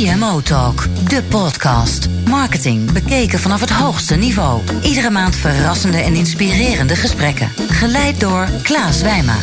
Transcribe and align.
CMO 0.00 0.40
Talk, 0.40 1.08
de 1.08 1.22
podcast. 1.22 2.08
Marketing 2.28 2.92
bekeken 2.92 3.38
vanaf 3.38 3.60
het 3.60 3.70
hoogste 3.70 4.14
niveau. 4.14 4.62
Iedere 4.82 5.10
maand 5.10 5.36
verrassende 5.36 5.98
en 5.98 6.14
inspirerende 6.14 6.96
gesprekken. 6.96 7.48
Geleid 7.68 8.20
door 8.20 8.48
Klaas 8.62 9.02
Wijma. 9.02 9.36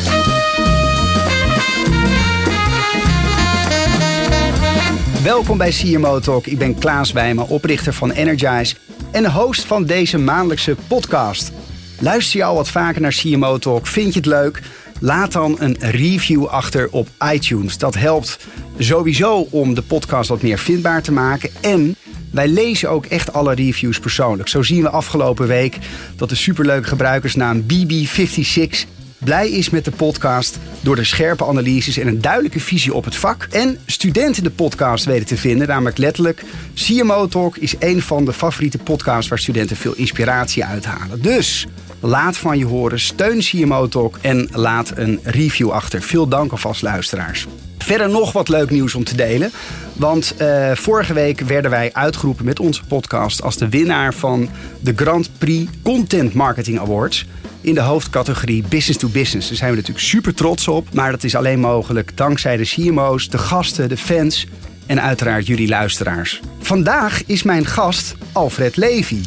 Welkom 5.23 5.57
bij 5.57 5.69
CMO 5.69 6.19
Talk. 6.19 6.45
Ik 6.45 6.57
ben 6.57 6.77
Klaas 6.77 7.11
Wijma, 7.11 7.43
oprichter 7.43 7.93
van 7.93 8.11
Energize 8.11 8.75
en 9.11 9.31
host 9.31 9.65
van 9.65 9.85
deze 9.85 10.17
maandelijkse 10.17 10.75
podcast. 10.87 11.51
Luister 11.99 12.39
je 12.39 12.45
al 12.45 12.55
wat 12.55 12.69
vaker 12.69 13.01
naar 13.01 13.13
CMO 13.13 13.57
Talk? 13.57 13.87
Vind 13.87 14.13
je 14.13 14.19
het 14.19 14.29
leuk? 14.29 14.61
Laat 14.99 15.31
dan 15.31 15.55
een 15.59 15.75
review 15.79 16.45
achter 16.45 16.87
op 16.91 17.07
iTunes. 17.33 17.77
Dat 17.77 17.95
helpt 17.95 18.39
sowieso 18.77 19.47
om 19.49 19.73
de 19.73 19.81
podcast 19.81 20.29
wat 20.29 20.41
meer 20.41 20.57
vindbaar 20.59 21.01
te 21.01 21.11
maken. 21.11 21.49
En 21.61 21.95
wij 22.31 22.47
lezen 22.47 22.89
ook 22.89 23.05
echt 23.05 23.33
alle 23.33 23.53
reviews 23.53 23.99
persoonlijk. 23.99 24.49
Zo 24.49 24.61
zien 24.61 24.81
we 24.81 24.89
afgelopen 24.89 25.47
week 25.47 25.77
dat 26.15 26.29
de 26.29 26.35
superleuke 26.35 26.87
gebruikersnaam 26.87 27.61
BB56 27.61 28.96
blij 29.17 29.49
is 29.49 29.69
met 29.69 29.85
de 29.85 29.91
podcast 29.91 30.57
door 30.81 30.95
de 30.95 31.03
scherpe 31.03 31.45
analyses 31.45 31.97
en 31.97 32.07
een 32.07 32.21
duidelijke 32.21 32.59
visie 32.59 32.93
op 32.93 33.05
het 33.05 33.15
vak. 33.15 33.47
En 33.51 33.79
studenten 33.85 34.43
de 34.43 34.51
podcast 34.51 35.05
weten 35.05 35.25
te 35.25 35.37
vinden, 35.37 35.67
namelijk 35.67 35.97
letterlijk. 35.97 36.43
CMO 36.73 37.27
Talk 37.27 37.57
is 37.57 37.75
een 37.79 38.01
van 38.01 38.25
de 38.25 38.33
favoriete 38.33 38.77
podcasts 38.77 39.29
waar 39.29 39.39
studenten 39.39 39.75
veel 39.75 39.93
inspiratie 39.93 40.65
uithalen. 40.65 41.21
Dus 41.21 41.67
laat 41.99 42.37
van 42.37 42.57
je 42.57 42.65
horen, 42.65 42.99
steun 42.99 43.39
CMO 43.39 43.87
Talk 43.87 44.17
en 44.21 44.49
laat 44.51 44.91
een 44.95 45.19
review 45.23 45.69
achter. 45.69 46.01
Veel 46.01 46.27
dank 46.27 46.51
alvast 46.51 46.81
luisteraars. 46.81 47.47
Verder 47.77 48.09
nog 48.09 48.31
wat 48.31 48.49
leuk 48.49 48.69
nieuws 48.69 48.95
om 48.95 49.03
te 49.03 49.15
delen. 49.15 49.51
Want 49.93 50.35
uh, 50.41 50.71
vorige 50.71 51.13
week 51.13 51.39
werden 51.39 51.71
wij 51.71 51.89
uitgeroepen 51.93 52.45
met 52.45 52.59
onze 52.59 52.83
podcast 52.83 53.41
als 53.41 53.57
de 53.57 53.69
winnaar 53.69 54.13
van 54.13 54.49
de 54.79 54.93
Grand 54.95 55.29
Prix 55.37 55.71
Content 55.83 56.33
Marketing 56.33 56.79
Awards 56.79 57.25
in 57.61 57.73
de 57.73 57.81
hoofdcategorie 57.81 58.63
Business 58.69 58.99
to 58.99 59.07
Business. 59.07 59.47
Daar 59.47 59.57
zijn 59.57 59.69
we 59.69 59.75
natuurlijk 59.75 60.05
super 60.05 60.33
trots 60.33 60.67
op. 60.67 60.93
Maar 60.93 61.11
dat 61.11 61.23
is 61.23 61.35
alleen 61.35 61.59
mogelijk 61.59 62.17
dankzij 62.17 62.57
de 62.57 62.65
CMO's, 62.65 63.29
de 63.29 63.37
gasten, 63.37 63.89
de 63.89 63.97
fans 63.97 64.47
en 64.85 65.01
uiteraard 65.01 65.47
jullie 65.47 65.67
luisteraars. 65.67 66.41
Vandaag 66.59 67.25
is 67.25 67.43
mijn 67.43 67.65
gast 67.65 68.15
Alfred 68.31 68.77
Levy. 68.77 69.21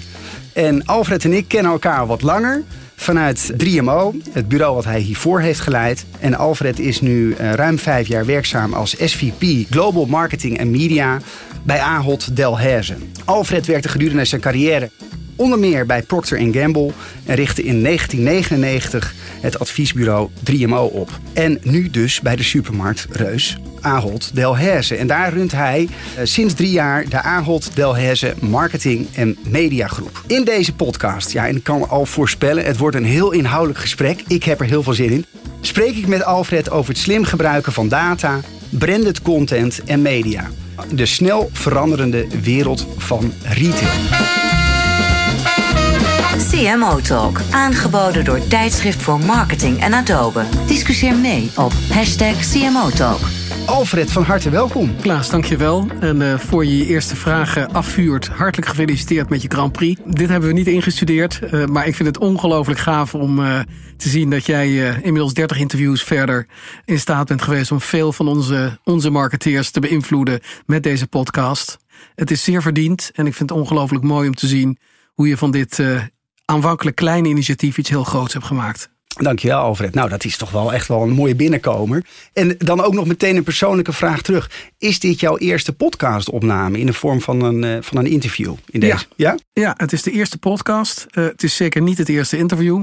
En 0.53 0.86
Alfred 0.86 1.25
en 1.25 1.32
ik 1.32 1.48
kennen 1.48 1.72
elkaar 1.72 2.06
wat 2.06 2.22
langer 2.22 2.62
vanuit 3.01 3.53
3MO, 3.65 4.15
het 4.33 4.48
bureau 4.48 4.75
wat 4.75 4.84
hij 4.84 5.01
hiervoor 5.01 5.41
heeft 5.41 5.61
geleid. 5.61 6.06
En 6.19 6.34
Alfred 6.34 6.79
is 6.79 7.01
nu 7.01 7.29
uh, 7.29 7.53
ruim 7.53 7.79
vijf 7.79 8.06
jaar 8.06 8.27
werkzaam 8.27 8.73
als 8.73 8.97
SVP 8.98 9.70
Global 9.70 10.06
Marketing 10.06 10.59
en 10.59 10.70
Media 10.70 11.19
bij 11.62 11.81
Ahold 11.81 12.37
Delhaize. 12.37 12.95
Alfred 13.25 13.67
werkte 13.67 13.89
gedurende 13.89 14.25
zijn 14.25 14.41
carrière 14.41 14.91
onder 15.41 15.58
meer 15.58 15.86
bij 15.86 16.02
Procter 16.02 16.38
Gamble 16.38 16.91
en 17.24 17.34
richtte 17.34 17.62
in 17.62 17.83
1999 17.83 19.14
het 19.41 19.58
adviesbureau 19.58 20.30
3MO 20.50 20.92
op. 20.92 21.10
En 21.32 21.58
nu 21.62 21.91
dus 21.91 22.20
bij 22.20 22.36
de 22.36 22.42
supermarkt 22.42 23.06
Reus 23.10 23.58
Ahold 23.80 24.30
Delhaize. 24.34 24.97
En 24.97 25.06
daar 25.06 25.32
runt 25.32 25.52
hij 25.52 25.88
uh, 26.19 26.24
sinds 26.24 26.55
drie 26.55 26.70
jaar 26.70 27.08
de 27.08 27.22
Ahold 27.22 27.70
Delhaize 27.74 28.34
Marketing 28.41 29.06
en 29.14 29.38
Media 29.48 29.86
Groep. 29.86 30.22
In 30.27 30.44
deze 30.44 30.74
podcast, 30.74 31.32
ja, 31.32 31.47
en 31.47 31.56
ik 31.56 31.64
kan 31.64 31.88
al 31.88 32.06
voorspellen, 32.06 32.64
het 32.64 32.77
wordt 32.77 32.97
een 32.97 33.04
heel 33.04 33.32
inhoudelijk 33.32 33.78
gesprek. 33.78 34.22
Ik 34.27 34.44
heb 34.44 34.60
er 34.60 34.66
heel 34.66 34.82
veel 34.82 34.94
zin 34.94 35.10
in. 35.10 35.25
Spreek 35.60 35.97
ik 35.97 36.06
met 36.06 36.25
Alfred 36.25 36.70
over 36.70 36.92
het 36.92 37.02
slim 37.02 37.25
gebruiken 37.25 37.72
van 37.72 37.88
data, 37.88 38.41
branded 38.70 39.22
content 39.22 39.84
en 39.84 40.02
media. 40.02 40.50
De 40.92 41.06
snel 41.06 41.50
veranderende 41.52 42.27
wereld 42.42 42.86
van 42.97 43.32
retail. 43.42 44.59
CMO 46.48 47.00
Talk, 47.00 47.41
aangeboden 47.50 48.25
door 48.25 48.47
Tijdschrift 48.48 49.03
voor 49.03 49.19
Marketing 49.19 49.81
en 49.81 49.92
Adobe. 49.92 50.44
Discussieer 50.66 51.16
mee 51.16 51.50
op 51.56 51.72
hashtag 51.72 52.37
CMO 52.53 52.91
Talk. 52.91 53.20
Alfred, 53.66 54.12
van 54.12 54.22
harte 54.22 54.50
welkom. 54.50 54.97
Klaas, 55.00 55.31
dankjewel. 55.31 55.87
En 56.00 56.20
uh, 56.20 56.38
voor 56.38 56.65
je 56.65 56.76
je 56.76 56.87
eerste 56.87 57.16
vragen 57.16 57.72
afvuurt, 57.72 58.28
hartelijk 58.28 58.69
gefeliciteerd 58.69 59.28
met 59.28 59.42
je 59.42 59.48
Grand 59.48 59.72
Prix. 59.72 60.00
Dit 60.06 60.28
hebben 60.28 60.48
we 60.48 60.54
niet 60.54 60.66
ingestudeerd, 60.66 61.41
uh, 61.42 61.66
maar 61.66 61.87
ik 61.87 61.94
vind 61.94 62.09
het 62.09 62.19
ongelooflijk 62.19 62.81
gaaf 62.81 63.15
om 63.15 63.38
uh, 63.38 63.60
te 63.97 64.09
zien 64.09 64.31
dat 64.31 64.47
jij 64.47 64.94
inmiddels 65.03 65.34
30 65.34 65.59
interviews 65.59 66.03
verder 66.03 66.47
in 66.84 66.98
staat 66.98 67.28
bent 67.28 67.42
geweest 67.42 67.72
om 67.72 67.81
veel 67.81 68.12
van 68.12 68.28
onze, 68.28 68.78
onze 68.84 69.10
marketeers 69.10 69.70
te 69.70 69.81
beïnvloeden 69.81 70.41
met 70.66 70.82
deze 70.82 71.06
podcast. 71.06 71.78
Het 72.15 72.31
is 72.31 72.44
zeer 72.44 72.62
verdiend 72.62 73.10
en 73.15 73.26
ik 73.26 73.34
vind 73.34 73.50
het 73.50 73.59
ongelooflijk 73.59 74.04
mooi 74.04 74.28
om 74.28 74.34
te 74.34 74.47
zien 74.47 74.78
hoe 75.15 75.28
je 75.28 75.36
van 75.36 75.50
dit 75.50 75.78
aanvankelijk 76.50 76.97
kleine 76.97 77.28
initiatief 77.28 77.78
iets 77.78 77.88
heel 77.88 78.05
groots 78.05 78.33
hebt 78.33 78.44
gemaakt. 78.44 78.91
Dankjewel 79.19 79.61
Alfred. 79.61 79.94
Nou, 79.94 80.09
dat 80.09 80.25
is 80.25 80.37
toch 80.37 80.50
wel 80.50 80.72
echt 80.72 80.88
wel 80.88 81.03
een 81.03 81.11
mooie 81.11 81.34
binnenkomer. 81.34 82.05
En 82.33 82.55
dan 82.59 82.81
ook 82.81 82.94
nog 82.94 83.06
meteen 83.06 83.37
een 83.37 83.43
persoonlijke 83.43 83.93
vraag 83.93 84.22
terug. 84.22 84.50
Is 84.78 84.99
dit 84.99 85.21
jouw 85.21 85.39
eerste 85.39 85.72
podcastopname 85.72 86.78
in 86.78 86.87
de 86.87 86.93
vorm 86.93 87.21
van 87.21 87.43
een, 87.43 87.62
uh, 87.62 87.77
van 87.81 87.97
een 87.97 88.06
interview? 88.06 88.55
In 88.66 88.81
deze? 88.81 89.06
Ja. 89.16 89.31
ja, 89.31 89.39
ja? 89.53 89.75
het 89.77 89.93
is 89.93 90.03
de 90.03 90.10
eerste 90.10 90.39
podcast. 90.39 91.06
Uh, 91.12 91.25
het 91.25 91.43
is 91.43 91.56
zeker 91.56 91.83
niet 91.83 91.99
het 91.99 92.09
eerste 92.09 92.37
interview. 92.37 92.83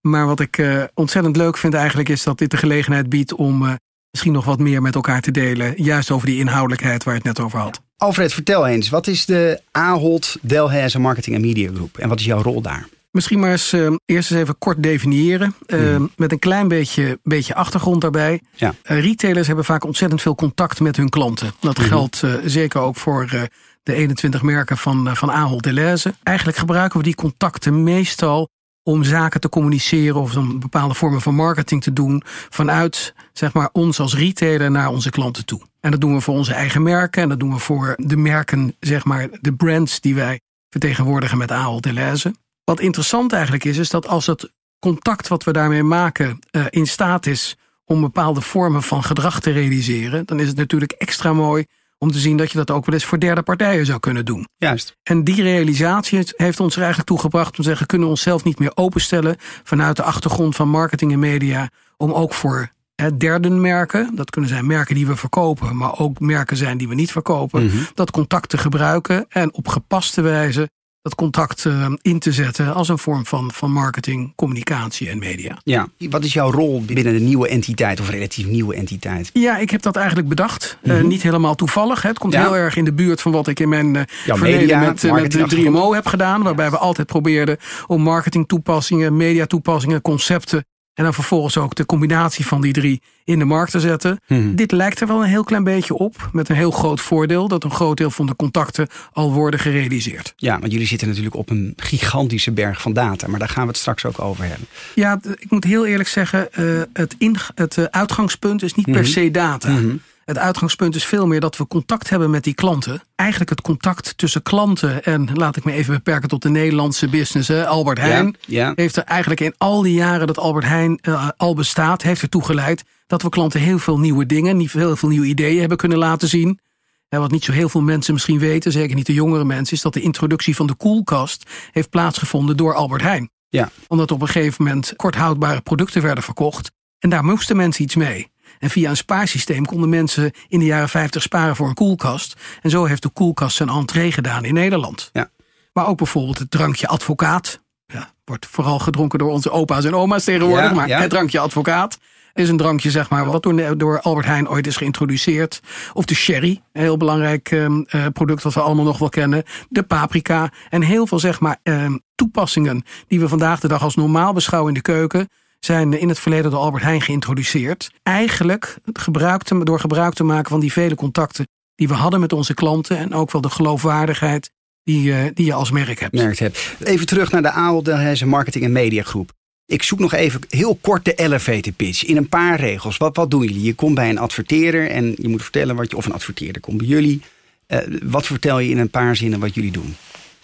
Maar 0.00 0.26
wat 0.26 0.40
ik 0.40 0.58
uh, 0.58 0.82
ontzettend 0.94 1.36
leuk 1.36 1.56
vind 1.56 1.74
eigenlijk 1.74 2.08
is 2.08 2.22
dat 2.22 2.38
dit 2.38 2.50
de 2.50 2.56
gelegenheid 2.56 3.08
biedt 3.08 3.34
om 3.34 3.78
misschien 4.10 4.32
nog 4.32 4.44
wat 4.44 4.58
meer 4.58 4.82
met 4.82 4.94
elkaar 4.94 5.20
te 5.20 5.30
delen. 5.30 5.82
Juist 5.82 6.10
over 6.10 6.26
die 6.26 6.38
inhoudelijkheid 6.38 7.04
waar 7.04 7.14
je 7.14 7.20
het 7.24 7.36
net 7.36 7.46
over 7.46 7.58
had. 7.58 7.80
Alfred, 7.96 8.32
vertel 8.32 8.66
eens. 8.66 8.88
Wat 8.88 9.06
is 9.06 9.24
de 9.24 9.60
Ahold 9.70 10.36
Delhaize 10.42 10.98
Marketing 10.98 11.36
en 11.36 11.42
Media 11.42 11.70
Groep? 11.74 11.98
En 11.98 12.08
wat 12.08 12.18
is 12.20 12.24
jouw 12.24 12.42
rol 12.42 12.60
daar? 12.60 12.88
Misschien 13.16 13.38
maar 13.38 13.50
eens 13.50 13.72
uh, 13.72 13.94
eerst 14.04 14.30
eens 14.30 14.40
even 14.40 14.58
kort 14.58 14.82
definiëren. 14.82 15.54
Uh, 15.66 15.96
mm. 15.96 16.10
Met 16.16 16.32
een 16.32 16.38
klein 16.38 16.68
beetje, 16.68 17.18
beetje 17.22 17.54
achtergrond 17.54 18.00
daarbij. 18.00 18.40
Ja. 18.54 18.74
Uh, 18.84 19.00
retailers 19.00 19.46
hebben 19.46 19.64
vaak 19.64 19.84
ontzettend 19.84 20.22
veel 20.22 20.34
contact 20.34 20.80
met 20.80 20.96
hun 20.96 21.08
klanten. 21.08 21.52
Dat 21.60 21.78
mm. 21.78 21.84
geldt 21.84 22.22
zeker 22.44 22.80
ook 22.80 22.96
voor 22.96 23.48
de 23.82 23.94
21 23.94 24.42
merken 24.42 24.76
van, 24.76 25.16
van 25.16 25.30
Ahold 25.30 25.62
Delhaize. 25.62 26.14
Eigenlijk 26.22 26.58
gebruiken 26.58 26.98
we 26.98 27.04
die 27.04 27.14
contacten 27.14 27.82
meestal 27.82 28.48
om 28.82 29.04
zaken 29.04 29.40
te 29.40 29.48
communiceren 29.48 30.20
of 30.20 30.36
om 30.36 30.60
bepaalde 30.60 30.94
vormen 30.94 31.20
van 31.20 31.34
marketing 31.34 31.82
te 31.82 31.92
doen 31.92 32.22
vanuit 32.26 33.14
zeg 33.32 33.52
maar, 33.52 33.68
ons 33.72 34.00
als 34.00 34.16
retailer 34.16 34.70
naar 34.70 34.88
onze 34.88 35.10
klanten 35.10 35.44
toe. 35.44 35.60
En 35.80 35.90
dat 35.90 36.00
doen 36.00 36.14
we 36.14 36.20
voor 36.20 36.34
onze 36.34 36.54
eigen 36.54 36.82
merken 36.82 37.22
en 37.22 37.28
dat 37.28 37.38
doen 37.38 37.52
we 37.52 37.58
voor 37.58 37.94
de 37.96 38.16
merken, 38.16 38.76
zeg 38.80 39.04
maar, 39.04 39.28
de 39.40 39.54
brands 39.54 40.00
die 40.00 40.14
wij 40.14 40.40
vertegenwoordigen 40.70 41.38
met 41.38 41.50
Ahold 41.50 41.82
Delhaize. 41.82 42.34
Wat 42.70 42.80
interessant 42.80 43.32
eigenlijk 43.32 43.64
is, 43.64 43.76
is 43.76 43.90
dat 43.90 44.06
als 44.06 44.26
het 44.26 44.52
contact 44.78 45.28
wat 45.28 45.44
we 45.44 45.52
daarmee 45.52 45.82
maken 45.82 46.38
uh, 46.50 46.64
in 46.70 46.86
staat 46.86 47.26
is 47.26 47.56
om 47.84 48.00
bepaalde 48.00 48.40
vormen 48.40 48.82
van 48.82 49.02
gedrag 49.02 49.40
te 49.40 49.50
realiseren, 49.50 50.26
dan 50.26 50.40
is 50.40 50.48
het 50.48 50.56
natuurlijk 50.56 50.92
extra 50.92 51.32
mooi 51.32 51.64
om 51.98 52.12
te 52.12 52.18
zien 52.18 52.36
dat 52.36 52.50
je 52.50 52.58
dat 52.58 52.70
ook 52.70 52.86
wel 52.86 52.94
eens 52.94 53.04
voor 53.04 53.18
derde 53.18 53.42
partijen 53.42 53.86
zou 53.86 54.00
kunnen 54.00 54.24
doen. 54.24 54.46
Juist. 54.56 54.96
En 55.02 55.24
die 55.24 55.42
realisatie 55.42 56.24
heeft 56.36 56.60
ons 56.60 56.72
er 56.72 56.78
eigenlijk 56.78 57.08
toegebracht 57.08 57.50
om 57.50 57.56
te 57.56 57.62
zeggen, 57.62 57.86
kunnen 57.86 58.06
we 58.06 58.12
onszelf 58.12 58.44
niet 58.44 58.58
meer 58.58 58.72
openstellen 58.74 59.36
vanuit 59.62 59.96
de 59.96 60.02
achtergrond 60.02 60.56
van 60.56 60.68
marketing 60.68 61.12
en 61.12 61.18
media, 61.18 61.70
om 61.96 62.12
ook 62.12 62.34
voor 62.34 62.70
derden 63.16 63.60
merken, 63.60 64.14
dat 64.14 64.30
kunnen 64.30 64.50
zijn 64.50 64.66
merken 64.66 64.94
die 64.94 65.06
we 65.06 65.16
verkopen, 65.16 65.76
maar 65.76 65.98
ook 65.98 66.20
merken 66.20 66.56
zijn 66.56 66.78
die 66.78 66.88
we 66.88 66.94
niet 66.94 67.12
verkopen, 67.12 67.62
mm 67.62 67.68
-hmm. 67.68 67.86
dat 67.94 68.10
contact 68.10 68.48
te 68.48 68.58
gebruiken 68.58 69.26
en 69.28 69.54
op 69.54 69.68
gepaste 69.68 70.20
wijze 70.20 70.70
dat 71.06 71.14
contact 71.14 71.64
uh, 71.64 71.86
in 72.02 72.18
te 72.18 72.32
zetten 72.32 72.74
als 72.74 72.88
een 72.88 72.98
vorm 72.98 73.26
van, 73.26 73.50
van 73.52 73.72
marketing, 73.72 74.32
communicatie 74.36 75.08
en 75.08 75.18
media. 75.18 75.58
Ja, 75.64 75.88
wat 76.10 76.24
is 76.24 76.32
jouw 76.32 76.50
rol 76.50 76.82
binnen 76.84 77.04
de 77.04 77.20
nieuwe 77.20 77.48
entiteit 77.48 78.00
of 78.00 78.10
relatief 78.10 78.46
nieuwe 78.46 78.74
entiteit? 78.74 79.30
Ja, 79.32 79.58
ik 79.58 79.70
heb 79.70 79.82
dat 79.82 79.96
eigenlijk 79.96 80.28
bedacht. 80.28 80.78
Mm 80.82 80.90
-hmm. 80.90 81.00
uh, 81.00 81.06
niet 81.06 81.22
helemaal 81.22 81.54
toevallig. 81.54 82.02
Hè. 82.02 82.08
Het 82.08 82.18
komt 82.18 82.32
ja. 82.32 82.42
heel 82.42 82.56
erg 82.56 82.76
in 82.76 82.84
de 82.84 82.92
buurt 82.92 83.20
van 83.20 83.32
wat 83.32 83.48
ik 83.48 83.60
in 83.60 83.68
mijn 83.68 83.94
uh, 83.94 84.02
verleden 84.26 84.60
media, 84.60 84.78
met, 84.78 85.02
met 85.02 85.32
de 85.32 85.56
3MO 85.56 85.94
heb 85.94 86.06
gedaan. 86.06 86.42
Waarbij 86.42 86.64
ja. 86.64 86.70
we 86.70 86.78
altijd 86.78 87.06
probeerden 87.06 87.56
om 87.86 88.02
marketing 88.02 88.48
toepassingen, 88.48 89.16
media 89.16 89.46
toepassingen, 89.46 90.02
concepten 90.02 90.64
en 90.96 91.04
dan 91.04 91.14
vervolgens 91.14 91.56
ook 91.56 91.74
de 91.74 91.86
combinatie 91.86 92.46
van 92.46 92.60
die 92.60 92.72
drie 92.72 93.02
in 93.24 93.38
de 93.38 93.44
markt 93.44 93.70
te 93.70 93.80
zetten. 93.80 94.20
Hmm. 94.26 94.56
Dit 94.56 94.72
lijkt 94.72 95.00
er 95.00 95.06
wel 95.06 95.22
een 95.22 95.28
heel 95.28 95.44
klein 95.44 95.64
beetje 95.64 95.94
op. 95.94 96.30
Met 96.32 96.48
een 96.48 96.56
heel 96.56 96.70
groot 96.70 97.00
voordeel 97.00 97.48
dat 97.48 97.64
een 97.64 97.70
groot 97.70 97.96
deel 97.96 98.10
van 98.10 98.26
de 98.26 98.36
contacten 98.36 98.88
al 99.12 99.32
worden 99.32 99.60
gerealiseerd. 99.60 100.32
Ja, 100.36 100.58
want 100.58 100.72
jullie 100.72 100.86
zitten 100.86 101.08
natuurlijk 101.08 101.36
op 101.36 101.50
een 101.50 101.72
gigantische 101.76 102.52
berg 102.52 102.80
van 102.80 102.92
data. 102.92 103.28
Maar 103.28 103.38
daar 103.38 103.48
gaan 103.48 103.62
we 103.62 103.68
het 103.68 103.78
straks 103.78 104.04
ook 104.04 104.20
over 104.20 104.44
hebben. 104.44 104.66
Ja, 104.94 105.20
ik 105.38 105.50
moet 105.50 105.64
heel 105.64 105.86
eerlijk 105.86 106.08
zeggen. 106.08 106.48
Uh, 106.58 106.82
het, 106.92 107.16
het 107.54 107.76
uh, 107.76 107.84
uitgangspunt 107.84 108.62
is 108.62 108.74
niet 108.74 108.84
-hmm. 108.84 108.94
per 108.94 109.06
se 109.06 109.30
data. 109.30 109.68
-hmm. 109.68 110.00
Het 110.26 110.38
uitgangspunt 110.38 110.94
is 110.94 111.04
veel 111.04 111.26
meer 111.26 111.40
dat 111.40 111.56
we 111.56 111.66
contact 111.66 112.10
hebben 112.10 112.30
met 112.30 112.44
die 112.44 112.54
klanten. 112.54 113.02
Eigenlijk 113.14 113.50
het 113.50 113.60
contact 113.60 114.18
tussen 114.18 114.42
klanten 114.42 115.04
en 115.04 115.28
laat 115.34 115.56
ik 115.56 115.64
me 115.64 115.72
even 115.72 115.94
beperken 115.94 116.28
tot 116.28 116.42
de 116.42 116.48
Nederlandse 116.48 117.08
business. 117.08 117.48
Hè. 117.48 117.66
Albert 117.66 117.98
Heijn 117.98 118.36
ja, 118.40 118.66
ja. 118.66 118.72
heeft 118.74 118.96
er 118.96 119.02
eigenlijk 119.02 119.40
in 119.40 119.54
al 119.58 119.82
die 119.82 119.94
jaren 119.94 120.26
dat 120.26 120.38
Albert 120.38 120.64
Heijn 120.64 120.98
uh, 121.02 121.28
al 121.36 121.54
bestaat, 121.54 122.02
heeft 122.02 122.22
ertoe 122.22 122.44
geleid 122.44 122.84
dat 123.06 123.22
we 123.22 123.28
klanten 123.28 123.60
heel 123.60 123.78
veel 123.78 123.98
nieuwe 123.98 124.26
dingen, 124.26 124.58
heel 124.58 124.96
veel 124.96 125.08
nieuwe 125.08 125.26
ideeën 125.26 125.60
hebben 125.60 125.76
kunnen 125.76 125.98
laten 125.98 126.28
zien. 126.28 126.60
wat 127.08 127.30
niet 127.30 127.44
zo 127.44 127.52
heel 127.52 127.68
veel 127.68 127.82
mensen 127.82 128.12
misschien 128.12 128.38
weten, 128.38 128.72
zeker 128.72 128.96
niet 128.96 129.06
de 129.06 129.14
jongere 129.14 129.44
mensen, 129.44 129.76
is 129.76 129.82
dat 129.82 129.94
de 129.94 130.00
introductie 130.00 130.56
van 130.56 130.66
de 130.66 130.74
koelkast 130.74 131.50
heeft 131.70 131.90
plaatsgevonden 131.90 132.56
door 132.56 132.74
Albert 132.74 133.02
Heijn. 133.02 133.30
Ja. 133.48 133.70
Omdat 133.88 134.10
op 134.10 134.20
een 134.20 134.28
gegeven 134.28 134.64
moment 134.64 134.92
korthoudbare 134.96 135.60
producten 135.60 136.02
werden 136.02 136.24
verkocht. 136.24 136.70
En 136.98 137.10
daar 137.10 137.24
moesten 137.24 137.56
mensen 137.56 137.84
iets 137.84 137.94
mee. 137.94 138.30
En 138.58 138.70
via 138.70 138.90
een 138.90 138.96
spaarsysteem 138.96 139.64
konden 139.64 139.88
mensen 139.88 140.32
in 140.48 140.58
de 140.58 140.64
jaren 140.64 140.88
50 140.88 141.22
sparen 141.22 141.56
voor 141.56 141.68
een 141.68 141.74
koelkast. 141.74 142.34
En 142.62 142.70
zo 142.70 142.84
heeft 142.84 143.02
de 143.02 143.08
koelkast 143.08 143.56
zijn 143.56 143.68
entree 143.68 144.12
gedaan 144.12 144.44
in 144.44 144.54
Nederland. 144.54 145.10
Ja. 145.12 145.30
Maar 145.72 145.86
ook 145.88 145.96
bijvoorbeeld 145.96 146.38
het 146.38 146.50
drankje 146.50 146.88
advocaat. 146.88 147.60
Ja, 147.86 148.10
wordt 148.24 148.46
vooral 148.46 148.78
gedronken 148.78 149.18
door 149.18 149.30
onze 149.30 149.50
opa's 149.50 149.84
en 149.84 149.94
oma's 149.94 150.24
tegenwoordig. 150.24 150.68
Ja, 150.68 150.74
maar 150.74 150.88
ja. 150.88 151.00
het 151.00 151.10
drankje 151.10 151.38
advocaat 151.38 151.98
is 152.36 152.48
een 152.48 152.56
drankje, 152.56 152.90
zeg 152.90 153.10
maar, 153.10 153.26
wat 153.26 153.42
door, 153.42 153.78
door 153.78 154.00
Albert 154.00 154.26
Heijn 154.26 154.48
ooit 154.48 154.66
is 154.66 154.76
geïntroduceerd. 154.76 155.60
Of 155.92 156.04
de 156.04 156.14
sherry, 156.14 156.62
een 156.72 156.82
heel 156.82 156.96
belangrijk 156.96 157.50
ehm, 157.50 157.80
eh, 157.80 158.06
product 158.12 158.42
wat 158.42 158.54
we 158.54 158.60
allemaal 158.60 158.84
nog 158.84 158.98
wel 158.98 159.08
kennen. 159.08 159.42
De 159.68 159.82
paprika 159.82 160.50
en 160.68 160.82
heel 160.82 161.06
veel, 161.06 161.18
zeg 161.18 161.40
maar, 161.40 161.58
ehm, 161.62 161.96
toepassingen 162.14 162.84
die 163.08 163.20
we 163.20 163.28
vandaag 163.28 163.60
de 163.60 163.68
dag 163.68 163.82
als 163.82 163.94
normaal 163.94 164.32
beschouwen 164.32 164.68
in 164.68 164.74
de 164.74 164.92
keuken 164.92 165.28
zijn 165.66 166.00
in 166.00 166.08
het 166.08 166.18
verleden 166.18 166.50
door 166.50 166.60
Albert 166.60 166.82
Heijn 166.82 167.00
geïntroduceerd. 167.00 167.90
Eigenlijk 168.02 168.76
gebruik 168.92 169.42
te, 169.42 169.64
door 169.64 169.80
gebruik 169.80 170.14
te 170.14 170.24
maken 170.24 170.50
van 170.50 170.60
die 170.60 170.72
vele 170.72 170.94
contacten 170.94 171.46
die 171.74 171.88
we 171.88 171.94
hadden 171.94 172.20
met 172.20 172.32
onze 172.32 172.54
klanten. 172.54 172.98
En 172.98 173.14
ook 173.14 173.32
wel 173.32 173.40
de 173.40 173.50
geloofwaardigheid 173.50 174.50
die, 174.82 175.12
eh, 175.12 175.24
die 175.34 175.46
je 175.46 175.52
als 175.52 175.70
merk 175.70 176.00
hebt. 176.00 176.14
Merkt 176.14 176.38
hebt. 176.38 176.76
Even 176.84 177.06
terug 177.06 177.30
naar 177.30 177.42
de 177.42 177.50
Ahold 177.50 177.84
Delhaize 177.84 178.26
Marketing 178.26 178.64
en 178.64 178.72
Mediagroep. 178.72 179.32
Ik 179.66 179.82
zoek 179.82 179.98
nog 179.98 180.12
even 180.12 180.40
heel 180.48 180.78
kort 180.80 181.04
de 181.04 181.14
elevator 181.14 181.72
pitch. 181.72 182.04
In 182.04 182.16
een 182.16 182.28
paar 182.28 182.60
regels. 182.60 182.96
Wat, 182.96 183.16
wat 183.16 183.30
doen 183.30 183.42
jullie? 183.42 183.62
Je 183.62 183.74
komt 183.74 183.94
bij 183.94 184.10
een 184.10 184.18
adverteerder 184.18 184.90
en 184.90 185.14
je 185.18 185.28
moet 185.28 185.42
vertellen 185.42 185.76
wat 185.76 185.90
je. 185.90 185.96
Of 185.96 186.06
een 186.06 186.12
adverteerder 186.12 186.62
komt 186.62 186.78
bij 186.78 186.86
jullie. 186.86 187.20
Eh, 187.66 187.78
wat 188.02 188.26
vertel 188.26 188.58
je 188.58 188.70
in 188.70 188.78
een 188.78 188.90
paar 188.90 189.16
zinnen 189.16 189.40
wat 189.40 189.54
jullie 189.54 189.72
doen? 189.72 189.96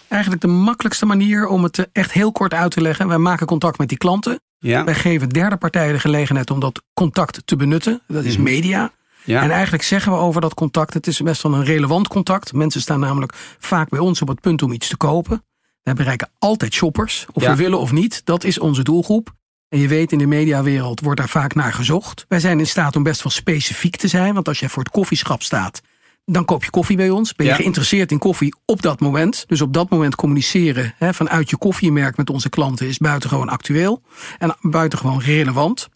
Eigenlijk 0.07 0.41
de 0.41 0.47
makkelijkste 0.47 1.05
manier 1.05 1.47
om 1.47 1.63
het 1.63 1.87
echt 1.91 2.11
heel 2.11 2.31
kort 2.31 2.53
uit 2.53 2.71
te 2.71 2.81
leggen. 2.81 3.07
Wij 3.07 3.17
maken 3.17 3.47
contact 3.47 3.77
met 3.77 3.89
die 3.89 3.97
klanten. 3.97 4.39
Ja? 4.63 4.83
Wij 4.83 4.95
geven 4.95 5.29
derde 5.29 5.57
partijen 5.57 5.93
de 5.93 5.99
gelegenheid 5.99 6.51
om 6.51 6.59
dat 6.59 6.81
contact 6.93 7.41
te 7.45 7.55
benutten. 7.55 8.01
Dat 8.07 8.23
is 8.23 8.37
media. 8.37 8.91
Ja? 9.23 9.41
En 9.41 9.51
eigenlijk 9.51 9.83
zeggen 9.83 10.11
we 10.11 10.17
over 10.17 10.41
dat 10.41 10.53
contact, 10.53 10.93
het 10.93 11.07
is 11.07 11.21
best 11.21 11.41
wel 11.41 11.53
een 11.53 11.63
relevant 11.63 12.07
contact. 12.07 12.53
Mensen 12.53 12.81
staan 12.81 12.99
namelijk 12.99 13.33
vaak 13.59 13.89
bij 13.89 13.99
ons 13.99 14.21
op 14.21 14.27
het 14.27 14.41
punt 14.41 14.61
om 14.61 14.71
iets 14.71 14.87
te 14.87 14.97
kopen. 14.97 15.43
Wij 15.83 15.93
bereiken 15.93 16.29
altijd 16.39 16.73
shoppers, 16.73 17.25
of 17.31 17.43
Ja. 17.43 17.49
we 17.49 17.55
willen 17.55 17.79
of 17.79 17.91
niet. 17.91 18.21
Dat 18.25 18.43
is 18.43 18.59
onze 18.59 18.83
doelgroep. 18.83 19.33
En 19.69 19.79
je 19.79 19.87
weet, 19.87 20.11
in 20.11 20.17
de 20.17 20.25
mediawereld 20.25 20.99
wordt 20.99 21.19
daar 21.19 21.29
vaak 21.29 21.55
naar 21.55 21.73
gezocht. 21.73 22.25
Wij 22.27 22.39
zijn 22.39 22.59
in 22.59 22.67
staat 22.67 22.95
om 22.95 23.03
best 23.03 23.23
wel 23.23 23.31
specifiek 23.31 23.95
te 23.95 24.07
zijn. 24.07 24.33
Want 24.33 24.47
als 24.47 24.59
jij 24.59 24.69
voor 24.69 24.83
het 24.83 24.91
koffieschap 24.91 25.41
staat, 25.41 25.81
dan 26.25 26.45
koop 26.45 26.63
je 26.63 26.69
koffie 26.69 26.97
bij 26.97 27.09
ons. 27.09 27.33
Ben 27.35 27.45
je 27.45 27.51
Ja. 27.51 27.57
geïnteresseerd 27.57 28.11
in 28.11 28.17
koffie 28.17 28.55
op 28.65 28.81
dat 28.81 28.99
moment. 28.99 29.43
Dus 29.47 29.61
op 29.61 29.73
dat 29.73 29.89
moment 29.89 30.15
communiceren 30.15 30.93
hè, 30.97 31.13
vanuit 31.13 31.49
je 31.49 31.57
koffiemerk 31.57 32.17
met 32.17 32.29
onze 32.29 32.49
klanten 32.49 32.87
is 32.87 32.97
buitengewoon 32.97 33.49
actueel. 33.49 34.01
En 34.37 34.55
buitengewoon 34.61 35.19
relevant. 35.21 35.89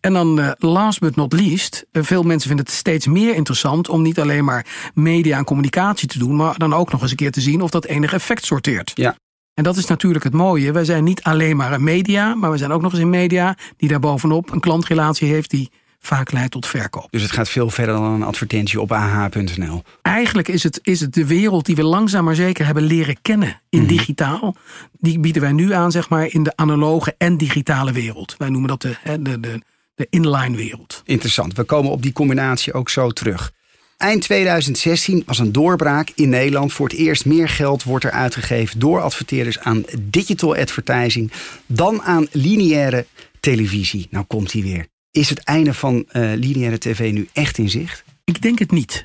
En 0.00 0.12
dan 0.12 0.40
eh, 0.40 0.50
last 0.58 1.00
but 1.00 1.16
not 1.16 1.32
least, 1.32 1.84
eh, 1.92 2.02
veel 2.02 2.22
mensen 2.22 2.48
vinden 2.48 2.66
het 2.66 2.74
steeds 2.74 3.06
meer 3.06 3.34
interessant 3.34 3.88
om 3.88 4.02
niet 4.02 4.20
alleen 4.20 4.44
maar 4.44 4.90
media 4.94 5.38
en 5.38 5.44
communicatie 5.44 6.08
te 6.08 6.18
doen, 6.18 6.36
maar 6.36 6.58
dan 6.58 6.74
ook 6.74 6.92
nog 6.92 7.02
eens 7.02 7.10
een 7.10 7.16
keer 7.16 7.32
te 7.32 7.40
zien 7.40 7.60
of 7.60 7.70
dat 7.70 7.84
enig 7.84 8.12
effect 8.12 8.44
sorteert. 8.44 8.92
Ja. 8.94 9.16
En 9.54 9.64
dat 9.64 9.76
is 9.76 9.86
natuurlijk 9.86 10.24
het 10.24 10.32
mooie. 10.32 10.72
Wij 10.72 10.84
zijn 10.84 11.04
niet 11.04 11.22
alleen 11.22 11.56
maar 11.56 11.72
een 11.72 11.84
media, 11.84 12.34
maar 12.34 12.50
we 12.50 12.56
zijn 12.56 12.72
ook 12.72 12.82
nog 12.82 12.92
eens 12.92 13.00
een 13.00 13.10
media 13.10 13.56
die 13.76 13.88
daarbovenop 13.88 14.50
een 14.52 14.60
klantrelatie 14.60 15.28
heeft 15.28 15.50
die 15.50 15.70
vaak 16.00 16.32
leidt 16.32 16.50
tot 16.50 16.66
verkoop. 16.66 17.06
Dus 17.10 17.22
het 17.22 17.30
gaat 17.30 17.48
veel 17.48 17.70
verder 17.70 17.94
dan 17.94 18.04
een 18.04 18.22
advertentie 18.22 18.80
op 18.80 18.92
ah.nl. 18.92 19.82
Eigenlijk 20.02 20.48
is 20.48 20.62
het, 20.62 20.80
is 20.82 21.00
het 21.00 21.14
de 21.14 21.26
wereld 21.26 21.66
die 21.66 21.76
we 21.76 21.84
langzaam 21.84 22.24
maar 22.24 22.34
zeker 22.34 22.64
hebben 22.64 22.82
leren 22.82 23.16
kennen 23.22 23.60
in 23.68 23.86
digitaal. 23.86 24.56
Die 24.92 25.18
bieden 25.18 25.42
wij 25.42 25.52
nu 25.52 25.72
aan, 25.72 25.90
zeg 25.90 26.08
maar, 26.08 26.26
in 26.26 26.42
de 26.42 26.52
analoge 26.56 27.14
en 27.18 27.36
digitale 27.36 27.92
wereld. 27.92 28.34
Wij 28.38 28.48
noemen 28.48 28.68
dat 28.68 28.82
de, 28.82 28.96
de, 29.20 29.40
de, 29.40 29.62
de 29.94 30.06
inline 30.10 30.56
wereld. 30.56 31.02
Interessant. 31.04 31.54
We 31.54 31.64
komen 31.64 31.90
op 31.90 32.02
die 32.02 32.12
combinatie 32.12 32.72
ook 32.72 32.88
zo 32.88 33.10
terug. 33.10 33.52
Eind 33.96 34.22
2016 34.22 35.22
was 35.26 35.38
een 35.38 35.52
doorbraak 35.52 36.12
in 36.14 36.28
Nederland. 36.28 36.72
Voor 36.72 36.88
het 36.88 36.96
eerst 36.96 37.26
meer 37.26 37.48
geld 37.48 37.82
wordt 37.82 38.04
er 38.04 38.10
uitgegeven 38.10 38.78
door 38.78 39.00
adverteerders 39.00 39.58
aan 39.58 39.84
digital 39.98 40.56
advertising 40.56 41.32
dan 41.66 42.02
aan 42.02 42.26
lineaire 42.32 43.06
televisie. 43.40 44.06
Nou 44.10 44.24
komt 44.24 44.52
hij 44.52 44.62
weer. 44.62 44.86
Is 45.10 45.28
het 45.28 45.44
einde 45.44 45.74
van 45.74 46.04
eh, 46.08 46.30
lineaire 46.34 46.78
tv 46.78 47.12
nu 47.12 47.28
echt 47.32 47.58
in 47.58 47.70
zicht? 47.70 48.04
Ik 48.24 48.42
denk 48.42 48.58
het 48.58 48.70
niet. 48.70 49.04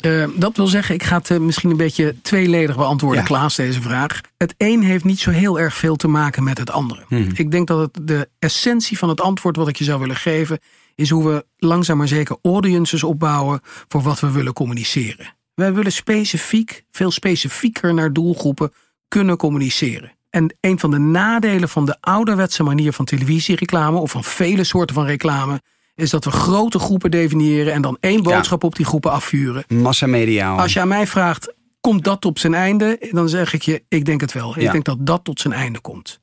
Eh, 0.00 0.28
dat 0.36 0.56
wil 0.56 0.66
zeggen, 0.66 0.94
ik 0.94 1.02
ga 1.02 1.16
het 1.16 1.30
eh, 1.30 1.38
misschien 1.38 1.70
een 1.70 1.76
beetje 1.76 2.14
tweeledig 2.22 2.76
beantwoorden, 2.76 3.20
Ja. 3.20 3.26
Klaas, 3.26 3.56
deze 3.56 3.82
vraag. 3.82 4.20
Het 4.36 4.54
een 4.58 4.82
heeft 4.82 5.04
niet 5.04 5.18
zo 5.20 5.30
heel 5.30 5.60
erg 5.60 5.74
veel 5.74 5.96
te 5.96 6.08
maken 6.08 6.44
met 6.44 6.58
het 6.58 6.70
andere. 6.70 7.04
Mhm. 7.08 7.30
Ik 7.34 7.50
denk 7.50 7.66
dat 7.66 7.78
het 7.78 8.06
de 8.06 8.28
essentie 8.38 8.98
van 8.98 9.08
het 9.08 9.20
antwoord 9.20 9.56
wat 9.56 9.68
ik 9.68 9.76
je 9.76 9.84
zou 9.84 10.00
willen 10.00 10.16
geven, 10.16 10.58
is 10.94 11.10
hoe 11.10 11.28
we 11.28 11.46
langzaam 11.56 11.96
maar 11.96 12.08
zeker 12.08 12.36
audiences 12.42 13.02
opbouwen 13.02 13.60
voor 13.88 14.02
wat 14.02 14.20
we 14.20 14.30
willen 14.30 14.52
communiceren. 14.52 15.34
Wij 15.54 15.74
willen 15.74 15.92
specifiek, 15.92 16.84
veel 16.90 17.10
specifieker 17.10 17.94
naar 17.94 18.12
doelgroepen 18.12 18.72
kunnen 19.08 19.36
communiceren. 19.36 20.12
En 20.34 20.56
een 20.60 20.78
van 20.78 20.90
de 20.90 20.98
nadelen 20.98 21.68
van 21.68 21.86
de 21.86 21.96
ouderwetse 22.00 22.62
manier 22.62 22.92
van 22.92 23.04
televisiereclame, 23.04 23.98
of 23.98 24.10
van 24.10 24.24
vele 24.24 24.64
soorten 24.64 24.94
van 24.94 25.06
reclame, 25.06 25.60
is 25.94 26.10
dat 26.10 26.24
we 26.24 26.30
grote 26.30 26.78
groepen 26.78 27.10
definiëren 27.10 27.72
en 27.72 27.82
dan 27.82 27.96
één 28.00 28.22
boodschap 28.22 28.64
op 28.64 28.76
die 28.76 28.86
groepen 28.86 29.10
afvuren. 29.10 29.64
Massamediaal. 29.68 30.58
Als 30.58 30.72
je 30.72 30.80
aan 30.80 30.88
mij 30.88 31.06
vraagt, 31.06 31.54
komt 31.80 32.04
dat 32.04 32.24
op 32.24 32.38
zijn 32.38 32.54
einde? 32.54 33.08
Dan 33.10 33.28
zeg 33.28 33.52
ik 33.52 33.62
je, 33.62 33.82
ik 33.88 34.04
denk 34.04 34.20
het 34.20 34.32
wel. 34.32 34.58
Ik 34.58 34.72
denk 34.72 34.84
dat 34.84 34.96
dat 35.06 35.24
tot 35.24 35.40
zijn 35.40 35.54
einde 35.54 35.80
komt. 35.80 36.20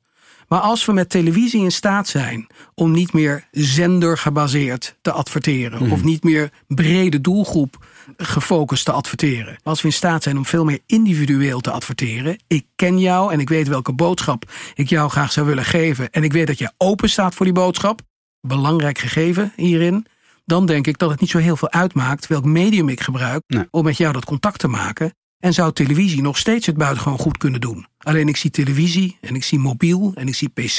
Maar 0.48 0.60
als 0.60 0.84
we 0.84 0.92
met 0.92 1.10
televisie 1.10 1.62
in 1.62 1.72
staat 1.72 2.08
zijn 2.08 2.46
om 2.74 2.90
niet 2.90 3.12
meer 3.12 3.48
zendergebaseerd 3.50 4.96
te 5.02 5.12
adverteren, 5.12 5.82
Mhm. 5.82 5.92
of 5.92 6.04
niet 6.04 6.22
meer 6.24 6.50
brede 6.66 7.20
doelgroep 7.20 7.84
gefocust 8.16 8.84
te 8.84 8.92
adverteren. 8.92 9.56
Als 9.62 9.80
we 9.80 9.88
in 9.88 9.94
staat 9.94 10.22
zijn 10.22 10.36
om 10.36 10.46
veel 10.46 10.64
meer 10.64 10.78
individueel 10.86 11.60
te 11.60 11.70
adverteren. 11.70 12.38
Ik 12.46 12.66
ken 12.76 12.98
jou 12.98 13.32
en 13.32 13.40
ik 13.40 13.48
weet 13.48 13.68
welke 13.68 13.92
boodschap 13.92 14.50
ik 14.74 14.88
jou 14.88 15.10
graag 15.10 15.32
zou 15.32 15.46
willen 15.46 15.64
geven. 15.64 16.10
En 16.10 16.24
ik 16.24 16.32
weet 16.32 16.46
dat 16.46 16.58
je 16.58 16.72
open 16.78 17.10
staat 17.10 17.34
voor 17.34 17.46
die 17.46 17.54
boodschap. 17.54 18.00
Belangrijk 18.40 18.98
gegeven 18.98 19.52
hierin. 19.56 20.06
Dan 20.44 20.66
denk 20.66 20.86
ik 20.86 20.98
dat 20.98 21.10
het 21.10 21.20
niet 21.20 21.30
zo 21.30 21.38
heel 21.38 21.56
veel 21.56 21.70
uitmaakt 21.70 22.26
welk 22.26 22.44
medium 22.44 22.88
ik 22.88 23.00
gebruik 23.00 23.42
Nee. 23.46 23.66
om 23.70 23.84
met 23.84 23.96
jou 23.96 24.12
dat 24.12 24.24
contact 24.24 24.58
te 24.58 24.68
maken. 24.68 25.14
En 25.42 25.52
zou 25.54 25.72
televisie 25.72 26.22
nog 26.22 26.38
steeds 26.38 26.66
het 26.66 26.76
buitengewoon 26.76 27.18
goed 27.18 27.38
kunnen 27.38 27.60
doen. 27.60 27.86
Alleen 27.98 28.28
ik 28.28 28.36
zie 28.36 28.50
televisie 28.50 29.18
en 29.20 29.34
ik 29.34 29.44
zie 29.44 29.58
mobiel 29.58 30.12
en 30.14 30.28
ik 30.28 30.34
zie 30.34 30.48
pc. 30.48 30.78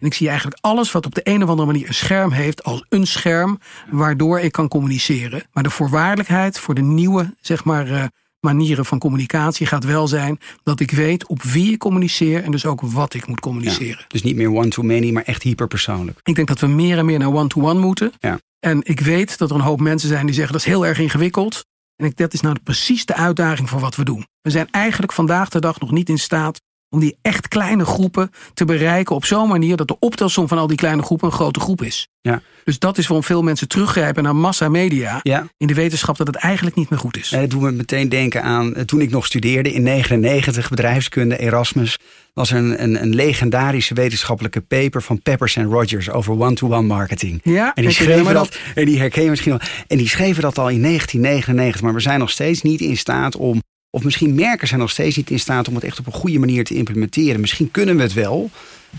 En 0.00 0.06
ik 0.06 0.14
zie 0.14 0.28
eigenlijk 0.28 0.58
alles 0.60 0.92
wat 0.92 1.06
op 1.06 1.14
de 1.14 1.20
een 1.24 1.42
of 1.42 1.48
andere 1.48 1.66
manier 1.66 1.88
een 1.88 1.94
scherm 1.94 2.32
heeft 2.32 2.64
als 2.64 2.84
een 2.88 3.06
scherm. 3.06 3.58
Waardoor 3.90 4.40
ik 4.40 4.52
kan 4.52 4.68
communiceren. 4.68 5.42
Maar 5.52 5.62
de 5.62 5.70
voorwaardelijkheid 5.70 6.58
voor 6.58 6.74
de 6.74 6.82
nieuwe 6.82 7.34
zeg 7.40 7.64
maar, 7.64 7.90
eh, 7.90 8.04
manieren 8.40 8.84
van 8.84 8.98
communicatie 8.98 9.66
gaat 9.66 9.84
wel 9.84 10.08
zijn 10.08 10.38
dat 10.62 10.80
ik 10.80 10.90
weet 10.90 11.26
op 11.26 11.42
wie 11.42 11.72
ik 11.72 11.78
communiceer 11.78 12.42
en 12.42 12.50
dus 12.50 12.66
ook 12.66 12.80
wat 12.80 13.14
ik 13.14 13.26
moet 13.26 13.40
communiceren. 13.40 14.04
Dus 14.08 14.22
niet 14.22 14.36
meer 14.36 14.52
one-to-many, 14.52 15.10
maar 15.10 15.22
echt 15.22 15.42
hyperpersoonlijk. 15.42 16.20
Ik 16.22 16.34
denk 16.34 16.48
dat 16.48 16.60
we 16.60 16.66
meer 16.66 16.98
en 16.98 17.04
meer 17.04 17.18
naar 17.18 17.34
one-to-one 17.34 17.80
moeten. 17.80 18.12
Ja. 18.18 18.38
En 18.60 18.80
ik 18.82 19.00
weet 19.00 19.38
dat 19.38 19.50
er 19.50 19.56
een 19.56 19.62
hoop 19.62 19.80
mensen 19.80 20.08
zijn 20.08 20.26
die 20.26 20.34
zeggen 20.34 20.52
dat 20.52 20.62
is 20.62 20.68
heel 20.68 20.86
erg 20.86 20.98
ingewikkeld. 20.98 21.66
En 21.98 22.06
ik, 22.06 22.16
dat 22.16 22.32
is 22.32 22.40
nou 22.40 22.56
precies 22.62 23.04
de 23.04 23.14
uitdaging 23.14 23.68
voor 23.68 23.80
wat 23.80 23.96
we 23.96 24.04
doen. 24.04 24.26
We 24.40 24.50
zijn 24.50 24.70
eigenlijk 24.70 25.12
vandaag 25.12 25.48
de 25.48 25.60
dag 25.60 25.80
nog 25.80 25.90
niet 25.90 26.08
in 26.08 26.18
staat 26.18 26.60
om 26.90 27.00
die 27.00 27.16
echt 27.22 27.48
kleine 27.48 27.84
groepen 27.84 28.30
te 28.54 28.64
bereiken 28.64 29.14
op 29.14 29.24
zo'n 29.24 29.48
manier 29.48 29.76
dat 29.76 29.88
de 29.88 29.96
optelsom 29.98 30.48
van 30.48 30.58
al 30.58 30.66
die 30.66 30.76
kleine 30.76 31.02
groepen 31.02 31.26
een 31.26 31.32
grote 31.34 31.60
groep 31.60 31.82
is. 31.82 32.08
Ja. 32.20 32.42
Dus 32.64 32.78
dat 32.78 32.98
is 32.98 33.06
waarom 33.06 33.24
veel 33.26 33.42
mensen 33.42 33.68
teruggrijpen 33.68 34.22
naar 34.22 34.36
massamedia 34.36 35.20
Ja. 35.22 35.46
in 35.56 35.66
de 35.66 35.74
wetenschap 35.74 36.16
dat 36.16 36.26
het 36.26 36.36
eigenlijk 36.36 36.76
niet 36.76 36.90
meer 36.90 36.98
goed 36.98 37.16
is. 37.16 37.32
En 37.32 37.40
dat 37.40 37.50
doet 37.50 37.60
me 37.60 37.70
meteen 37.72 38.08
denken 38.08 38.42
aan 38.42 38.74
eh, 38.74 38.82
toen 38.84 39.00
ik 39.00 39.10
nog 39.10 39.26
studeerde 39.26 39.72
in 39.72 39.82
99 39.82 40.68
bedrijfskunde 40.68 41.38
Erasmus. 41.38 41.98
Was 42.34 42.50
er 42.50 42.56
een, 42.56 42.82
een, 42.82 43.02
een 43.02 43.14
legendarische 43.14 43.94
wetenschappelijke 43.94 44.60
paper 44.60 45.02
van 45.02 45.22
Peppers 45.22 45.56
en 45.56 45.64
Rogers 45.64 46.10
over 46.10 46.32
one-to-one 46.40 46.86
marketing. 46.86 47.40
Ja, 47.42 47.74
En 47.74 47.82
die, 47.82 47.92
schreven 47.92 48.34
dat, 48.34 48.58
en 48.74 48.84
die 48.84 48.98
herken 48.98 49.22
je 49.22 49.30
misschien 49.30 49.50
wel. 49.52 49.60
En 49.86 49.96
die 49.96 50.08
schreven 50.08 50.42
dat 50.42 50.58
al 50.58 50.68
in 50.68 50.82
1999. 50.82 51.82
Maar 51.82 51.94
we 51.94 52.00
zijn 52.00 52.18
nog 52.18 52.30
steeds 52.30 52.62
niet 52.62 52.80
in 52.80 52.96
staat 52.96 53.36
om. 53.36 53.62
Of 53.90 54.04
misschien 54.04 54.34
merken 54.34 54.68
zijn 54.68 54.80
nog 54.80 54.90
steeds 54.90 55.16
niet 55.16 55.30
in 55.30 55.38
staat 55.40 55.68
om 55.68 55.74
het 55.74 55.84
echt 55.84 55.98
op 55.98 56.06
een 56.06 56.12
goede 56.12 56.38
manier 56.38 56.64
te 56.64 56.74
implementeren. 56.74 57.40
Misschien 57.40 57.70
kunnen 57.70 57.96
we 57.96 58.02
het 58.02 58.12
wel. 58.12 58.50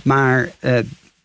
Maar 0.03 0.49
eh, 0.59 0.77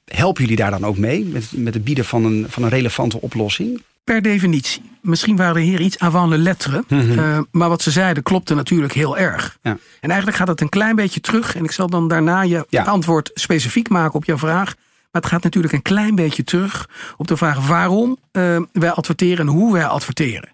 helpen 0.05 0.43
jullie 0.43 0.57
daar 0.57 0.71
dan 0.71 0.85
ook 0.85 0.99
mee? 0.99 1.25
Met, 1.25 1.45
met 1.53 1.75
het 1.75 1.85
bieden 1.85 2.05
van 2.05 2.25
een, 2.25 2.47
van 2.49 2.63
een 2.63 2.69
relevante 2.69 3.21
oplossing? 3.21 3.83
Per 4.05 4.23
definitie. 4.23 4.83
Misschien 5.01 5.37
waren 5.37 5.63
hier 5.63 5.81
iets 5.81 5.99
avant 5.99 6.29
le 6.31 6.39
lettre. 6.39 6.85
eh, 6.89 7.39
maar 7.51 7.69
wat 7.69 7.83
ze 7.83 7.91
zeiden 7.91 8.23
klopte 8.23 8.55
natuurlijk 8.55 8.93
heel 8.93 9.19
erg. 9.19 9.59
Ja. 9.63 9.79
En 10.01 10.09
eigenlijk 10.09 10.37
gaat 10.39 10.49
het 10.49 10.61
een 10.61 10.69
klein 10.69 10.97
beetje 10.97 11.21
terug. 11.21 11.57
En 11.57 11.65
ik 11.65 11.71
zal 11.71 11.87
dan 11.89 12.09
daarna 12.09 12.43
je 12.43 12.67
Ja. 12.69 12.83
antwoord 12.83 13.31
specifiek 13.35 13.89
maken 13.89 14.15
op 14.15 14.25
jouw 14.25 14.39
vraag. 14.39 14.75
Maar 15.13 15.23
het 15.23 15.27
gaat 15.33 15.43
natuurlijk 15.43 15.75
een 15.75 15.83
klein 15.83 16.15
beetje 16.15 16.45
terug 16.45 16.89
op 17.17 17.27
de 17.27 17.37
vraag 17.37 17.67
waarom 17.67 18.19
eh, 18.31 18.57
wij 18.73 18.91
adverteren 18.91 19.47
en 19.47 19.53
hoe 19.53 19.73
wij 19.73 19.87
adverteren. 19.87 20.49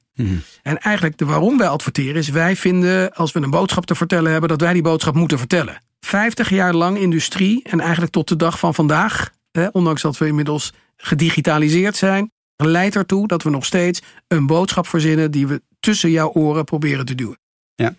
En 0.62 0.78
eigenlijk 0.78 1.18
de 1.18 1.24
waarom 1.24 1.58
wij 1.58 1.68
adverteren 1.68 2.14
is, 2.14 2.28
wij 2.28 2.56
vinden 2.56 3.12
als 3.12 3.32
we 3.32 3.40
een 3.40 3.50
boodschap 3.50 3.86
te 3.86 3.94
vertellen 3.94 4.30
hebben, 4.30 4.48
dat 4.48 4.60
wij 4.60 4.72
die 4.72 4.82
boodschap 4.82 5.14
moeten 5.14 5.38
vertellen. 5.38 5.82
50 6.00 6.48
jaar 6.48 6.74
lang 6.74 6.98
industrie 6.98 7.62
en 7.62 7.80
eigenlijk 7.80 8.12
tot 8.12 8.28
de 8.28 8.36
dag 8.36 8.58
van 8.58 8.74
vandaag, 8.74 9.30
hè, 9.50 9.68
ondanks 9.72 10.02
dat 10.02 10.18
we 10.18 10.26
inmiddels 10.26 10.72
gedigitaliseerd 10.96 11.96
zijn, 11.96 12.32
leidt 12.56 12.96
ertoe 12.96 13.26
dat 13.26 13.42
we 13.42 13.50
nog 13.50 13.64
steeds 13.64 14.02
een 14.28 14.46
boodschap 14.46 14.86
verzinnen 14.86 15.30
die 15.30 15.46
we 15.46 15.62
tussen 15.80 16.10
jouw 16.10 16.32
oren 16.32 16.64
proberen 16.64 17.04
te 17.04 17.14
duwen. 17.14 17.38
Ja. 17.74 17.94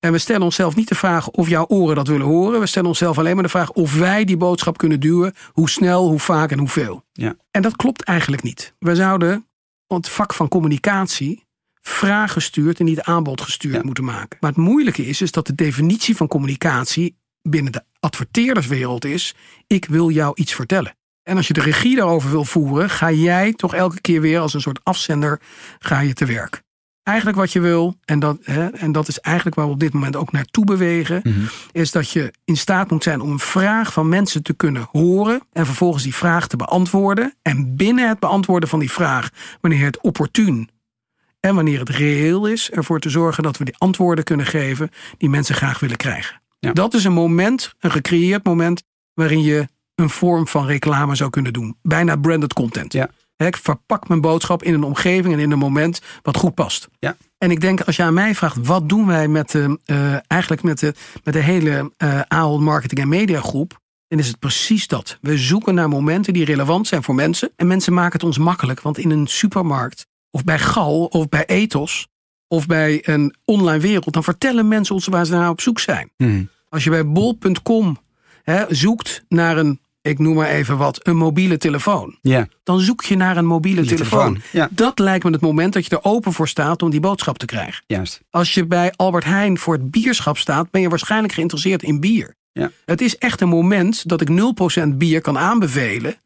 En 0.00 0.12
we 0.12 0.18
stellen 0.18 0.42
onszelf 0.42 0.76
niet 0.76 0.88
de 0.88 0.94
vraag 0.94 1.28
of 1.28 1.48
jouw 1.48 1.66
oren 1.66 1.96
dat 1.96 2.08
willen 2.08 2.26
horen. 2.26 2.60
We 2.60 2.66
stellen 2.66 2.88
onszelf 2.88 3.18
alleen 3.18 3.34
maar 3.34 3.42
de 3.42 3.48
vraag 3.48 3.70
of 3.70 3.94
wij 3.94 4.24
die 4.24 4.36
boodschap 4.36 4.78
kunnen 4.78 5.00
duwen. 5.00 5.34
Hoe 5.52 5.70
snel, 5.70 6.08
hoe 6.08 6.18
vaak 6.18 6.50
en 6.50 6.58
hoeveel. 6.58 7.04
Ja. 7.12 7.36
En 7.50 7.62
dat 7.62 7.76
klopt 7.76 8.02
eigenlijk 8.02 8.42
niet. 8.42 8.74
We 8.78 8.94
zouden 8.94 9.46
het 9.86 10.08
vak 10.08 10.34
van 10.34 10.48
communicatie 10.48 11.46
vraaggestuurd 11.88 12.78
en 12.78 12.84
niet 12.84 13.00
aanbodgestuurd 13.02 13.74
Ja. 13.74 13.80
moeten 13.84 14.04
maken. 14.04 14.36
Maar 14.40 14.50
het 14.50 14.58
moeilijke 14.60 15.06
is, 15.06 15.20
is 15.20 15.32
dat 15.32 15.46
de 15.46 15.54
definitie 15.54 16.16
van 16.16 16.26
communicatie 16.28 17.16
binnen 17.42 17.72
de 17.72 17.84
adverteerderswereld 18.00 19.04
is: 19.04 19.34
ik 19.66 19.84
wil 19.84 20.10
jou 20.10 20.32
iets 20.34 20.54
vertellen. 20.54 20.96
En 21.22 21.36
als 21.36 21.46
je 21.46 21.52
de 21.54 21.60
regie 21.60 21.96
daarover 21.96 22.30
wil 22.30 22.44
voeren, 22.44 22.90
ga 22.90 23.10
jij 23.12 23.52
toch 23.52 23.74
elke 23.74 24.00
keer 24.00 24.20
weer 24.20 24.40
als 24.40 24.54
een 24.54 24.60
soort 24.60 24.80
afzender 24.82 25.40
ga 25.78 26.00
je 26.00 26.12
te 26.12 26.24
werk. 26.24 26.62
Eigenlijk 27.02 27.38
wat 27.38 27.52
je 27.52 27.60
wil, 27.60 27.96
en 28.04 28.18
dat, 28.18 28.38
hè, 28.42 28.66
en 28.68 28.92
dat 28.92 29.08
is 29.08 29.20
eigenlijk 29.20 29.56
waar 29.56 29.66
we 29.66 29.72
op 29.72 29.80
dit 29.80 29.92
moment 29.92 30.16
ook 30.16 30.32
naartoe 30.32 30.64
bewegen, 30.64 31.22
is 31.72 31.90
dat 31.90 32.10
je 32.10 32.32
in 32.44 32.56
staat 32.56 32.90
moet 32.90 33.02
zijn 33.02 33.20
om 33.20 33.30
een 33.30 33.38
vraag 33.38 33.92
van 33.92 34.08
mensen 34.08 34.42
te 34.42 34.54
kunnen 34.54 34.88
horen 34.90 35.40
en 35.52 35.66
vervolgens 35.66 36.02
die 36.02 36.14
vraag 36.14 36.46
te 36.46 36.56
beantwoorden. 36.56 37.34
En 37.42 37.76
binnen 37.76 38.08
het 38.08 38.18
beantwoorden 38.18 38.68
van 38.68 38.78
die 38.78 38.90
vraag, 38.90 39.28
wanneer 39.60 39.84
het 39.84 40.00
opportun 40.00 40.68
en 41.44 41.54
wanneer 41.54 41.78
het 41.78 41.88
reëel 41.88 42.46
is, 42.46 42.70
ervoor 42.70 43.00
te 43.00 43.08
zorgen 43.08 43.42
dat 43.42 43.56
we 43.56 43.64
die 43.64 43.74
antwoorden 43.78 44.24
kunnen 44.24 44.46
geven 44.46 44.90
die 45.18 45.28
mensen 45.28 45.54
graag 45.54 45.80
willen 45.80 45.96
krijgen. 45.96 46.40
Ja. 46.58 46.72
Dat 46.72 46.94
is 46.94 47.04
een 47.04 47.12
moment, 47.12 47.74
een 47.78 47.90
gecreëerd 47.90 48.44
moment, 48.44 48.82
waarin 49.14 49.42
je 49.42 49.68
een 49.94 50.10
vorm 50.10 50.46
van 50.46 50.66
reclame 50.66 51.14
zou 51.14 51.30
kunnen 51.30 51.52
doen. 51.52 51.76
Bijna 51.82 52.16
branded 52.16 52.52
content. 52.52 52.92
Ja. 52.92 53.10
Ik 53.36 53.56
verpak 53.56 54.08
mijn 54.08 54.20
boodschap 54.20 54.62
in 54.62 54.74
een 54.74 54.82
omgeving 54.82 55.34
en 55.34 55.40
in 55.40 55.50
een 55.50 55.58
moment 55.58 56.00
wat 56.22 56.36
goed 56.36 56.54
past. 56.54 56.88
Ja. 56.98 57.16
En 57.38 57.50
ik 57.50 57.60
denk, 57.60 57.80
als 57.80 57.96
je 57.96 58.02
aan 58.02 58.14
mij 58.14 58.34
vraagt, 58.34 58.66
wat 58.66 58.88
doen 58.88 59.06
wij 59.06 59.28
met 59.28 59.50
de, 59.50 59.78
eh, 59.84 60.16
eigenlijk 60.26 60.62
met 60.62 60.78
de, 60.78 60.94
met 61.24 61.34
de 61.34 61.40
hele 61.40 61.92
eh 61.96 62.20
Ahold 62.28 62.60
Marketing 62.60 63.00
en 63.00 63.08
Media 63.08 63.40
Groep, 63.40 63.80
dan 64.08 64.18
is 64.18 64.26
het 64.26 64.38
precies 64.38 64.86
dat. 64.86 65.18
We 65.20 65.38
zoeken 65.38 65.74
naar 65.74 65.88
momenten 65.88 66.32
die 66.32 66.44
relevant 66.44 66.86
zijn 66.86 67.02
voor 67.02 67.14
mensen. 67.14 67.50
En 67.56 67.66
mensen 67.66 67.92
maken 67.92 68.12
het 68.12 68.24
ons 68.24 68.38
makkelijk, 68.38 68.80
want 68.80 68.98
in 68.98 69.10
een 69.10 69.26
supermarkt, 69.26 70.06
of 70.34 70.44
bij 70.44 70.58
Gal, 70.58 71.04
of 71.04 71.28
bij 71.28 71.46
Ethos, 71.46 72.08
of 72.48 72.66
bij 72.66 73.08
een 73.08 73.34
online 73.44 73.80
wereld, 73.80 74.12
dan 74.12 74.24
vertellen 74.24 74.68
mensen 74.68 74.94
ons 74.94 75.06
waar 75.06 75.26
ze 75.26 75.32
naar 75.32 75.50
op 75.50 75.60
zoek 75.60 75.80
zijn. 75.80 76.10
Mhm. 76.16 76.44
Als 76.68 76.84
je 76.84 76.90
bij 76.90 77.06
bol.com 77.06 77.98
zoekt 78.68 79.24
naar 79.28 79.56
een, 79.56 79.80
ik 80.02 80.18
noem 80.18 80.34
maar 80.34 80.48
even 80.48 80.76
wat, 80.76 81.06
een 81.06 81.16
mobiele 81.16 81.56
telefoon. 81.56 82.18
Ja. 82.22 82.48
Dan 82.62 82.80
zoek 82.80 83.04
je 83.04 83.16
naar 83.16 83.36
een 83.36 83.46
mobiele 83.46 83.80
Die 83.80 83.90
telefoon. 83.90 84.32
telefoon, 84.34 84.60
ja. 84.60 84.68
Dat 84.70 84.98
lijkt 84.98 85.24
me 85.24 85.30
het 85.30 85.40
moment 85.40 85.72
dat 85.72 85.84
je 85.84 85.90
er 85.90 86.04
open 86.04 86.32
voor 86.32 86.48
staat 86.48 86.82
om 86.82 86.90
die 86.90 87.00
boodschap 87.00 87.38
te 87.38 87.46
krijgen. 87.46 87.84
Juist. 87.86 88.20
Als 88.30 88.54
je 88.54 88.66
bij 88.66 88.92
Albert 88.96 89.24
Heijn 89.24 89.58
voor 89.58 89.74
het 89.74 89.90
bierschap 89.90 90.38
staat, 90.38 90.70
ben 90.70 90.80
je 90.80 90.88
waarschijnlijk 90.88 91.32
geïnteresseerd 91.32 91.82
in 91.82 92.00
bier. 92.00 92.36
Ja. 92.52 92.70
Het 92.84 93.00
is 93.00 93.18
echt 93.18 93.40
een 93.40 93.48
moment 93.48 94.08
dat 94.08 94.20
ik 94.20 94.28
0% 94.84 94.88
bier 94.96 95.20
kan 95.20 95.38
aanbevelen. 95.38 96.16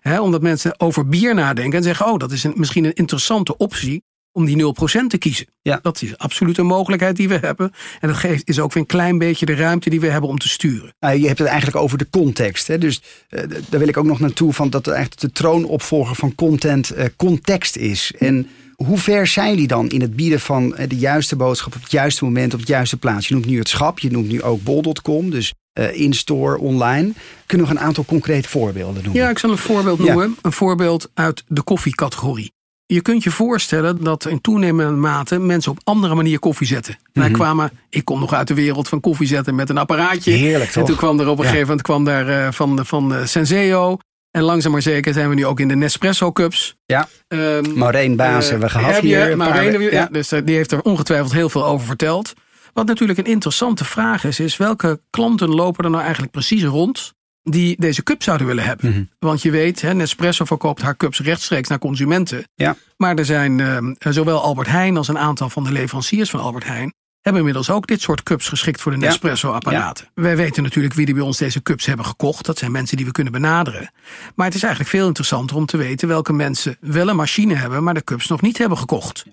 Hè, 0.00 0.20
omdat 0.20 0.42
mensen 0.42 0.80
over 0.80 1.08
bier 1.08 1.34
nadenken 1.34 1.78
en 1.78 1.84
zeggen: 1.84 2.06
Oh, 2.06 2.18
dat 2.18 2.32
is 2.32 2.44
een, 2.44 2.52
misschien 2.56 2.84
een 2.84 2.94
interessante 2.94 3.56
optie 3.56 4.02
om 4.32 4.44
die 4.44 4.74
0% 5.02 5.06
te 5.06 5.18
kiezen. 5.18 5.46
Ja. 5.62 5.78
Dat 5.82 6.02
is 6.02 6.18
absoluut 6.18 6.58
een 6.58 6.66
mogelijkheid 6.66 7.16
die 7.16 7.28
we 7.28 7.38
hebben. 7.40 7.72
En 8.00 8.08
dat 8.08 8.16
geeft, 8.16 8.48
is 8.48 8.60
ook 8.60 8.72
weer 8.72 8.82
een 8.82 8.88
klein 8.88 9.18
beetje 9.18 9.46
de 9.46 9.54
ruimte 9.54 9.90
die 9.90 10.00
we 10.00 10.06
hebben 10.06 10.30
om 10.30 10.38
te 10.38 10.48
sturen. 10.48 10.94
Nou, 11.00 11.18
je 11.18 11.26
hebt 11.26 11.38
het 11.38 11.48
eigenlijk 11.48 11.78
over 11.78 11.98
de 11.98 12.10
context. 12.10 12.66
Hè? 12.66 12.78
Dus 12.78 13.02
eh, 13.28 13.42
daar 13.68 13.80
wil 13.80 13.88
ik 13.88 13.96
ook 13.96 14.04
nog 14.04 14.20
naartoe 14.20 14.52
van 14.52 14.70
dat 14.70 14.86
eigenlijk 14.86 15.20
de 15.20 15.32
troonopvolger 15.32 16.14
van 16.14 16.34
content 16.34 16.90
eh, 16.90 17.06
context 17.16 17.76
is. 17.76 18.12
En 18.18 18.48
hoe 18.74 18.98
ver 18.98 19.26
zijn 19.26 19.50
jullie 19.50 19.66
dan 19.66 19.88
in 19.88 20.00
het 20.00 20.16
bieden 20.16 20.40
van 20.40 20.76
eh, 20.76 20.88
de 20.88 20.96
juiste 20.96 21.36
boodschap 21.36 21.74
op 21.74 21.82
het 21.82 21.90
juiste 21.90 22.24
moment, 22.24 22.52
op 22.54 22.60
het 22.60 22.68
juiste 22.68 22.96
plaats? 22.96 23.28
Je 23.28 23.34
noemt 23.34 23.46
nu 23.46 23.58
het 23.58 23.68
schap, 23.68 23.98
je 23.98 24.10
noemt 24.10 24.28
nu 24.28 24.42
ook 24.42 24.62
bol.com, 24.62 25.30
dus 25.30 25.52
eh, 25.78 26.00
in-store, 26.00 26.58
online. 26.58 27.12
Kunnen 27.46 27.66
we 27.66 27.72
nog 27.72 27.80
een 27.82 27.86
aantal 27.86 28.04
concrete 28.04 28.48
voorbeelden 28.48 29.02
noemen? 29.04 29.22
Ja, 29.22 29.28
ik 29.28 29.38
zal 29.38 29.50
een 29.50 29.58
voorbeeld 29.58 29.98
Ja. 29.98 30.04
noemen. 30.04 30.36
Een 30.42 30.52
voorbeeld 30.52 31.10
uit 31.14 31.44
de 31.48 31.62
koffiecategorie. 31.62 32.52
Je 32.86 33.02
kunt 33.02 33.22
je 33.22 33.30
voorstellen 33.30 34.04
dat 34.04 34.26
in 34.26 34.40
toenemende 34.40 34.92
mate 35.00 35.38
mensen 35.38 35.72
op 35.72 35.78
andere 35.84 36.14
manier 36.14 36.38
koffie 36.38 36.66
zetten. 36.66 36.98
Mhm. 37.12 37.20
Wij 37.20 37.30
kwamen, 37.30 37.70
ik 37.90 38.04
kom 38.04 38.20
nog 38.20 38.32
uit 38.34 38.48
de 38.48 38.54
wereld 38.54 38.88
van 38.88 39.00
koffie 39.00 39.26
zetten 39.26 39.54
met 39.54 39.70
een 39.70 39.78
apparaatje. 39.78 40.30
Heerlijk, 40.30 40.66
En 40.70 40.72
toch? 40.72 40.86
toen 40.86 40.96
kwam 40.96 41.20
er 41.20 41.28
op 41.28 41.38
een 41.38 41.44
Ja. 41.44 41.50
gegeven 41.50 41.68
moment 41.68 41.82
kwam 41.86 42.04
daar, 42.04 42.28
eh, 42.28 42.52
van, 42.52 42.86
van 42.86 43.14
eh, 43.14 43.24
Senseo. 43.24 43.98
En 44.30 44.42
langzaam 44.42 44.72
maar 44.72 44.82
zeker 44.82 45.12
zijn 45.12 45.28
we 45.28 45.34
nu 45.34 45.46
ook 45.46 45.60
in 45.60 45.68
de 45.68 45.76
Nespresso 45.76 46.32
cups. 46.32 46.76
Ja, 46.86 47.08
Ehm, 47.28 47.78
Maureen 47.78 48.16
Baas 48.16 48.48
hebben 48.50 48.66
we 48.68 48.74
gehad 48.74 48.92
heb 48.92 49.02
hier. 49.02 49.30
Je, 49.30 49.36
paar- 49.36 49.72
ja, 49.80 49.90
ja. 49.90 50.08
dus 50.12 50.28
die 50.28 50.56
heeft 50.56 50.72
er 50.72 50.80
ongetwijfeld 50.82 51.32
heel 51.32 51.48
veel 51.48 51.64
over 51.66 51.86
verteld. 51.86 52.32
Wat 52.72 52.86
natuurlijk 52.86 53.18
een 53.18 53.24
interessante 53.24 53.84
vraag 53.84 54.24
is, 54.24 54.40
is 54.40 54.56
welke 54.56 55.00
klanten 55.10 55.48
lopen 55.48 55.84
er 55.84 55.90
nou 55.90 56.02
eigenlijk 56.02 56.32
precies 56.32 56.64
rond 56.64 57.14
die 57.42 57.76
deze 57.80 58.02
cup 58.02 58.22
zouden 58.22 58.46
willen 58.46 58.64
hebben? 58.64 58.90
Mhm. 58.90 59.04
Want 59.18 59.42
je 59.42 59.50
weet, 59.50 59.80
hè, 59.80 59.94
Nespresso 59.94 60.44
verkoopt 60.44 60.82
haar 60.82 60.96
cups 60.96 61.20
rechtstreeks 61.20 61.68
naar 61.68 61.78
consumenten. 61.78 62.44
Ja. 62.54 62.76
Maar 62.96 63.16
er 63.16 63.24
zijn 63.24 63.60
eh, 63.60 64.12
zowel 64.12 64.42
Albert 64.42 64.68
Heijn 64.68 64.96
als 64.96 65.08
een 65.08 65.18
aantal 65.18 65.50
van 65.50 65.64
de 65.64 65.72
leveranciers 65.72 66.30
van 66.30 66.40
Albert 66.40 66.64
Heijn 66.64 66.92
hebben 67.20 67.46
inmiddels 67.46 67.70
ook 67.70 67.86
dit 67.86 68.00
soort 68.00 68.22
cups 68.22 68.48
geschikt 68.48 68.80
voor 68.80 68.92
de 68.92 68.98
Ja. 68.98 69.06
Nespresso-apparaten. 69.06 70.08
Wij 70.14 70.36
weten 70.36 70.62
natuurlijk 70.62 70.94
wie 70.94 71.04
die 71.04 71.14
bij 71.14 71.24
ons 71.24 71.38
deze 71.38 71.62
cups 71.62 71.86
hebben 71.86 72.06
gekocht. 72.06 72.46
Dat 72.46 72.58
zijn 72.58 72.72
mensen 72.72 72.96
die 72.96 73.06
we 73.06 73.12
kunnen 73.12 73.32
benaderen. 73.32 73.90
Maar 74.34 74.46
het 74.46 74.54
is 74.54 74.62
eigenlijk 74.62 74.92
veel 74.92 75.06
interessanter 75.06 75.56
om 75.56 75.66
te 75.66 75.76
weten 75.76 76.08
welke 76.08 76.32
mensen 76.32 76.76
wel 76.80 77.08
een 77.08 77.16
machine 77.16 77.54
hebben, 77.54 77.82
maar 77.82 77.94
de 77.94 78.04
cups 78.04 78.26
nog 78.26 78.40
niet 78.40 78.58
hebben 78.58 78.78
gekocht. 78.78 79.24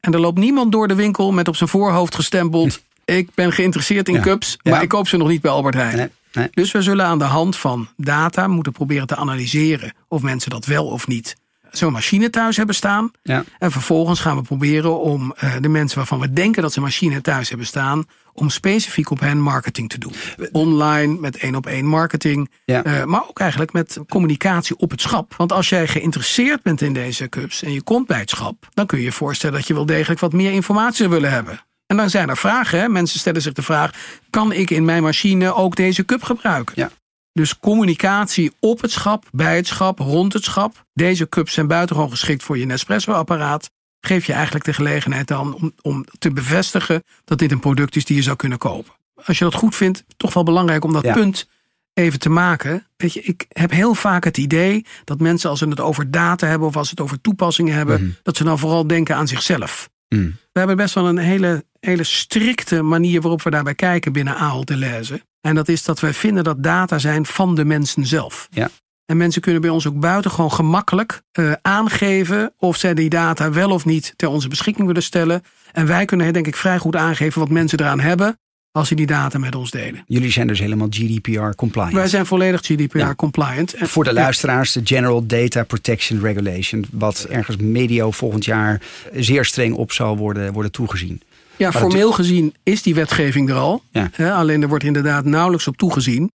En 0.00 0.12
er 0.12 0.20
loopt 0.20 0.38
niemand 0.38 0.72
door 0.72 0.88
de 0.88 0.94
winkel 0.94 1.32
met 1.32 1.48
op 1.48 1.56
zijn 1.56 1.68
voorhoofd 1.68 2.14
gestempeld: 2.14 2.80
Ik 3.04 3.34
ben 3.34 3.52
geïnteresseerd 3.52 4.08
in 4.08 4.14
Ja. 4.14 4.20
cups, 4.20 4.56
Ja. 4.62 4.70
maar 4.70 4.82
ik 4.82 4.88
koop 4.88 5.08
ze 5.08 5.16
nog 5.16 5.28
niet 5.28 5.40
bij 5.40 5.50
Albert 5.50 5.74
Heijn. 5.74 5.96
Nee, 5.96 6.08
nee. 6.32 6.48
Dus 6.50 6.72
we 6.72 6.82
zullen 6.82 7.06
aan 7.06 7.18
de 7.18 7.24
hand 7.24 7.56
van 7.56 7.88
data 7.96 8.46
moeten 8.48 8.72
proberen 8.72 9.06
te 9.06 9.16
analyseren 9.16 9.92
of 10.08 10.22
mensen 10.22 10.50
dat 10.50 10.64
wel 10.66 10.86
of 10.86 11.06
niet 11.06 11.36
zo'n 11.70 11.92
machine 11.92 12.30
thuis 12.30 12.56
hebben 12.56 12.74
staan. 12.74 13.10
Ja. 13.22 13.44
En 13.58 13.70
vervolgens 13.70 14.20
gaan 14.20 14.36
we 14.36 14.42
proberen 14.42 15.00
om 15.00 15.32
eh, 15.36 15.52
de 15.60 15.68
mensen 15.68 15.98
waarvan 15.98 16.20
we 16.20 16.32
denken 16.32 16.62
dat 16.62 16.72
ze 16.72 16.78
een 16.78 16.84
machine 16.84 17.20
thuis 17.20 17.48
hebben 17.48 17.66
staan, 17.66 18.04
om 18.32 18.50
specifiek 18.50 19.10
op 19.10 19.20
hen 19.20 19.40
marketing 19.40 19.88
te 19.88 19.98
doen. 19.98 20.12
Online, 20.52 21.18
met 21.20 21.36
één 21.36 21.54
op 21.54 21.66
één 21.66 21.84
marketing, 21.86 22.50
Ja. 22.64 22.82
eh, 22.84 23.04
maar 23.04 23.22
ook 23.28 23.38
eigenlijk 23.40 23.72
met 23.72 23.98
communicatie 24.08 24.76
op 24.76 24.90
het 24.90 25.00
schap. 25.00 25.34
Want 25.36 25.52
als 25.52 25.68
jij 25.68 25.88
geïnteresseerd 25.88 26.62
bent 26.62 26.80
in 26.80 26.92
deze 26.92 27.28
cups 27.28 27.62
en 27.62 27.72
je 27.72 27.82
komt 27.82 28.06
bij 28.06 28.18
het 28.18 28.30
schap, 28.30 28.68
dan 28.74 28.86
kun 28.86 28.98
je 28.98 29.04
je 29.04 29.12
voorstellen 29.12 29.56
dat 29.56 29.66
je 29.66 29.74
wel 29.74 29.86
degelijk 29.86 30.20
wat 30.20 30.32
meer 30.32 30.52
informatie 30.52 30.96
zou 30.96 31.10
willen 31.10 31.30
hebben. 31.30 31.60
En 31.86 31.96
dan 31.96 32.10
zijn 32.10 32.28
er 32.28 32.36
vragen. 32.36 32.80
Hè? 32.80 32.88
Mensen 32.88 33.18
stellen 33.18 33.42
zich 33.42 33.52
de 33.52 33.62
vraag: 33.62 33.90
kan 34.30 34.52
ik 34.52 34.70
in 34.70 34.84
mijn 34.84 35.02
machine 35.02 35.54
ook 35.54 35.76
deze 35.76 36.04
cup 36.04 36.22
gebruiken? 36.22 36.74
Ja. 36.76 36.90
Dus 37.38 37.58
communicatie 37.58 38.52
op 38.60 38.80
het 38.80 38.90
schap, 38.90 39.24
bij 39.32 39.56
het 39.56 39.66
schap, 39.66 39.98
rond 39.98 40.32
het 40.32 40.44
schap. 40.44 40.84
Deze 40.94 41.28
cups 41.28 41.52
zijn 41.52 41.66
buitengewoon 41.66 42.10
geschikt 42.10 42.42
voor 42.42 42.58
je 42.58 42.64
Nespresso-apparaat. 42.66 43.70
Geef 44.00 44.26
je 44.26 44.32
eigenlijk 44.32 44.64
de 44.64 44.72
gelegenheid 44.72 45.28
dan 45.28 45.54
om, 45.54 45.72
om 45.82 46.04
te 46.18 46.30
bevestigen 46.32 47.02
dat 47.24 47.38
dit 47.38 47.52
een 47.52 47.60
product 47.60 47.96
is 47.96 48.04
die 48.04 48.16
je 48.16 48.22
zou 48.22 48.36
kunnen 48.36 48.58
kopen. 48.58 48.92
Als 49.24 49.38
je 49.38 49.44
dat 49.44 49.54
goed 49.54 49.76
vindt, 49.76 50.04
toch 50.16 50.34
wel 50.34 50.42
belangrijk 50.42 50.84
om 50.84 50.92
dat 50.92 51.02
Ja. 51.04 51.12
punt 51.12 51.48
even 51.94 52.18
te 52.18 52.28
maken. 52.28 52.86
Weet 52.96 53.12
je, 53.12 53.22
ik 53.22 53.46
heb 53.48 53.70
heel 53.70 53.94
vaak 53.94 54.24
het 54.24 54.36
idee 54.38 54.84
dat 55.04 55.20
mensen 55.20 55.50
als 55.50 55.58
ze 55.58 55.68
het 55.68 55.80
over 55.80 56.10
data 56.10 56.46
hebben 56.46 56.68
of 56.68 56.76
als 56.76 56.88
ze 56.88 56.94
het 56.96 57.00
over 57.04 57.20
toepassingen 57.20 57.74
hebben, 57.74 58.02
Mhm. 58.02 58.10
dat 58.22 58.36
ze 58.36 58.44
dan 58.44 58.58
vooral 58.58 58.86
denken 58.86 59.16
aan 59.16 59.28
zichzelf. 59.28 59.88
Mm. 60.08 60.36
We 60.52 60.58
hebben 60.58 60.76
best 60.76 60.94
wel 60.94 61.08
een 61.08 61.18
hele, 61.18 61.64
hele 61.80 62.04
strikte 62.04 62.82
manier 62.82 63.20
waarop 63.20 63.42
we 63.42 63.50
daarbij 63.50 63.74
kijken 63.74 64.12
binnen 64.12 64.36
Ahold 64.36 64.66
Delhaize. 64.66 65.22
En 65.48 65.54
dat 65.54 65.68
is 65.68 65.82
dat 65.84 66.00
wij 66.00 66.14
vinden 66.14 66.44
dat 66.44 66.62
data 66.62 66.98
zijn 66.98 67.26
van 67.26 67.54
de 67.54 67.64
mensen 67.64 68.06
zelf. 68.06 68.48
Ja. 68.50 68.70
En 69.06 69.16
mensen 69.16 69.40
kunnen 69.42 69.60
bij 69.60 69.70
ons 69.70 69.86
ook 69.86 70.00
buitengewoon 70.00 70.52
gemakkelijk 70.52 71.22
eh, 71.32 71.52
aangeven 71.62 72.52
of 72.56 72.76
zij 72.76 72.94
die 72.94 73.08
data 73.08 73.50
wel 73.50 73.70
of 73.70 73.84
niet 73.84 74.12
ter 74.16 74.28
onze 74.28 74.48
beschikking 74.48 74.86
willen 74.86 75.02
stellen. 75.02 75.42
En 75.72 75.86
wij 75.86 76.04
kunnen 76.04 76.32
denk 76.32 76.46
ik 76.46 76.56
vrij 76.56 76.78
goed 76.78 76.96
aangeven 76.96 77.40
wat 77.40 77.48
mensen 77.50 77.80
eraan 77.80 78.00
hebben 78.00 78.38
als 78.72 78.88
ze 78.88 78.94
die 78.94 79.06
data 79.06 79.38
met 79.38 79.54
ons 79.54 79.70
delen. 79.70 80.02
Jullie 80.06 80.30
zijn 80.30 80.46
dus 80.46 80.58
helemaal 80.58 80.86
GDPR 80.90 81.54
compliant. 81.56 81.92
Wij 81.92 82.08
zijn 82.08 82.26
volledig 82.26 82.60
GDPR 82.64 82.98
Ja. 82.98 83.14
compliant. 83.14 83.74
En- 83.74 83.88
Voor 83.88 84.04
de 84.04 84.12
luisteraars, 84.12 84.72
de 84.72 84.80
General 84.84 85.26
Data 85.26 85.64
Protection 85.64 86.20
Regulation, 86.20 86.84
wat 86.92 87.26
ergens 87.30 87.56
medio 87.56 88.10
volgend 88.10 88.44
jaar 88.44 88.80
zeer 89.14 89.44
streng 89.44 89.74
op 89.74 89.92
zal 89.92 90.16
worden, 90.16 90.52
worden 90.52 90.72
toegezien. 90.72 91.20
Ja, 91.58 91.70
Maar 91.70 91.80
formeel 91.80 92.12
gezien 92.12 92.54
is 92.62 92.82
die 92.82 92.94
wetgeving 92.94 93.50
er 93.50 93.56
al. 93.56 93.82
Ja. 93.90 94.10
Hè, 94.12 94.32
alleen 94.32 94.62
er 94.62 94.68
wordt 94.68 94.84
inderdaad 94.84 95.24
nauwelijks 95.24 95.66
op 95.66 95.76
toegezien. 95.76 96.32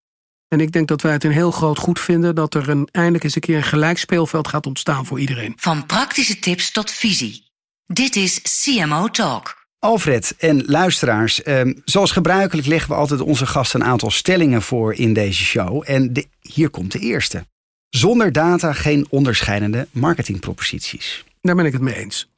En 0.47 0.59
ik 0.59 0.71
denk 0.71 0.87
dat 0.87 1.01
wij 1.01 1.11
het 1.11 1.23
een 1.23 1.31
heel 1.31 1.51
groot 1.51 1.77
goed 1.77 1.99
vinden 1.99 2.35
dat 2.35 2.53
er 2.53 2.69
een, 2.69 2.87
eindelijk 2.91 3.23
eens 3.23 3.35
een 3.35 3.41
keer 3.41 3.57
een 3.57 3.63
gelijk 3.63 3.97
speelveld 3.97 4.47
gaat 4.47 4.65
ontstaan 4.65 5.05
voor 5.05 5.19
iedereen. 5.19 5.53
Van 5.55 5.85
praktische 5.85 6.39
tips 6.39 6.71
tot 6.71 6.91
visie. 6.91 7.43
Dit 7.85 8.15
is 8.15 8.41
CMO 8.41 9.07
Talk. 9.07 9.61
Alfred 9.79 10.35
en 10.37 10.65
luisteraars, 10.65 11.43
eh, 11.43 11.61
zoals 11.85 12.11
gebruikelijk 12.11 12.67
leggen 12.67 12.89
we 12.89 12.95
altijd 12.95 13.21
onze 13.21 13.45
gasten 13.45 13.81
een 13.81 13.87
aantal 13.87 14.11
stellingen 14.11 14.61
voor 14.61 14.93
in 14.93 15.13
deze 15.13 15.43
show. 15.43 15.83
En 15.85 16.13
de, 16.13 16.27
hier 16.41 16.69
komt 16.69 16.91
de 16.91 16.99
eerste. 16.99 17.45
Zonder 17.89 18.31
data 18.31 18.73
geen 18.73 19.05
onderscheidende 19.09 19.87
marketingproposities. 19.91 21.23
Daar 21.41 21.55
ben 21.55 21.65
ik 21.65 21.73
het 21.73 21.81
mee 21.81 21.95
eens. 21.95 22.29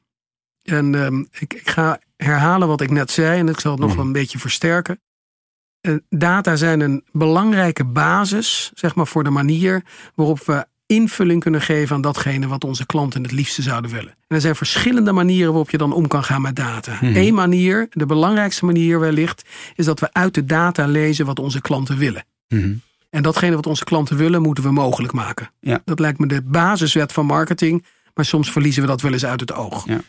En 0.64 0.96
ehm, 0.96 1.20
ik, 1.20 1.54
ik, 1.54 1.70
ga 1.70 2.00
herhalen 2.18 2.68
wat 2.68 2.82
ik 2.82 2.92
net 2.92 3.12
zei 3.12 3.40
en 3.40 3.50
ik 3.50 3.60
zal 3.60 3.72
het 3.72 3.80
nog 3.80 3.90
Mhm. 3.90 3.98
wel 3.98 4.06
een 4.08 4.12
beetje 4.14 4.40
versterken. 4.40 5.00
Eh, 5.82 5.94
data 6.10 6.56
zijn 6.56 6.80
een 6.80 7.04
belangrijke 7.12 7.84
basis, 7.86 8.72
zeg 8.74 8.96
maar, 8.96 9.08
voor 9.08 9.24
de 9.24 9.30
manier 9.30 9.84
waarop 10.16 10.40
we 10.46 10.66
invulling 10.88 11.42
kunnen 11.42 11.62
geven 11.62 11.96
aan 11.96 12.02
datgene 12.02 12.48
wat 12.48 12.64
onze 12.64 12.86
klanten 12.86 13.24
het 13.24 13.32
liefste 13.32 13.62
zouden 13.62 13.92
willen. 13.92 14.10
En 14.28 14.36
er 14.36 14.42
zijn 14.42 14.56
verschillende 14.56 15.12
manieren 15.12 15.48
waarop 15.48 15.70
je 15.70 15.78
dan 15.78 15.94
om 15.94 16.08
kan 16.08 16.24
gaan 16.24 16.42
met 16.42 16.56
data. 16.56 16.94
Mhm. 16.94 17.16
Eén 17.16 17.34
manier, 17.34 17.88
de 17.92 18.06
belangrijkste 18.06 18.66
manier 18.66 19.00
wellicht, 19.00 19.50
is 19.76 19.86
dat 19.86 20.00
we 20.00 20.14
uit 20.14 20.34
de 20.34 20.46
data 20.46 20.86
lezen 20.88 21.26
wat 21.26 21.40
onze 21.40 21.62
klanten 21.62 21.98
willen. 21.98 22.26
Mhm. 22.48 22.74
En 23.10 23.24
datgene 23.24 23.56
wat 23.56 23.68
onze 23.68 23.84
klanten 23.84 24.18
willen, 24.18 24.42
moeten 24.42 24.64
we 24.64 24.72
mogelijk 24.72 25.14
maken. 25.14 25.50
Ja. 25.60 25.82
Dat 25.86 26.00
lijkt 26.00 26.20
me 26.20 26.28
de 26.28 26.42
basiswet 26.42 27.12
van 27.14 27.26
marketing, 27.26 27.86
maar 28.14 28.26
soms 28.26 28.52
verliezen 28.52 28.82
we 28.82 28.88
dat 28.88 29.02
wel 29.02 29.14
eens 29.14 29.26
uit 29.26 29.40
het 29.40 29.54
oog. 29.54 29.88
Ja. 29.88 30.00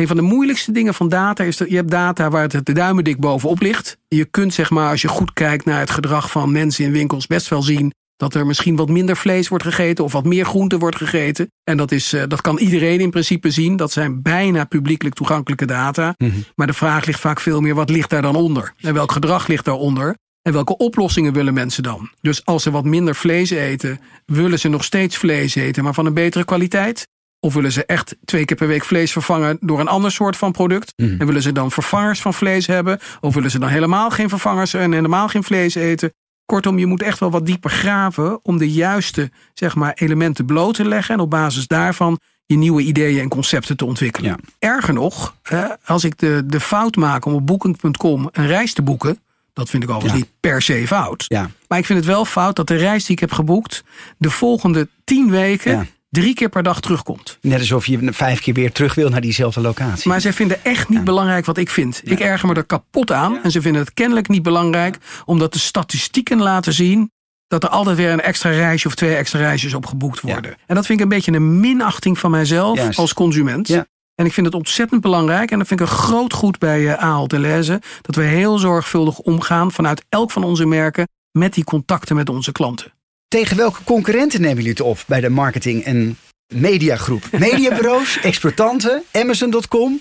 Een 0.00 0.06
van 0.06 0.16
de 0.16 0.22
moeilijkste 0.22 0.72
dingen 0.72 0.94
van 0.94 1.08
data 1.08 1.44
is 1.44 1.56
dat 1.56 1.68
je 1.68 1.76
hebt 1.76 1.90
data 1.90 2.30
waar 2.30 2.42
het 2.42 2.66
de 2.66 2.72
duimen 2.72 3.04
dik 3.04 3.20
bovenop 3.20 3.60
ligt. 3.60 3.98
Je 4.08 4.24
kunt 4.24 4.54
zeg 4.54 4.70
maar, 4.70 4.90
als 4.90 5.02
je 5.02 5.08
goed 5.08 5.32
kijkt 5.32 5.64
naar 5.64 5.78
het 5.78 5.90
gedrag 5.90 6.30
van 6.30 6.52
mensen 6.52 6.84
in 6.84 6.92
winkels, 6.92 7.26
best 7.26 7.48
wel 7.48 7.62
zien 7.62 7.92
dat 8.16 8.34
er 8.34 8.46
misschien 8.46 8.76
wat 8.76 8.88
minder 8.88 9.16
vlees 9.16 9.48
wordt 9.48 9.64
gegeten 9.64 10.04
of 10.04 10.12
wat 10.12 10.24
meer 10.24 10.44
groente 10.44 10.78
wordt 10.78 10.96
gegeten. 10.96 11.50
En 11.64 11.76
dat, 11.76 11.92
is, 11.92 12.12
eh, 12.12 12.22
dat 12.28 12.40
kan 12.40 12.58
iedereen 12.58 13.00
in 13.00 13.10
principe 13.10 13.50
zien. 13.50 13.76
Dat 13.76 13.92
zijn 13.92 14.22
bijna 14.22 14.64
publiekelijk 14.64 15.14
toegankelijke 15.14 15.66
data. 15.66 16.14
Mhm. 16.16 16.30
Maar 16.54 16.66
de 16.66 16.72
vraag 16.72 17.04
ligt 17.04 17.20
vaak 17.20 17.40
veel 17.40 17.60
meer, 17.60 17.74
wat 17.74 17.90
ligt 17.90 18.10
daar 18.10 18.22
dan 18.22 18.36
onder? 18.36 18.72
En 18.80 18.94
welk 18.94 19.12
gedrag 19.12 19.46
ligt 19.46 19.64
daaronder? 19.64 20.16
En 20.42 20.52
welke 20.52 20.76
oplossingen 20.76 21.32
willen 21.32 21.54
mensen 21.54 21.82
dan? 21.82 22.10
Dus 22.20 22.44
als 22.44 22.62
ze 22.62 22.70
wat 22.70 22.84
minder 22.84 23.14
vlees 23.14 23.50
eten, 23.50 24.00
willen 24.26 24.58
ze 24.58 24.68
nog 24.68 24.84
steeds 24.84 25.16
vlees 25.16 25.54
eten, 25.54 25.84
maar 25.84 25.94
van 25.94 26.06
een 26.06 26.14
betere 26.14 26.44
kwaliteit? 26.44 27.06
Of 27.40 27.54
willen 27.54 27.72
ze 27.72 27.84
echt 27.84 28.16
twee 28.24 28.44
keer 28.44 28.56
per 28.56 28.66
week 28.66 28.84
vlees 28.84 29.12
vervangen 29.12 29.56
door 29.60 29.80
een 29.80 29.88
ander 29.88 30.10
soort 30.12 30.36
van 30.36 30.52
product? 30.52 30.92
Mhm. 30.96 31.14
En 31.20 31.26
willen 31.26 31.42
ze 31.42 31.52
dan 31.52 31.70
vervangers 31.70 32.20
van 32.20 32.34
vlees 32.34 32.66
hebben? 32.66 32.98
Of 33.20 33.34
willen 33.34 33.50
ze 33.50 33.58
dan 33.58 33.68
helemaal 33.68 34.10
geen 34.10 34.28
vervangers 34.28 34.74
en 34.74 34.92
helemaal 34.92 35.28
geen 35.28 35.44
vlees 35.44 35.74
eten? 35.74 36.12
Kortom, 36.46 36.78
je 36.78 36.86
moet 36.86 37.02
echt 37.02 37.18
wel 37.18 37.30
wat 37.30 37.46
dieper 37.46 37.70
graven 37.70 38.40
om 38.42 38.58
de 38.58 38.70
juiste 38.72 39.30
zeg 39.54 39.74
maar, 39.74 39.92
elementen 39.94 40.44
bloot 40.44 40.74
te 40.74 40.84
leggen. 40.88 41.14
En 41.14 41.20
op 41.20 41.30
basis 41.30 41.66
daarvan 41.66 42.18
je 42.46 42.56
nieuwe 42.56 42.82
ideeën 42.82 43.20
en 43.20 43.28
concepten 43.28 43.76
te 43.76 43.84
ontwikkelen. 43.84 44.30
Ja. 44.30 44.38
Erger 44.58 44.94
nog, 44.94 45.34
hè, 45.42 45.64
als 45.84 46.04
ik 46.04 46.18
de, 46.18 46.42
de 46.46 46.60
fout 46.60 46.96
maak 46.96 47.24
om 47.24 47.34
op 47.34 47.46
booking.com 47.46 48.28
een 48.32 48.46
reis 48.46 48.72
te 48.72 48.82
boeken. 48.82 49.18
Dat 49.52 49.70
vind 49.70 49.82
ik 49.82 49.88
overigens 49.90 50.20
Ja. 50.20 50.26
niet 50.26 50.34
per 50.40 50.62
se 50.62 50.86
fout. 50.86 51.24
Ja. 51.28 51.50
Maar 51.68 51.78
ik 51.78 51.86
vind 51.86 51.98
het 51.98 52.08
wel 52.08 52.24
fout 52.24 52.56
dat 52.56 52.66
de 52.66 52.76
reis 52.76 53.04
die 53.04 53.12
ik 53.14 53.20
heb 53.20 53.32
geboekt. 53.32 53.84
de 54.18 54.30
volgende 54.30 54.88
tien 55.04 55.30
weken. 55.30 55.88
Drie 56.10 56.34
keer 56.34 56.48
per 56.48 56.62
dag 56.62 56.80
terugkomt. 56.80 57.38
Net 57.40 57.58
alsof 57.58 57.86
je 57.86 58.12
vijf 58.12 58.40
keer 58.40 58.54
weer 58.54 58.72
terug 58.72 58.94
wil 58.94 59.08
naar 59.08 59.20
diezelfde 59.20 59.60
locatie. 59.60 60.08
Maar 60.08 60.20
zij 60.20 60.32
vinden 60.32 60.64
echt 60.64 60.88
niet 60.88 61.04
belangrijk 61.04 61.44
wat 61.44 61.58
ik 61.58 61.70
vind. 61.70 62.00
Ik 62.04 62.20
erger 62.20 62.48
me 62.48 62.54
er 62.54 62.64
kapot 62.64 63.12
aan. 63.12 63.42
En 63.42 63.50
ze 63.50 63.60
vinden 63.60 63.82
het 63.82 63.94
kennelijk 63.94 64.28
niet 64.28 64.42
belangrijk. 64.42 64.96
Omdat 65.24 65.52
de 65.52 65.58
statistieken 65.58 66.38
laten 66.38 66.72
zien. 66.72 67.10
dat 67.46 67.62
er 67.62 67.68
altijd 67.68 67.96
weer 67.96 68.10
een 68.10 68.20
extra 68.20 68.50
reisje 68.50 68.86
of 68.86 68.94
twee 68.94 69.14
extra 69.14 69.38
reisjes 69.38 69.74
op 69.74 69.86
geboekt 69.86 70.20
worden. 70.20 70.56
En 70.66 70.74
dat 70.74 70.86
vind 70.86 70.98
ik 70.98 71.04
een 71.04 71.10
beetje 71.10 71.32
een 71.32 71.60
minachting 71.60 72.18
van 72.18 72.30
mijzelf 72.30 72.76
Juist. 72.76 72.98
als 72.98 73.14
consument. 73.14 73.68
Ja. 73.68 73.86
En 74.14 74.26
ik 74.26 74.32
vind 74.32 74.46
het 74.46 74.54
ontzettend 74.54 75.00
belangrijk. 75.00 75.50
En 75.50 75.58
dat 75.58 75.66
vind 75.66 75.80
ik 75.80 75.86
een 75.86 75.92
groot 75.92 76.32
goed 76.32 76.58
bij 76.58 76.80
uh, 76.80 76.92
Ahold 76.92 77.30
Delhaize. 77.30 77.80
Dat 78.02 78.14
we 78.14 78.22
heel 78.22 78.58
zorgvuldig 78.58 79.18
omgaan 79.18 79.72
vanuit 79.72 80.04
elk 80.08 80.30
van 80.30 80.44
onze 80.44 80.66
merken. 80.66 81.08
met 81.38 81.54
die 81.54 81.64
contacten 81.64 82.16
met 82.16 82.28
onze 82.28 82.52
klanten. 82.52 82.92
Tegen 83.30 83.56
welke 83.56 83.84
concurrenten 83.84 84.40
nemen 84.40 84.56
jullie 84.56 84.70
het 84.70 84.80
op 84.80 85.04
bij 85.06 85.20
de 85.20 85.28
marketing- 85.28 85.84
en 85.84 86.16
mediagroep? 86.54 87.22
Mediabureaus, 87.38 88.18
exploitanten, 88.20 89.02
Amazon.com? 89.12 90.00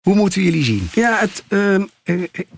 Hoe 0.00 0.14
moeten 0.14 0.38
we 0.38 0.44
jullie 0.44 0.64
zien? 0.64 0.88
Ja, 0.94 1.18
het, 1.18 1.42
uh, 1.48 1.74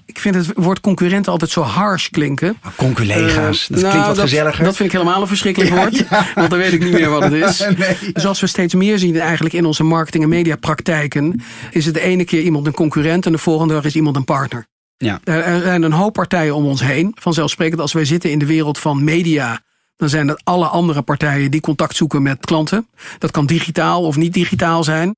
ik 0.06 0.18
vind 0.18 0.34
het 0.34 0.50
woord 0.54 0.80
concurrent 0.80 1.28
altijd 1.28 1.50
zo 1.50 1.60
harsh 1.60 2.08
klinken. 2.08 2.56
Conculega's, 2.76 3.66
dat 3.66 3.82
Uh, 3.82 3.88
klinkt 3.88 4.06
wat 4.06 4.16
dat, 4.16 4.24
gezelliger. 4.28 4.64
Dat 4.64 4.76
vind 4.76 4.92
ik 4.92 4.98
helemaal 4.98 5.20
een 5.20 5.26
verschrikkelijk 5.28 5.74
woord. 5.80 5.96
ja. 5.96 6.26
Want 6.34 6.50
dan 6.50 6.58
weet 6.58 6.72
ik 6.72 6.82
niet 6.82 6.92
meer 6.92 7.08
wat 7.10 7.22
het 7.22 7.32
is. 7.32 7.58
Nee. 7.78 7.96
Zoals 8.14 8.40
we 8.40 8.46
steeds 8.46 8.74
meer 8.74 8.98
zien 8.98 9.20
eigenlijk 9.20 9.54
in 9.54 9.64
onze 9.64 9.82
marketing- 9.84 10.22
en 10.24 10.28
mediapraktijken... 10.28 11.40
is 11.70 11.84
het 11.84 11.94
de 11.94 12.00
ene 12.00 12.24
keer 12.24 12.42
iemand 12.42 12.66
een 12.66 12.74
concurrent 12.74 13.26
en 13.26 13.32
de 13.32 13.38
volgende 13.38 13.74
dag 13.74 13.84
is 13.84 13.94
iemand 13.94 14.16
een 14.16 14.24
partner. 14.24 14.66
Ja. 14.96 15.20
Er, 15.24 15.42
er 15.44 15.60
zijn 15.62 15.82
een 15.82 15.92
hoop 15.92 16.12
partijen 16.12 16.54
om 16.54 16.64
ons 16.66 16.80
heen. 16.82 17.16
Vanzelfsprekend 17.20 17.80
als 17.80 17.92
wij 17.92 18.04
zitten 18.04 18.30
in 18.30 18.38
de 18.38 18.46
wereld 18.46 18.78
van 18.78 19.04
media... 19.04 19.60
dan 19.96 20.08
zijn 20.08 20.28
het 20.28 20.40
alle 20.44 20.66
andere 20.66 21.02
partijen 21.02 21.50
die 21.50 21.60
contact 21.60 21.96
zoeken 21.96 22.22
met 22.22 22.44
klanten. 22.46 22.88
Dat 23.18 23.30
kan 23.30 23.46
digitaal 23.46 24.02
of 24.02 24.16
niet 24.16 24.32
digitaal 24.32 24.84
zijn. 24.84 25.08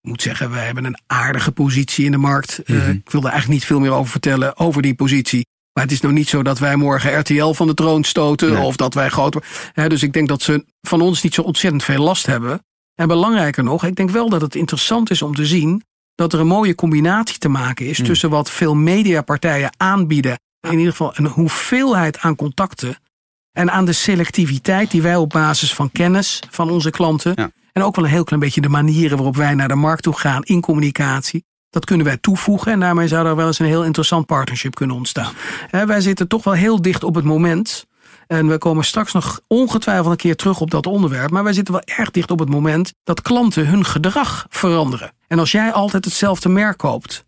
Ik 0.00 0.08
moet 0.08 0.22
zeggen, 0.22 0.50
wij 0.50 0.64
hebben 0.64 0.84
een 0.84 0.98
aardige 1.06 1.52
positie 1.52 2.04
in 2.04 2.10
de 2.10 2.16
markt. 2.18 2.60
Uh, 2.64 2.76
Mhm. 2.80 2.90
ik 2.90 3.10
wil 3.10 3.20
er 3.20 3.28
eigenlijk 3.30 3.60
niet 3.60 3.68
veel 3.68 3.80
meer 3.80 3.90
over 3.92 4.10
vertellen, 4.10 4.56
over 4.58 4.82
die 4.82 4.94
positie. 4.94 5.46
Maar 5.72 5.84
het 5.84 5.92
is 5.92 6.00
nog 6.00 6.12
niet 6.12 6.28
zo 6.28 6.42
dat 6.42 6.58
wij 6.58 6.76
morgen 6.76 7.18
RTL 7.18 7.52
van 7.52 7.66
de 7.66 7.74
troon 7.74 8.04
stoten. 8.04 8.52
Nee. 8.52 8.62
Of 8.62 8.76
dat 8.76 8.94
wij 8.94 9.08
groot. 9.08 9.36
Hè, 9.72 9.88
dus 9.88 10.02
ik 10.02 10.12
denk 10.12 10.28
dat 10.28 10.42
ze 10.42 10.64
van 10.80 11.00
ons 11.00 11.22
niet 11.22 11.34
zo 11.34 11.42
ontzettend 11.42 11.84
veel 11.84 12.02
last 12.02 12.26
hebben. 12.26 12.60
En 12.94 13.08
belangrijker 13.08 13.64
nog, 13.64 13.84
ik 13.84 13.94
denk 13.96 14.10
wel 14.10 14.28
dat 14.28 14.40
het 14.40 14.54
interessant 14.54 15.10
is 15.10 15.22
om 15.22 15.34
te 15.34 15.46
zien. 15.46 15.82
dat 16.14 16.32
er 16.32 16.40
een 16.40 16.46
mooie 16.46 16.74
combinatie 16.74 17.38
te 17.38 17.48
maken 17.48 17.86
is. 17.86 17.98
Mm. 17.98 18.04
tussen 18.04 18.30
wat 18.30 18.50
veel 18.50 18.74
mediapartijen 18.74 19.72
aanbieden. 19.76 20.36
In 20.60 20.70
ieder 20.78 20.90
geval 20.90 21.12
een 21.14 21.26
hoeveelheid 21.26 22.18
aan 22.18 22.36
contacten. 22.36 22.96
En 23.52 23.70
aan 23.70 23.84
de 23.84 23.92
selectiviteit 23.92 24.90
die 24.90 25.02
wij 25.02 25.16
op 25.16 25.28
basis 25.28 25.74
van 25.74 25.90
kennis 25.90 26.42
van 26.50 26.70
onze 26.70 26.90
klanten. 26.90 27.32
Ja. 27.34 27.50
En 27.72 27.82
ook 27.82 27.96
wel 27.96 28.04
een 28.04 28.10
heel 28.10 28.24
klein 28.24 28.40
beetje 28.40 28.60
de 28.60 28.68
manieren 28.68 29.16
waarop 29.16 29.36
wij 29.36 29.54
naar 29.54 29.68
de 29.68 29.74
markt 29.74 30.02
toe 30.02 30.18
gaan 30.18 30.42
in 30.42 30.60
communicatie. 30.60 31.44
Dat 31.70 31.84
kunnen 31.84 32.06
wij 32.06 32.16
toevoegen 32.16 32.72
en 32.72 32.80
daarmee 32.80 33.08
zou 33.08 33.26
er 33.26 33.36
wel 33.36 33.46
eens 33.46 33.58
een 33.58 33.66
heel 33.66 33.84
interessant 33.84 34.26
partnership 34.26 34.74
kunnen 34.74 34.96
ontstaan. 34.96 35.32
Wij 35.70 36.00
zitten 36.00 36.28
toch 36.28 36.44
wel 36.44 36.54
heel 36.54 36.82
dicht 36.82 37.04
op 37.04 37.14
het 37.14 37.24
moment. 37.24 37.86
En 38.26 38.48
we 38.48 38.58
komen 38.58 38.84
straks 38.84 39.12
nog 39.12 39.40
ongetwijfeld 39.46 40.10
een 40.10 40.16
keer 40.16 40.36
terug 40.36 40.60
op 40.60 40.70
dat 40.70 40.86
onderwerp. 40.86 41.30
Maar 41.30 41.44
wij 41.44 41.52
zitten 41.52 41.74
wel 41.74 41.96
erg 41.96 42.10
dicht 42.10 42.30
op 42.30 42.38
het 42.38 42.48
moment 42.48 42.92
dat 43.04 43.22
klanten 43.22 43.66
hun 43.66 43.84
gedrag 43.84 44.46
veranderen. 44.48 45.12
En 45.26 45.38
als 45.38 45.52
jij 45.52 45.72
altijd 45.72 46.04
hetzelfde 46.04 46.48
merk 46.48 46.78
koopt 46.78 47.24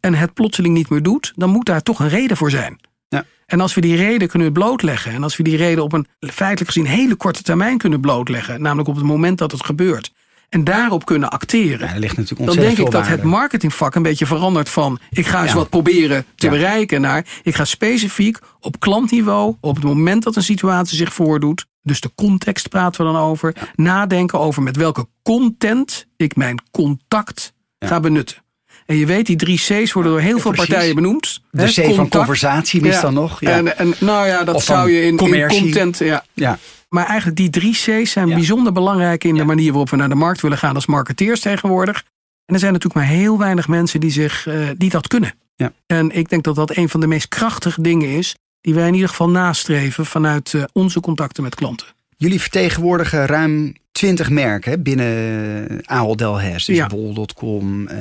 en 0.00 0.14
het 0.14 0.34
plotseling 0.34 0.74
niet 0.74 0.88
meer 0.88 1.02
doet, 1.02 1.32
dan 1.34 1.50
moet 1.50 1.66
daar 1.66 1.82
toch 1.82 1.98
een 1.98 2.08
reden 2.08 2.36
voor 2.36 2.50
zijn. 2.50 2.80
Ja. 3.16 3.24
En 3.46 3.60
als 3.60 3.74
we 3.74 3.80
die 3.80 3.96
reden 3.96 4.28
kunnen 4.28 4.52
blootleggen, 4.52 5.12
en 5.12 5.22
als 5.22 5.36
we 5.36 5.42
die 5.42 5.56
reden 5.56 5.84
op 5.84 5.92
een 5.92 6.06
feitelijk 6.20 6.72
gezien 6.72 6.86
hele 6.86 7.14
korte 7.14 7.42
termijn 7.42 7.78
kunnen 7.78 8.00
blootleggen, 8.00 8.62
namelijk 8.62 8.88
op 8.88 8.94
het 8.96 9.04
moment 9.04 9.38
dat 9.38 9.52
het 9.52 9.64
gebeurt, 9.64 10.12
en 10.48 10.64
daarop 10.64 11.04
kunnen 11.04 11.30
acteren, 11.30 11.86
Ja, 11.86 11.92
er 11.94 11.98
ligt 12.00 12.16
natuurlijk 12.16 12.50
dan 12.50 12.64
denk 12.64 12.78
ik 12.78 12.90
dat 12.90 13.06
het 13.08 13.22
marketingvak 13.22 13.94
een 13.94 14.02
beetje 14.02 14.26
verandert 14.26 14.68
van 14.68 14.98
ik 15.10 15.26
ga 15.26 15.40
eens 15.42 15.50
Ja. 15.50 15.56
wat 15.56 15.68
proberen 15.70 16.24
te 16.34 16.46
Ja. 16.46 16.52
bereiken 16.52 17.00
naar 17.00 17.26
ik 17.42 17.54
ga 17.54 17.64
specifiek 17.64 18.38
op 18.60 18.80
klantniveau 18.80 19.54
op 19.60 19.74
het 19.74 19.84
moment 19.84 20.22
dat 20.22 20.36
een 20.36 20.42
situatie 20.42 20.96
zich 20.96 21.12
voordoet, 21.12 21.66
dus 21.82 22.00
de 22.00 22.10
context 22.14 22.68
praten 22.68 23.06
we 23.06 23.12
dan 23.12 23.20
over, 23.20 23.54
nadenken 23.74 24.38
over 24.38 24.62
met 24.62 24.76
welke 24.76 25.06
content 25.22 26.06
ik 26.16 26.36
mijn 26.36 26.62
contact 26.70 27.52
ga 27.78 28.00
benutten. 28.00 28.36
En 28.86 28.96
je 28.96 29.06
weet, 29.06 29.26
die 29.26 29.36
drie 29.36 29.56
C's 29.58 29.92
worden 29.92 30.12
door 30.12 30.20
heel 30.20 30.38
veel 30.38 30.50
precies. 30.50 30.68
partijen 30.70 30.94
benoemd. 30.94 31.40
De 31.50 31.62
Hè, 31.62 31.90
C 31.90 31.94
van 31.94 32.08
conversatie 32.08 32.80
mis 32.80 33.00
dan 33.00 33.14
nog. 33.14 33.40
Ja. 33.40 33.50
En, 33.50 33.78
en 33.78 33.94
nou 34.00 34.26
ja, 34.26 34.44
dat 34.44 34.62
zou 34.62 34.90
je 34.90 35.02
in, 35.02 35.16
content. 35.16 35.98
Ja. 36.34 36.58
Maar 36.88 37.06
eigenlijk 37.06 37.36
die 37.36 37.50
drie 37.50 37.72
C's 37.72 38.10
zijn 38.10 38.28
Ja. 38.28 38.34
bijzonder 38.34 38.72
belangrijk 38.72 39.24
in 39.24 39.34
Ja. 39.34 39.40
de 39.40 39.46
manier 39.46 39.68
waarop 39.68 39.90
we 39.90 39.96
naar 39.96 40.08
de 40.08 40.14
markt 40.14 40.40
willen 40.40 40.58
gaan 40.58 40.74
als 40.74 40.86
marketeers 40.86 41.40
tegenwoordig. 41.40 42.02
En 42.44 42.54
er 42.54 42.60
zijn 42.60 42.72
natuurlijk 42.72 43.06
maar 43.06 43.16
heel 43.16 43.38
weinig 43.38 43.68
mensen 43.68 44.00
die, 44.00 44.10
zich, 44.10 44.46
eh, 44.46 44.68
die 44.76 44.90
dat 44.90 45.08
kunnen. 45.08 45.34
Ja. 45.56 45.72
En 45.86 46.10
ik 46.10 46.28
denk 46.28 46.44
dat 46.44 46.54
dat 46.54 46.76
een 46.76 46.88
van 46.88 47.00
de 47.00 47.06
meest 47.06 47.28
krachtige 47.28 47.82
dingen 47.82 48.08
is 48.08 48.34
die 48.60 48.74
wij 48.74 48.86
in 48.88 48.94
ieder 48.94 49.08
geval 49.08 49.30
nastreven 49.30 50.06
vanuit 50.06 50.54
eh, 50.54 50.62
onze 50.72 51.00
contacten 51.00 51.42
met 51.42 51.54
klanten. 51.54 51.86
Jullie 52.16 52.40
vertegenwoordigen 52.40 53.26
ruim 53.26 53.72
20 53.92 54.30
merken 54.30 54.82
binnen 54.82 55.80
Ahold 55.84 56.18
Delhaize. 56.18 56.66
Dus 56.66 56.76
Ja. 56.76 56.86
bol.com, 56.86 57.86
eh, 57.88 57.98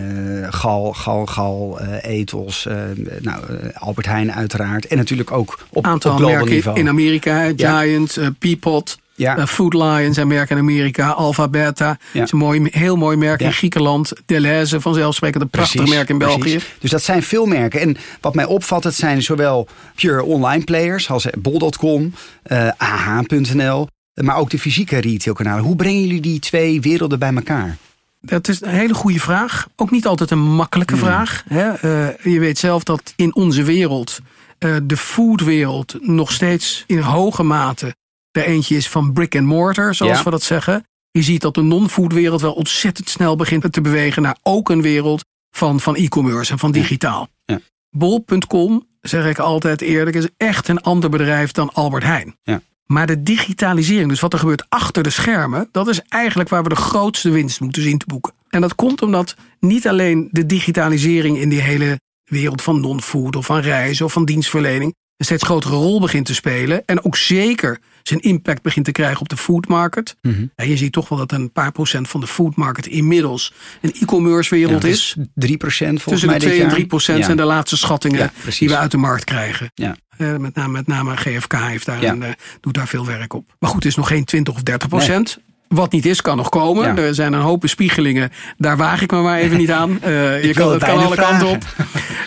Gal, 0.49 0.93
Gal, 0.93 1.25
Gal, 1.25 1.79
eh 1.79 2.17
Ethos, 2.19 2.65
eh, 2.65 2.75
nou, 3.21 3.43
eh, 3.47 3.81
Albert 3.81 4.07
Heijn 4.07 4.33
uiteraard. 4.33 4.87
En 4.87 4.97
natuurlijk 4.97 5.31
ook 5.31 5.59
op, 5.69 5.85
aantal 5.85 6.13
op 6.13 6.19
merken 6.19 6.49
niveau. 6.49 6.79
in 6.79 6.87
Amerika, 6.87 7.51
Ja. 7.55 7.79
Giant, 7.81 8.17
eh, 8.17 8.27
Peapod, 8.39 8.97
Ja. 9.15 9.37
eh, 9.37 9.45
Food 9.45 9.73
Lion 9.73 10.13
zijn 10.13 10.27
merken 10.27 10.55
in 10.55 10.61
Amerika, 10.61 11.09
Alpha 11.09 11.47
Beta, 11.47 11.97
Ja. 12.13 12.23
is 12.23 12.31
een 12.31 12.37
mooi, 12.37 12.67
heel 12.71 12.95
mooi 12.95 13.17
merk 13.17 13.39
Ja. 13.39 13.45
in 13.45 13.53
Griekenland, 13.53 14.11
Delhaize 14.25 14.81
vanzelfsprekend 14.81 15.43
een 15.43 15.49
prachtig 15.49 15.75
Precies, 15.75 15.95
merk 15.95 16.09
in 16.09 16.17
precies. 16.17 16.41
België. 16.43 16.59
Dus 16.79 16.91
dat 16.91 17.03
zijn 17.03 17.23
veel 17.23 17.45
merken. 17.45 17.79
En 17.79 17.97
wat 18.21 18.35
mij 18.35 18.45
opvalt, 18.45 18.83
het 18.83 18.95
zijn 18.95 19.21
zowel 19.21 19.67
pure 19.95 20.23
online 20.23 20.63
players 20.63 21.09
als 21.09 21.27
bol.com, 21.37 22.13
eh, 22.43 22.69
ah.nl, 22.77 23.87
maar 24.23 24.37
ook 24.37 24.49
de 24.49 24.59
fysieke 24.59 24.97
retailkanalen. 24.97 25.63
Hoe 25.63 25.75
brengen 25.75 26.01
jullie 26.01 26.21
die 26.21 26.39
twee 26.39 26.81
werelden 26.81 27.19
bij 27.19 27.33
elkaar? 27.33 27.77
Dat 28.21 28.47
is 28.47 28.61
een 28.61 28.69
hele 28.69 28.93
goede 28.93 29.19
vraag. 29.19 29.67
Ook 29.75 29.91
niet 29.91 30.05
altijd 30.05 30.31
een 30.31 30.53
makkelijke 30.55 30.97
vraag. 30.97 31.43
Hè? 31.47 31.67
Uh, 31.67 32.33
je 32.33 32.39
weet 32.39 32.57
zelf 32.57 32.83
dat 32.83 33.13
in 33.15 33.35
onze 33.35 33.63
wereld, 33.63 34.19
uh, 34.59 34.75
de 34.83 34.97
foodwereld, 34.97 35.97
nog 36.01 36.31
steeds 36.31 36.83
in 36.87 36.99
hoge 36.99 37.43
mate 37.43 37.95
er 38.35 38.45
eentje 38.45 38.75
is 38.75 38.89
van 38.89 39.13
brick 39.13 39.35
and 39.35 39.45
mortar, 39.45 39.95
zoals 39.95 40.23
we 40.23 40.29
dat 40.29 40.43
zeggen. 40.43 40.85
Je 41.11 41.21
ziet 41.21 41.41
dat 41.41 41.53
de 41.53 41.61
non-foodwereld 41.61 42.41
wel 42.41 42.53
ontzettend 42.53 43.09
snel 43.09 43.35
begint 43.35 43.73
te 43.73 43.81
bewegen 43.81 44.21
naar 44.21 44.37
ook 44.43 44.69
een 44.69 44.81
wereld 44.81 45.25
van, 45.49 45.79
van 45.79 45.95
e-commerce 45.95 46.51
en 46.51 46.59
van 46.59 46.71
digitaal. 46.71 47.27
Ja. 47.45 47.59
Bol.com, 47.89 48.87
zeg 49.01 49.25
ik 49.25 49.39
altijd 49.39 49.81
eerlijk, 49.81 50.15
is 50.15 50.27
echt 50.37 50.67
een 50.67 50.81
ander 50.81 51.09
bedrijf 51.09 51.51
dan 51.51 51.73
Albert 51.73 52.03
Heijn. 52.03 52.37
Maar 52.85 53.07
de 53.07 53.23
digitalisering, 53.23 54.09
dus 54.09 54.19
wat 54.19 54.33
er 54.33 54.39
gebeurt 54.39 54.65
achter 54.69 55.03
de 55.03 55.09
schermen, 55.09 55.69
dat 55.71 55.87
is 55.87 56.01
eigenlijk 56.01 56.49
waar 56.49 56.63
we 56.63 56.69
de 56.69 56.75
grootste 56.75 57.29
winst 57.29 57.59
moeten 57.59 57.81
zien 57.81 57.97
te 57.97 58.05
boeken. 58.05 58.33
En 58.49 58.61
dat 58.61 58.75
komt 58.75 59.01
omdat 59.01 59.35
niet 59.59 59.87
alleen 59.87 60.29
de 60.31 60.45
digitalisering 60.45 61.37
in 61.37 61.49
die 61.49 61.61
hele 61.61 61.99
wereld 62.23 62.61
van 62.61 62.79
non-food 62.79 63.35
of 63.35 63.45
van 63.45 63.59
reizen 63.59 64.05
of 64.05 64.13
van 64.13 64.25
dienstverlening 64.25 64.93
een 65.17 65.25
steeds 65.25 65.43
grotere 65.43 65.75
rol 65.75 65.99
begint 65.99 66.25
te 66.25 66.33
spelen. 66.33 66.85
En 66.85 67.05
ook 67.05 67.17
zeker 67.17 67.79
zijn 68.03 68.19
impact 68.19 68.61
begint 68.61 68.85
te 68.85 68.91
krijgen 68.91 69.21
op 69.21 69.29
de 69.29 69.37
foodmarket. 69.37 70.15
Mm 70.21 70.53
je 70.55 70.77
ziet 70.77 70.91
toch 70.91 71.09
wel 71.09 71.17
dat 71.17 71.31
een 71.31 71.51
paar 71.51 71.71
procent 71.71 72.09
van 72.09 72.21
de 72.21 72.27
foodmarket 72.27 72.87
inmiddels 72.87 73.53
een 73.81 73.93
e-commerce 73.93 74.55
wereld 74.55 74.83
ja, 74.83 74.89
is. 74.89 75.15
3 75.33 75.57
procent 75.57 76.01
volgens 76.01 76.23
Tussen 76.23 76.29
mij 76.29 76.39
de 76.39 76.45
2 76.45 76.61
en 76.61 76.69
3 76.69 76.85
procent 76.85 77.25
zijn 77.25 77.37
de 77.37 77.43
laatste 77.43 77.77
schattingen 77.77 78.31
die 78.59 78.69
we 78.69 78.77
uit 78.77 78.91
de 78.91 78.97
markt 78.97 79.23
krijgen. 79.23 79.71
Ja. 80.17 80.33
Uh, 80.33 80.37
met, 80.37 80.55
name, 80.55 80.71
met 80.71 80.87
name 80.87 81.17
GFK 81.17 81.53
heeft 81.53 81.85
daar 81.85 82.03
een, 82.03 82.21
uh, 82.21 82.27
doet 82.61 82.73
daar 82.73 82.87
veel 82.87 83.05
werk 83.05 83.33
op. 83.33 83.55
Maar 83.59 83.69
goed, 83.69 83.83
het 83.83 83.91
is 83.91 83.95
nog 83.95 84.07
geen 84.07 84.23
20 84.23 84.53
of 84.53 84.63
30 84.63 84.89
procent. 84.89 85.39
Wat 85.67 85.91
niet 85.91 86.05
is, 86.05 86.21
kan 86.21 86.37
nog 86.37 86.49
komen. 86.49 86.97
Er 86.97 87.15
zijn 87.15 87.33
een 87.33 87.41
hoop 87.41 87.61
bespiegelingen. 87.61 88.31
Daar 88.57 88.77
waag 88.77 89.01
ik 89.01 89.11
me 89.11 89.21
maar 89.21 89.37
even 89.37 89.57
niet 89.57 89.71
aan. 89.71 89.99
Uh, 90.05 90.43
je 90.43 90.53
kan, 90.53 90.71
het 90.71 90.83
kan 90.83 91.03
alle 91.03 91.15
kanten 91.15 91.47
op. 91.47 91.63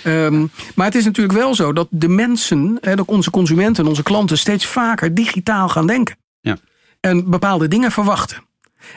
Um, 0.04 0.50
maar 0.74 0.86
het 0.86 0.94
is 0.94 1.04
natuurlijk 1.04 1.38
wel 1.38 1.54
zo 1.54 1.72
dat 1.72 1.86
de 1.90 2.08
mensen, 2.08 2.78
hè, 2.80 2.94
onze 3.06 3.30
consumenten, 3.30 3.86
onze 3.86 4.02
klanten, 4.02 4.38
steeds 4.38 4.66
vaker 4.66 5.14
digitaal 5.14 5.68
gaan 5.68 5.86
denken. 5.86 6.16
Ja. 6.40 6.56
En 7.00 7.30
bepaalde 7.30 7.68
dingen 7.68 7.90
verwachten. 7.90 8.46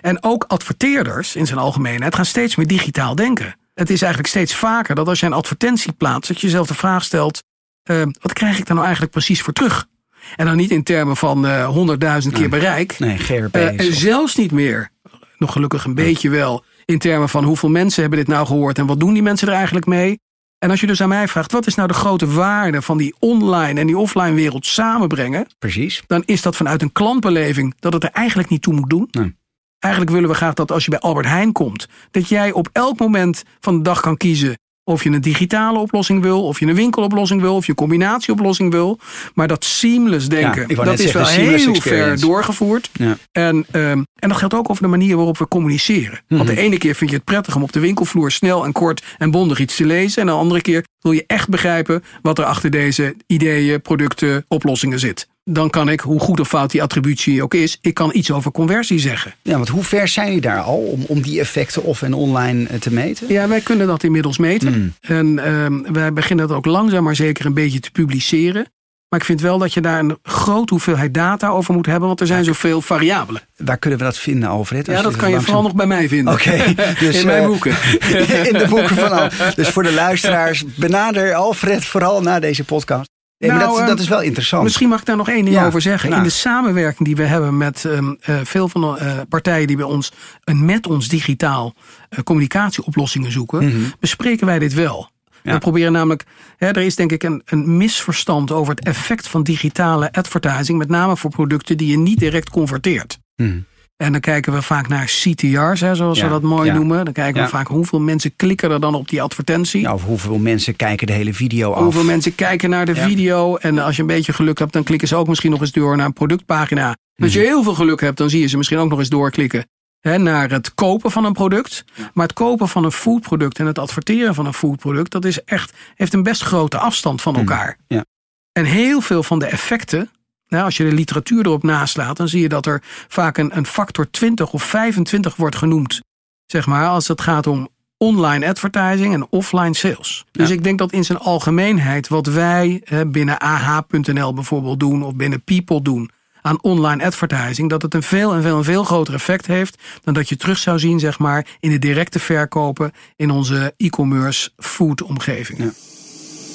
En 0.01 0.23
ook 0.23 0.43
adverteerders 0.47 1.35
in 1.35 1.47
zijn 1.47 1.59
algemeenheid 1.59 2.15
gaan 2.15 2.25
steeds 2.25 2.55
meer 2.55 2.67
digitaal 2.67 3.15
denken. 3.15 3.55
Het 3.73 3.89
is 3.89 4.01
eigenlijk 4.01 4.33
steeds 4.33 4.55
vaker 4.55 4.95
dat 4.95 5.07
als 5.07 5.19
je 5.19 5.25
een 5.25 5.33
advertentie 5.33 5.93
plaatst, 5.93 6.27
dat 6.27 6.41
je 6.41 6.47
jezelf 6.47 6.67
de 6.67 6.73
vraag 6.73 7.03
stelt: 7.03 7.43
uh, 7.91 8.01
wat 8.21 8.33
krijg 8.33 8.57
ik 8.57 8.65
daar 8.65 8.73
nou 8.75 8.85
eigenlijk 8.85 9.11
precies 9.11 9.41
voor 9.41 9.53
terug? 9.53 9.87
En 10.35 10.45
dan 10.45 10.57
niet 10.57 10.71
in 10.71 10.83
termen 10.83 11.17
van 11.17 11.45
uh, 11.45 11.67
honderdduizend 11.67 12.33
keer 12.33 12.49
bereik. 12.49 12.99
Nee, 12.99 13.17
GRP. 13.17 13.55
Uh, 13.55 13.79
en 13.79 13.93
zelfs 13.93 14.35
niet 14.35 14.51
meer, 14.51 14.89
nog 15.37 15.51
gelukkig 15.51 15.85
een 15.85 15.95
beetje 15.95 16.29
wel, 16.29 16.63
in 16.85 16.99
termen 16.99 17.29
van 17.29 17.43
hoeveel 17.43 17.69
mensen 17.69 18.01
hebben 18.01 18.19
dit 18.19 18.27
nou 18.27 18.45
gehoord 18.45 18.77
en 18.77 18.85
wat 18.85 18.99
doen 18.99 19.13
die 19.13 19.23
mensen 19.23 19.47
er 19.47 19.53
eigenlijk 19.53 19.85
mee. 19.85 20.19
En 20.57 20.69
als 20.69 20.79
je 20.79 20.87
dus 20.87 21.01
aan 21.01 21.09
mij 21.09 21.27
vraagt, 21.27 21.51
wat 21.51 21.67
is 21.67 21.75
nou 21.75 21.87
de 21.87 21.93
grote 21.93 22.27
waarde 22.27 22.81
van 22.81 22.97
die 22.97 23.15
online 23.19 23.79
en 23.79 23.87
die 23.87 23.97
offline 23.97 24.33
wereld 24.33 24.65
samenbrengen? 24.65 25.47
Precies. 25.59 26.03
Dan 26.07 26.23
is 26.25 26.41
dat 26.41 26.55
vanuit 26.55 26.81
een 26.81 26.91
klantbeleving 26.91 27.73
dat 27.79 27.93
het 27.93 28.03
er 28.03 28.11
eigenlijk 28.11 28.49
niet 28.49 28.61
toe 28.61 28.73
moet 28.73 28.89
doen. 28.89 29.07
Nee. 29.11 29.35
Eigenlijk 29.79 30.13
willen 30.13 30.29
we 30.29 30.35
graag 30.35 30.53
dat 30.53 30.71
als 30.71 30.83
je 30.83 30.89
bij 30.89 30.99
Albert 30.99 31.25
Heijn 31.25 31.51
komt, 31.51 31.87
dat 32.11 32.29
jij 32.29 32.51
op 32.51 32.69
elk 32.71 32.99
moment 32.99 33.43
van 33.59 33.77
de 33.77 33.83
dag 33.83 34.01
kan 34.01 34.17
kiezen 34.17 34.57
of 34.91 35.03
je 35.03 35.09
een 35.09 35.21
digitale 35.21 35.79
oplossing 35.79 36.21
wil, 36.21 36.43
of 36.43 36.59
je 36.59 36.65
een 36.65 36.75
winkeloplossing 36.75 37.41
wil, 37.41 37.55
of 37.55 37.63
je 37.63 37.69
een 37.69 37.75
combinatieoplossing 37.77 38.71
wil. 38.71 38.99
Maar 39.33 39.47
dat 39.47 39.65
seamless 39.65 40.27
denken, 40.27 40.75
dat 40.75 40.99
is 40.99 41.11
wel 41.11 41.25
heel 41.25 41.75
ver 41.75 42.19
doorgevoerd. 42.19 42.89
Ja. 42.93 43.17
En, 43.31 43.65
um, 43.71 44.05
en 44.15 44.29
dat 44.29 44.37
geldt 44.37 44.53
ook 44.53 44.69
over 44.69 44.83
de 44.83 44.89
manier 44.89 45.15
waarop 45.15 45.37
we 45.37 45.47
communiceren. 45.47 46.19
Want 46.27 46.47
de 46.47 46.53
mhm. 46.53 46.61
ene 46.61 46.77
keer 46.77 46.95
vind 46.95 47.09
je 47.09 47.15
het 47.15 47.25
prettig 47.25 47.55
om 47.55 47.63
op 47.63 47.71
de 47.71 47.79
winkelvloer 47.79 48.31
snel 48.31 48.65
en 48.65 48.71
kort 48.71 49.03
en 49.17 49.31
bondig 49.31 49.59
iets 49.59 49.75
te 49.75 49.85
lezen. 49.85 50.21
En 50.21 50.27
de 50.27 50.33
andere 50.33 50.61
keer 50.61 50.85
wil 51.01 51.11
je 51.11 51.23
echt 51.27 51.49
begrijpen 51.49 52.03
wat 52.21 52.37
er 52.37 52.45
achter 52.45 52.69
deze 52.69 53.15
ideeën, 53.27 53.81
producten, 53.81 54.45
oplossingen 54.47 54.99
zit 54.99 55.29
dan 55.43 55.69
kan 55.69 55.89
ik, 55.89 55.99
hoe 55.99 56.19
goed 56.19 56.39
of 56.39 56.47
fout 56.47 56.71
die 56.71 56.83
attributie 56.83 57.43
ook 57.43 57.53
is, 57.53 57.77
ik 57.81 57.93
kan 57.93 58.09
iets 58.13 58.31
over 58.31 58.51
conversie 58.51 58.99
zeggen. 58.99 59.33
Ja, 59.41 59.55
want 59.55 59.69
hoe 59.69 59.83
ver 59.83 60.07
zijn 60.07 60.27
jullie 60.27 60.41
daar 60.41 60.61
al 60.61 60.77
om, 60.77 61.03
om 61.07 61.21
die 61.21 61.39
effecten 61.39 61.83
off 61.83 62.01
en 62.01 62.13
online 62.13 62.67
eh, 62.67 62.79
te 62.79 62.93
meten? 62.93 63.27
Ja, 63.27 63.47
wij 63.47 63.61
kunnen 63.61 63.87
dat 63.87 64.03
inmiddels 64.03 64.37
meten. 64.37 64.73
Hmm. 64.73 64.93
En 65.01 65.27
uh, 65.27 65.91
wij 65.91 66.13
beginnen 66.13 66.47
dat 66.47 66.57
ook 66.57 66.65
langzaam 66.65 67.03
maar 67.03 67.15
zeker 67.15 67.45
een 67.45 67.53
beetje 67.53 67.79
te 67.79 67.91
publiceren. 67.91 68.71
Maar 69.09 69.19
ik 69.19 69.25
vind 69.25 69.41
wel 69.41 69.57
dat 69.57 69.73
je 69.73 69.81
daar 69.81 69.99
een 69.99 70.17
grote 70.23 70.73
hoeveelheid 70.73 71.13
data 71.13 71.49
over 71.49 71.73
moet 71.73 71.85
hebben, 71.85 72.07
want 72.07 72.19
er 72.19 72.27
zijn 72.27 72.43
zoveel 72.43 72.81
variabelen. 72.81 73.41
Waar 73.57 73.77
kunnen 73.77 73.99
we 73.99 74.05
dat 74.05 74.17
vinden, 74.17 74.49
Alfred? 74.49 74.85
Ja, 74.85 75.01
dat 75.01 75.15
kan 75.15 75.29
je 75.29 75.41
vooral 75.41 75.61
nog 75.61 75.75
bij 75.75 75.85
mij 75.85 76.07
vinden. 76.07 76.33
Oké, 76.33 76.73
dus, 76.99 77.19
in 77.19 77.25
mijn 77.25 77.41
uh, 77.41 77.47
boeken. 77.47 77.71
in 78.51 78.57
de 78.57 78.65
boeken 78.69 78.95
van 78.95 79.11
Al. 79.11 79.29
Dus 79.55 79.69
voor 79.69 79.83
de 79.83 79.93
luisteraars, 79.93 80.65
benader 80.75 81.33
Alfred 81.33 81.85
vooral 81.85 82.21
na 82.21 82.39
deze 82.39 82.63
podcast. 82.63 83.10
Nee, 83.41 83.51
nou, 83.51 83.77
dat, 83.77 83.87
dat, 83.87 83.99
is 83.99 84.07
wel 84.07 84.21
interessant. 84.21 84.63
Misschien 84.63 84.89
mag 84.89 84.99
ik 84.99 85.05
daar 85.05 85.15
nog 85.15 85.29
één 85.29 85.45
ding 85.45 85.59
over 85.59 85.81
zeggen. 85.81 86.13
In 86.13 86.23
de 86.23 86.29
samenwerking 86.29 87.07
die 87.07 87.15
we 87.15 87.23
hebben 87.23 87.57
met 87.57 87.83
um, 87.83 88.17
uh, 88.29 88.35
veel 88.43 88.69
van 88.69 88.81
de 88.81 88.99
uh, 89.01 89.19
partijen 89.29 89.67
die 89.67 89.75
bij 89.75 89.85
ons 89.85 90.11
een 90.43 90.65
met 90.65 90.87
ons 90.87 91.07
digitaal 91.07 91.73
uh, 92.09 92.19
communicatieoplossingen 92.19 93.31
zoeken, 93.31 93.63
mm 93.63 93.71
-hmm. 93.71 93.93
bespreken 93.99 94.45
wij 94.45 94.59
dit 94.59 94.73
wel. 94.73 95.09
Ja. 95.43 95.53
We 95.53 95.59
proberen 95.59 95.91
namelijk, 95.91 96.23
hè, 96.57 96.67
er 96.67 96.81
is 96.81 96.95
denk 96.95 97.11
ik 97.11 97.23
een, 97.23 97.41
een 97.45 97.77
misverstand 97.77 98.51
over 98.51 98.75
het 98.75 98.85
effect 98.85 99.27
van 99.27 99.43
digitale 99.43 100.11
advertising, 100.11 100.77
met 100.77 100.89
name 100.89 101.17
voor 101.17 101.29
producten 101.29 101.77
die 101.77 101.87
je 101.87 101.97
niet 101.97 102.19
direct 102.19 102.49
converteert. 102.49 103.19
Mm. 103.35 103.65
En 104.01 104.11
dan 104.11 104.21
kijken 104.21 104.53
we 104.53 104.61
vaak 104.61 104.87
naar 104.87 105.05
CTR's, 105.05 105.79
hè, 105.79 105.95
zoals 105.95 106.17
ja, 106.19 106.23
we 106.23 106.29
dat 106.29 106.41
mooi 106.41 106.67
ja. 106.69 106.73
noemen. 106.73 107.05
Dan 107.05 107.13
kijken 107.13 107.41
we 107.41 107.47
vaak 107.47 107.67
hoeveel 107.67 107.99
mensen 107.99 108.35
klikken 108.35 108.71
er 108.71 108.79
dan 108.79 108.95
op 108.95 109.09
die 109.09 109.21
advertentie. 109.21 109.81
Ja, 109.81 109.93
of 109.93 110.03
hoeveel 110.03 110.37
mensen 110.37 110.75
kijken 110.75 111.07
de 111.07 111.13
hele 111.13 111.33
video 111.33 111.71
af. 111.71 111.83
Hoeveel 111.83 112.03
mensen 112.03 112.35
kijken 112.35 112.69
naar 112.69 112.85
de 112.85 112.95
video. 112.95 113.55
En 113.55 113.79
als 113.79 113.95
je 113.95 114.01
een 114.01 114.07
beetje 114.07 114.33
geluk 114.33 114.59
hebt, 114.59 114.73
dan 114.73 114.83
klikken 114.83 115.07
ze 115.07 115.15
ook 115.15 115.27
misschien 115.27 115.51
nog 115.51 115.61
eens 115.61 115.71
door 115.71 115.97
naar 115.97 116.05
een 116.05 116.13
productpagina. 116.13 116.95
Als 117.15 117.33
je 117.33 117.39
mhm. 117.39 117.47
heel 117.47 117.63
veel 117.63 117.73
geluk 117.73 118.01
hebt, 118.01 118.17
dan 118.17 118.29
zie 118.29 118.41
je 118.41 118.47
ze 118.47 118.57
misschien 118.57 118.77
ook 118.77 118.89
nog 118.89 118.99
eens 118.99 119.09
doorklikken 119.09 119.65
hè, 119.99 120.17
naar 120.17 120.49
het 120.49 120.73
kopen 120.73 121.11
van 121.11 121.25
een 121.25 121.33
product. 121.33 121.85
Maar 122.13 122.27
het 122.27 122.35
kopen 122.35 122.67
van 122.67 122.83
een 122.83 122.91
foodproduct 122.91 123.59
en 123.59 123.65
het 123.65 123.79
adverteren 123.79 124.35
van 124.35 124.45
een 124.45 124.53
foodproduct, 124.53 125.11
dat 125.11 125.25
is 125.25 125.43
echt, 125.43 125.73
heeft 125.95 126.13
een 126.13 126.23
best 126.23 126.43
grote 126.43 126.77
afstand 126.77 127.21
van 127.21 127.35
elkaar. 127.35 127.77
Mm. 127.87 127.97
Ja. 127.97 128.05
En 128.51 128.65
heel 128.65 129.01
veel 129.01 129.23
van 129.23 129.39
de 129.39 129.45
effecten 129.45 130.09
nou, 130.51 130.63
als 130.63 130.77
je 130.77 130.83
de 130.83 130.95
literatuur 130.95 131.45
erop 131.45 131.63
naslaat, 131.63 132.17
dan 132.17 132.27
zie 132.27 132.41
je 132.41 132.49
dat 132.49 132.65
er 132.65 132.81
vaak 133.07 133.37
een, 133.37 133.57
een 133.57 133.65
factor 133.65 134.09
20 134.09 134.53
of 134.53 134.63
25 134.63 135.35
wordt 135.35 135.55
genoemd. 135.55 136.01
Zeg 136.45 136.65
maar, 136.65 136.87
als 136.87 137.07
het 137.07 137.21
gaat 137.21 137.47
om 137.47 137.69
online 137.97 138.47
advertising 138.47 139.13
en 139.13 139.27
offline 139.29 139.75
sales. 139.75 140.25
Dus 140.31 140.49
ik 140.49 140.63
denk 140.63 140.77
dat 140.77 140.91
in 140.91 141.03
zijn 141.03 141.17
algemeenheid 141.17 142.07
wat 142.07 142.25
wij 142.25 142.83
binnen 143.07 143.37
ah.nl 143.37 144.33
bijvoorbeeld 144.33 144.79
doen 144.79 145.03
of 145.03 145.15
binnen 145.15 145.43
People 145.43 145.81
doen 145.81 146.11
aan 146.41 146.63
online 146.63 147.05
advertising, 147.05 147.69
dat 147.69 147.81
het 147.81 147.93
een 147.93 148.03
veel 148.03 148.33
en 148.33 148.41
veel 148.41 148.57
en 148.57 148.63
veel 148.63 148.83
groter 148.83 149.13
effect 149.13 149.47
heeft 149.47 149.77
dan 150.03 150.13
dat 150.13 150.29
je 150.29 150.35
terug 150.35 150.57
zou 150.57 150.79
zien, 150.79 150.99
zeg 150.99 151.19
maar, 151.19 151.47
in 151.59 151.69
de 151.69 151.79
directe 151.79 152.19
verkopen 152.19 152.91
in 153.15 153.31
onze 153.31 153.73
e-commerce 153.77 154.49
food 154.57 155.01
omgeving. 155.01 155.59
Ja. 155.59 155.71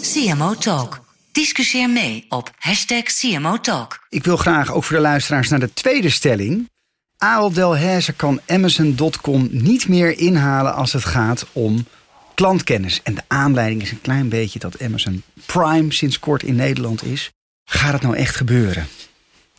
CMO 0.03 0.55
Talk. 0.55 1.06
Discussieer 1.37 1.91
mee 1.91 2.27
op 2.29 2.51
hashtag 2.59 3.03
CMO 3.03 3.61
Talk. 3.61 4.07
Ik 4.09 4.25
wil 4.25 4.37
graag 4.37 4.73
ook 4.73 4.85
voor 4.85 4.97
de 4.97 5.03
luisteraars 5.03 5.49
naar 5.49 5.59
de 5.59 5.73
tweede 5.73 6.11
stelling. 6.11 6.71
Ahold 7.17 7.55
Delhaize 7.55 8.13
kan 8.13 8.41
Amazon.com 8.47 9.49
niet 9.51 9.89
meer 9.89 10.19
inhalen 10.19 10.75
als 10.75 10.93
het 10.93 11.05
gaat 11.05 11.47
om 11.53 11.87
klantkennis. 12.35 13.01
En 13.03 13.15
de 13.15 13.23
aanleiding 13.27 13.83
is 13.83 13.91
een 13.91 14.01
klein 14.01 14.29
beetje 14.29 14.59
dat 14.59 14.83
Amazon 14.83 15.23
Prime 15.47 15.93
sinds 15.93 16.19
kort 16.19 16.43
in 16.43 16.57
Nederland 16.57 17.05
is. 17.05 17.31
Gaat 17.65 17.93
het 17.93 18.03
nou 18.03 18.17
echt 18.17 18.37
gebeuren? 18.37 18.87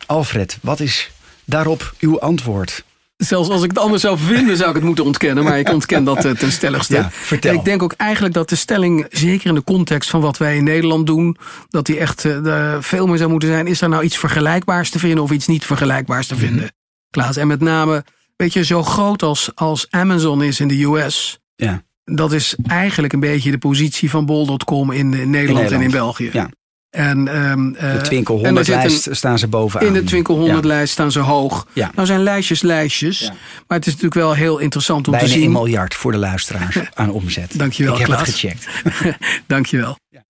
Alfred, 0.06 0.58
wat 0.62 0.80
is 0.80 1.10
daarop 1.44 1.94
uw 1.98 2.20
antwoord? 2.20 2.84
Zelfs 3.18 3.48
als 3.48 3.62
ik 3.62 3.70
het 3.70 3.78
anders 3.78 4.02
zou 4.02 4.18
vinden, 4.18 4.56
zou 4.56 4.68
ik 4.68 4.74
het 4.74 4.84
moeten 4.84 5.04
ontkennen. 5.04 5.44
Maar 5.44 5.58
ik 5.58 5.72
ontken 5.72 6.04
dat 6.04 6.24
uh, 6.24 6.32
ten 6.32 6.52
stelligste. 6.52 6.94
Ja, 6.94 7.10
vertel. 7.10 7.54
ik 7.54 7.64
denk 7.64 7.82
ook 7.82 7.92
eigenlijk 7.92 8.34
dat 8.34 8.48
de 8.48 8.56
stelling, 8.56 9.06
zeker 9.10 9.48
in 9.48 9.54
de 9.54 9.64
context 9.64 10.10
van 10.10 10.20
wat 10.20 10.38
wij 10.38 10.56
in 10.56 10.64
Nederland 10.64 11.06
doen, 11.06 11.36
dat 11.68 11.86
die 11.86 11.98
echt 11.98 12.24
uh, 12.24 12.76
veel 12.80 13.06
meer 13.06 13.16
zou 13.16 13.30
moeten 13.30 13.48
zijn. 13.48 13.66
Is 13.66 13.80
er 13.80 13.88
nou 13.88 14.02
iets 14.02 14.18
vergelijkbaars 14.18 14.90
te 14.90 14.98
vinden 14.98 15.22
of 15.22 15.30
iets 15.30 15.46
niet 15.46 15.64
vergelijkbaars 15.64 16.26
te 16.26 16.36
vinden? 16.36 16.56
Mm 16.56 16.60
-hmm. 16.60 16.76
Klaas, 17.10 17.36
en 17.36 17.46
met 17.46 17.60
name, 17.60 18.04
weet 18.36 18.52
je, 18.52 18.64
zo 18.64 18.82
groot 18.82 19.22
als, 19.22 19.50
als 19.54 19.86
Amazon 19.90 20.42
is 20.42 20.60
in 20.60 20.68
de 20.68 20.84
US. 20.84 21.38
Ja. 21.54 21.82
Dat 22.04 22.32
is 22.32 22.54
eigenlijk 22.66 23.12
een 23.12 23.20
beetje 23.20 23.50
de 23.50 23.58
positie 23.58 24.10
van 24.10 24.26
bol.com 24.26 24.90
in, 24.90 24.98
in, 24.98 25.10
Nederland, 25.10 25.20
in 25.20 25.30
Nederland 25.30 25.70
en 25.70 25.80
in 25.80 25.90
België. 25.90 26.30
Ja. 26.32 26.50
En, 26.98 27.50
um, 27.50 27.72
de 27.72 28.00
Twinkel 28.02 28.38
100 28.38 28.68
lijst 28.68 29.08
staan 29.10 29.38
ze 29.38 29.48
bovenaan. 29.48 29.86
In 29.86 29.92
de 29.92 30.04
Twinkel 30.04 30.36
100 30.36 30.62
ja. 30.62 30.66
lijst 30.66 30.92
staan 30.92 31.12
ze 31.12 31.18
hoog. 31.18 31.66
Nou 31.94 32.06
zijn 32.06 32.22
lijstjes 32.22 32.62
lijstjes. 32.62 33.30
Maar 33.66 33.78
het 33.78 33.86
is 33.86 33.92
natuurlijk 33.92 34.20
wel 34.20 34.34
heel 34.34 34.58
interessant 34.58 35.06
om 35.06 35.12
Bijna 35.12 35.26
te 35.26 35.32
zien. 35.32 35.40
Bijna 35.40 35.58
1 35.58 35.64
miljard 35.64 35.94
voor 35.94 36.12
de 36.12 36.18
luisteraars 36.18 36.78
aan 36.94 37.10
omzet. 37.10 37.58
Dankjewel 37.58 37.92
Ik 37.92 37.98
heb 37.98 38.08
Klaas. 38.08 38.26
het 38.26 38.30
gecheckt. 38.30 38.68
Dankjewel. 39.46 39.96
Ja. 40.08 40.24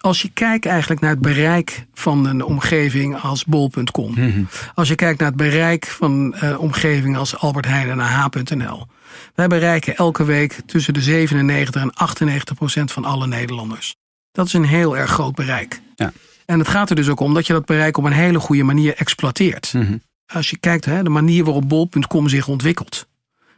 Als 0.00 0.22
je 0.22 0.30
kijkt 0.34 0.66
eigenlijk 0.66 1.00
naar 1.00 1.10
het 1.10 1.20
bereik 1.20 1.86
van 1.94 2.26
een 2.26 2.44
omgeving 2.44 3.20
als 3.20 3.44
bol.com. 3.44 4.10
Mm 4.10 4.32
-hmm. 4.32 4.48
Als 4.74 4.88
je 4.88 4.94
kijkt 4.94 5.18
naar 5.18 5.28
het 5.28 5.36
bereik 5.36 5.86
van 5.86 6.12
een 6.12 6.34
uh, 6.44 6.60
omgeving 6.60 7.16
als 7.16 7.36
Albert 7.36 7.66
Heijn 7.66 7.90
en 7.90 8.00
AH.nl. 8.00 8.86
Wij 9.34 9.46
bereiken 9.46 9.96
elke 9.96 10.24
week 10.24 10.58
tussen 10.66 10.94
de 10.94 11.00
97 11.00 11.82
en 11.82 11.92
98 11.94 12.54
procent 12.54 12.92
van 12.92 13.04
alle 13.04 13.26
Nederlanders. 13.26 13.94
Dat 14.32 14.46
is 14.46 14.52
een 14.52 14.64
heel 14.64 14.96
erg 14.96 15.10
groot 15.10 15.34
bereik. 15.34 15.80
Ja. 16.00 16.12
En 16.46 16.58
het 16.58 16.68
gaat 16.68 16.90
er 16.90 16.96
dus 16.96 17.08
ook 17.08 17.20
om 17.20 17.34
dat 17.34 17.46
je 17.46 17.52
dat 17.52 17.64
bereik 17.64 17.96
op 17.96 18.04
een 18.04 18.12
hele 18.12 18.40
goede 18.40 18.62
manier 18.62 18.94
exploiteert. 18.96 19.72
Mhm. 19.72 19.96
Als 20.26 20.50
je 20.50 20.56
kijkt, 20.58 20.84
hè, 20.84 21.02
de 21.02 21.10
manier 21.10 21.44
waarop 21.44 21.68
bol.com 21.68 22.28
zich 22.28 22.48
ontwikkelt. 22.48 23.06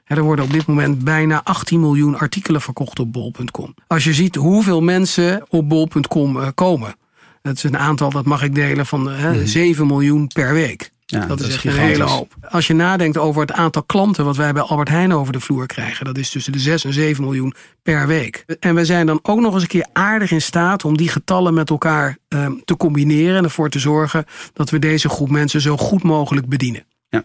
Hè, 0.04 0.16
Er 0.16 0.22
worden 0.22 0.44
op 0.44 0.52
dit 0.52 0.66
moment 0.66 1.04
bijna 1.04 1.40
18 1.44 1.80
miljoen 1.80 2.18
artikelen 2.18 2.60
verkocht 2.60 2.98
op 2.98 3.12
bol.com. 3.12 3.74
Als 3.86 4.04
je 4.04 4.14
ziet 4.14 4.34
hoeveel 4.34 4.80
mensen 4.80 5.44
op 5.48 5.68
bol.com 5.68 6.40
eh, 6.40 6.48
komen. 6.54 6.94
Dat 7.42 7.56
is 7.56 7.62
een 7.62 7.78
aantal, 7.78 8.10
dat 8.10 8.24
mag 8.24 8.42
ik 8.42 8.54
delen, 8.54 8.86
van 8.86 9.10
eh, 9.10 9.18
hè, 9.18 9.46
7 9.46 9.86
miljoen 9.86 10.26
per 10.26 10.52
week. 10.52 10.90
Ja, 11.12 11.26
dat, 11.26 11.38
dat 11.38 11.48
is 11.48 11.54
echt 11.54 11.64
een 11.64 11.72
hele 11.72 12.04
hoop. 12.04 12.34
Als 12.48 12.66
je 12.66 12.74
nadenkt 12.74 13.18
over 13.18 13.40
het 13.40 13.52
aantal 13.52 13.82
klanten 13.82 14.24
wat 14.24 14.36
wij 14.36 14.52
bij 14.52 14.62
Albert 14.62 14.88
Heijn 14.88 15.12
over 15.12 15.32
de 15.32 15.40
vloer 15.40 15.66
krijgen, 15.66 16.04
dat 16.04 16.18
is 16.18 16.30
tussen 16.30 16.52
de 16.52 16.58
6 16.58 16.84
en 16.84 16.92
7 16.92 17.24
miljoen 17.24 17.54
per 17.82 18.06
week. 18.06 18.44
En 18.60 18.74
we 18.74 18.84
zijn 18.84 19.06
dan 19.06 19.18
ook 19.22 19.40
nog 19.40 19.54
eens 19.54 19.62
een 19.62 19.68
keer 19.68 19.86
aardig 19.92 20.30
in 20.30 20.42
staat 20.42 20.84
om 20.84 20.96
die 20.96 21.08
getallen 21.08 21.54
met 21.54 21.70
elkaar 21.70 22.18
eh, 22.28 22.46
te 22.64 22.76
combineren 22.76 23.36
en 23.36 23.44
ervoor 23.44 23.68
te 23.68 23.78
zorgen 23.78 24.24
dat 24.52 24.70
we 24.70 24.78
deze 24.78 25.08
groep 25.08 25.30
mensen 25.30 25.60
zo 25.60 25.76
goed 25.76 26.02
mogelijk 26.02 26.48
bedienen. 26.48 26.84
Ja. 27.08 27.24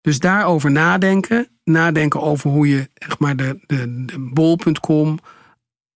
Dus 0.00 0.18
daarover 0.18 0.70
nadenken. 0.70 1.48
Nadenken 1.64 2.20
over 2.20 2.50
hoe 2.50 2.68
je 2.68 2.88
echt 2.94 3.18
maar 3.18 3.36
de, 3.36 3.58
de, 3.66 4.04
de 4.04 4.30
bol.com, 4.32 5.18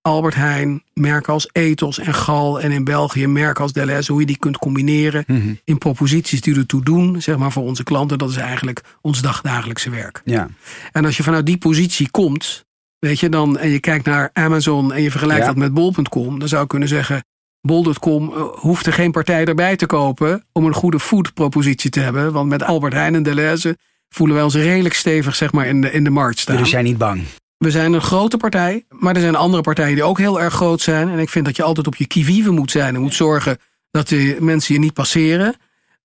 Albert 0.06 0.34
Heijn, 0.34 0.82
merken 0.94 1.32
als 1.32 1.48
Ethos 1.52 1.98
en 1.98 2.14
Gal 2.14 2.60
en 2.60 2.70
in 2.70 2.84
België 2.84 3.26
merken 3.26 3.62
als 3.62 3.72
Deleuze, 3.72 4.12
hoe 4.12 4.20
je 4.20 4.26
die 4.26 4.38
kunt 4.38 4.58
combineren 4.58 5.24
Mhm. 5.26 5.54
in 5.64 5.78
proposities 5.78 6.40
die 6.40 6.56
ertoe 6.56 6.82
doen, 6.84 7.22
zeg 7.22 7.36
maar 7.36 7.52
voor 7.52 7.62
onze 7.62 7.82
klanten. 7.82 8.18
Dat 8.18 8.30
is 8.30 8.36
eigenlijk 8.36 8.80
ons 9.00 9.20
dagdagelijkse 9.22 9.90
werk. 9.90 10.20
Ja. 10.24 10.48
En 10.92 11.04
als 11.04 11.16
je 11.16 11.22
vanuit 11.22 11.46
die 11.46 11.58
positie 11.58 12.10
komt, 12.10 12.64
weet 12.98 13.20
je, 13.20 13.28
dan 13.28 13.58
en 13.58 13.68
je 13.68 13.80
kijkt 13.80 14.04
naar 14.04 14.30
Amazon 14.32 14.92
en 14.92 15.02
je 15.02 15.10
vergelijkt 15.10 15.40
Ja. 15.42 15.46
dat 15.48 15.56
met 15.56 15.74
bol.com, 15.74 16.38
dan 16.38 16.48
zou 16.48 16.62
ik 16.62 16.68
kunnen 16.68 16.88
zeggen. 16.88 17.24
Bol.com 17.60 18.32
eh, 18.32 18.40
hoeft 18.42 18.86
er 18.86 18.92
geen 18.92 19.10
partij 19.12 19.44
erbij 19.44 19.76
te 19.76 19.86
kopen 19.86 20.44
om 20.52 20.64
een 20.66 20.74
goede 20.74 21.00
foodpropositie 21.00 21.90
te 21.90 22.00
hebben. 22.00 22.32
Want 22.32 22.48
met 22.48 22.62
Albert 22.62 22.92
Heijn 22.92 23.14
en 23.14 23.22
Deleuze 23.22 23.76
voelen 24.08 24.36
wij 24.36 24.44
ons 24.44 24.54
redelijk 24.54 24.94
stevig 24.94 25.34
zeg 25.34 25.52
maar, 25.52 25.66
in, 25.66 25.80
de, 25.80 25.92
in 25.92 26.04
de 26.04 26.10
markt 26.10 26.38
staan. 26.38 26.54
Jullie 26.56 26.70
zijn 26.70 26.84
niet 26.84 26.98
bang. 26.98 27.22
We 27.58 27.70
zijn 27.70 27.92
een 27.92 28.00
grote 28.00 28.36
partij, 28.36 28.84
maar 28.88 29.14
er 29.14 29.20
zijn 29.20 29.34
andere 29.36 29.62
partijen 29.62 29.94
die 29.94 30.04
ook 30.04 30.18
heel 30.18 30.40
erg 30.40 30.54
groot 30.54 30.80
zijn. 30.80 31.08
En 31.08 31.18
ik 31.18 31.28
vind 31.28 31.44
dat 31.44 31.56
je 31.56 31.62
altijd 31.62 31.86
op 31.86 31.96
je 31.96 32.06
kivive 32.06 32.50
moet 32.50 32.70
zijn 32.70 32.94
en 32.94 33.00
moet 33.00 33.14
zorgen 33.14 33.58
dat 33.90 34.08
de 34.08 34.36
mensen 34.40 34.74
je 34.74 34.80
niet 34.80 34.92
passeren. 34.92 35.54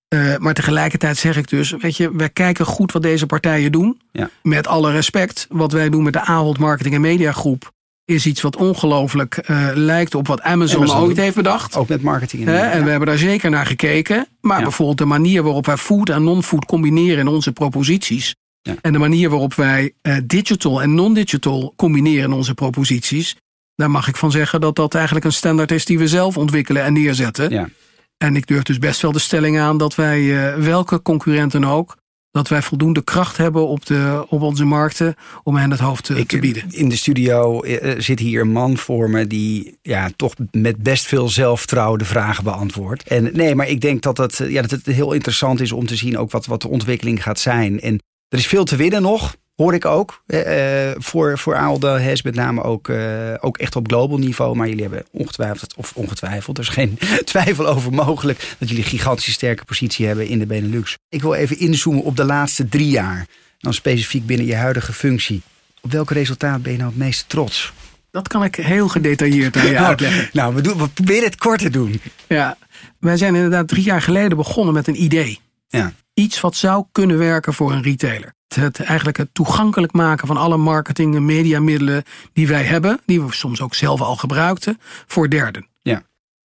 Eh, 0.08 0.38
maar 0.38 0.54
tegelijkertijd 0.54 1.18
zeg 1.18 1.38
ik 1.38 1.50
dus, 1.50 1.72
weet 1.80 1.98
je, 1.98 2.16
wij 2.16 2.30
kijken 2.30 2.66
goed 2.66 2.92
wat 2.92 3.02
deze 3.02 3.26
partijen 3.26 3.72
doen. 3.72 4.02
Ja. 4.12 4.30
Met 4.44 4.68
alle 4.68 4.92
respect, 4.92 5.48
wat 5.50 5.72
wij 5.72 5.90
doen 5.90 6.04
met 6.04 6.14
de 6.14 6.22
Ahold 6.26 6.58
Marketing 6.58 6.96
en 6.96 7.02
Media 7.02 7.32
Groep 7.32 7.72
is 8.06 8.26
iets 8.26 8.42
wat 8.42 8.56
ongelooflijk 8.56 9.38
eh, 9.38 9.68
lijkt 9.74 10.16
op 10.16 10.28
wat 10.28 10.42
Amazon, 10.42 10.78
Amazon 10.82 11.02
ooit 11.02 11.18
heeft 11.18 11.36
bedacht. 11.36 11.76
Ook 11.76 11.88
met 11.88 12.02
marketing. 12.02 12.48
En, 12.48 12.72
en 12.72 12.84
we 12.84 12.90
hebben 12.90 13.08
daar 13.08 13.18
zeker 13.18 13.50
naar 13.50 13.66
gekeken. 13.66 14.28
Maar 14.42 14.58
Ja. 14.58 14.64
bijvoorbeeld 14.64 14.98
de 14.98 15.06
manier 15.06 15.44
waarop 15.44 15.66
wij 15.66 15.78
food 15.78 16.10
en 16.10 16.24
non-food 16.24 16.66
combineren 16.66 17.20
in 17.20 17.28
onze 17.28 17.52
proposities. 17.52 18.36
Ja. 18.62 18.76
En 18.82 18.92
de 18.92 19.00
manier 19.00 19.30
waarop 19.30 19.54
wij 19.54 19.94
eh, 20.02 20.18
digital 20.26 20.82
en 20.82 20.94
non-digital 20.94 21.74
combineren 21.76 22.24
in 22.24 22.36
onze 22.36 22.54
proposities. 22.54 23.36
Daar 23.76 23.92
mag 23.92 24.08
ik 24.08 24.16
van 24.16 24.32
zeggen 24.32 24.62
dat 24.62 24.76
dat 24.76 24.96
eigenlijk 24.96 25.26
een 25.26 25.34
standaard 25.34 25.72
is 25.72 25.86
die 25.86 25.98
we 25.98 26.08
zelf 26.08 26.38
ontwikkelen 26.38 26.84
en 26.84 26.94
neerzetten. 26.94 27.50
Ja. 27.50 27.70
En 28.18 28.36
ik 28.36 28.48
durf 28.48 28.64
dus 28.64 28.78
best 28.78 29.02
wel 29.02 29.12
de 29.12 29.20
stelling 29.20 29.60
aan 29.60 29.78
dat 29.78 29.96
wij, 29.96 30.52
eh, 30.54 30.64
welke 30.64 31.02
concurrenten 31.02 31.64
ook, 31.64 31.98
dat 32.32 32.48
wij 32.48 32.62
voldoende 32.62 33.04
kracht 33.04 33.38
hebben 33.38 33.68
op, 33.68 33.86
de, 33.86 34.26
op 34.28 34.42
onze 34.42 34.66
markten 34.66 35.16
om 35.44 35.56
hen 35.56 35.72
het 35.72 35.80
hoofd 35.80 36.04
te, 36.04 36.26
te 36.26 36.40
bieden. 36.40 36.64
In 36.70 36.90
de 36.90 36.96
studio 36.96 37.62
eh, 37.62 38.00
zit 38.00 38.20
hier 38.20 38.42
een 38.42 38.52
man 38.52 38.78
voor 38.78 39.10
me 39.10 39.28
die 39.28 39.78
ja, 39.82 40.10
toch 40.16 40.34
met 40.52 40.78
best 40.78 41.06
veel 41.06 41.30
zelfvertrouwen 41.30 42.00
de 42.00 42.06
vragen 42.06 42.44
beantwoordt. 42.44 43.04
En 43.04 43.30
nee, 43.34 43.56
maar 43.56 43.68
ik 43.68 43.82
denk 43.82 44.02
dat 44.02 44.18
het, 44.18 44.40
eh, 44.40 44.52
ja, 44.52 44.62
dat 44.62 44.72
het 44.72 44.86
heel 44.86 45.14
interessant 45.14 45.62
is 45.62 45.72
om 45.72 45.86
te 45.86 45.96
zien 45.96 46.18
ook 46.18 46.32
wat, 46.32 46.46
wat 46.46 46.62
de 46.62 46.70
ontwikkeling 46.70 47.24
gaat 47.24 47.40
zijn. 47.40 47.80
En 47.80 48.00
er 48.32 48.38
is 48.38 48.48
veel 48.48 48.64
te 48.64 48.76
winnen 48.76 49.02
nog. 49.02 49.36
Hoor 49.56 49.74
ik 49.74 49.86
ook. 49.86 50.24
eh, 50.26 50.90
eh, 50.90 50.96
voor, 50.98 51.38
voor 51.38 51.56
Ahold 51.56 51.82
Delhaize 51.82 52.22
met 52.26 52.36
name 52.36 52.64
ook, 52.64 52.90
eh, 52.90 53.34
ook 53.40 53.58
echt 53.58 53.76
op 53.76 53.88
global 53.88 54.18
niveau. 54.18 54.56
Maar 54.56 54.68
jullie 54.68 54.82
hebben 54.82 55.06
ongetwijfeld, 55.12 55.76
of 55.76 55.92
ongetwijfeld, 55.96 56.58
er 56.58 56.64
is 56.64 56.70
geen 56.70 57.00
twijfel 57.24 57.68
over 57.68 57.94
mogelijk... 57.94 58.56
dat 58.60 58.70
jullie 58.70 58.84
een 58.84 58.90
gigantisch 58.90 59.34
sterke 59.34 59.66
positie 59.66 60.06
hebben 60.06 60.28
in 60.28 60.40
de 60.40 60.46
Benelux. 60.46 60.98
Ik 61.10 61.22
wil 61.22 61.34
even 61.34 61.60
inzoomen 61.60 62.04
op 62.04 62.16
de 62.16 62.24
laatste 62.24 62.70
drie 62.70 62.90
jaar. 62.90 63.28
Dan 63.60 63.74
specifiek 63.74 64.26
binnen 64.26 64.46
je 64.46 64.56
huidige 64.56 64.94
functie. 64.94 65.42
Op 65.82 65.92
welk 65.92 66.12
resultaat 66.12 66.62
ben 66.62 66.72
je 66.72 66.78
nou 66.78 66.90
het 66.90 67.00
meest 67.00 67.30
trots? 67.30 67.74
Dat 68.12 68.28
kan 68.28 68.44
ik 68.44 68.56
heel 68.56 68.88
gedetailleerd 68.88 69.58
aan 69.58 69.68
je 69.68 69.80
uitleggen. 69.90 70.30
Nou, 70.34 70.56
we, 70.56 70.62
doen, 70.62 70.78
we 70.78 70.88
proberen 70.88 71.24
het 71.24 71.38
kort 71.38 71.60
te 71.60 71.70
doen. 71.70 72.02
Ja, 72.28 72.58
wij 73.00 73.18
zijn 73.18 73.36
inderdaad 73.36 73.68
drie 73.68 73.84
jaar 73.84 74.02
geleden 74.02 74.38
begonnen 74.38 74.74
met 74.74 74.88
een 74.88 75.04
idee. 75.04 75.40
Ja. 75.68 75.94
Iets 76.14 76.42
wat 76.42 76.56
zou 76.56 76.86
kunnen 76.92 77.18
werken 77.18 77.54
voor 77.54 77.72
een 77.72 77.82
retailer. 77.84 78.34
Het, 78.56 78.80
eigenlijk 78.80 79.18
het 79.18 79.30
toegankelijk 79.34 79.94
maken 79.94 80.28
van 80.28 80.38
alle 80.38 80.58
marketing- 80.58 81.16
en 81.16 81.26
mediamiddelen 81.26 82.04
die 82.34 82.48
wij 82.48 82.64
hebben, 82.64 83.00
die 83.06 83.22
we 83.22 83.34
soms 83.34 83.62
ook 83.62 83.76
zelf 83.76 84.02
al 84.02 84.16
gebruikten, 84.16 84.78
voor 85.08 85.30
derden. 85.30 85.68
Ja. 85.82 86.02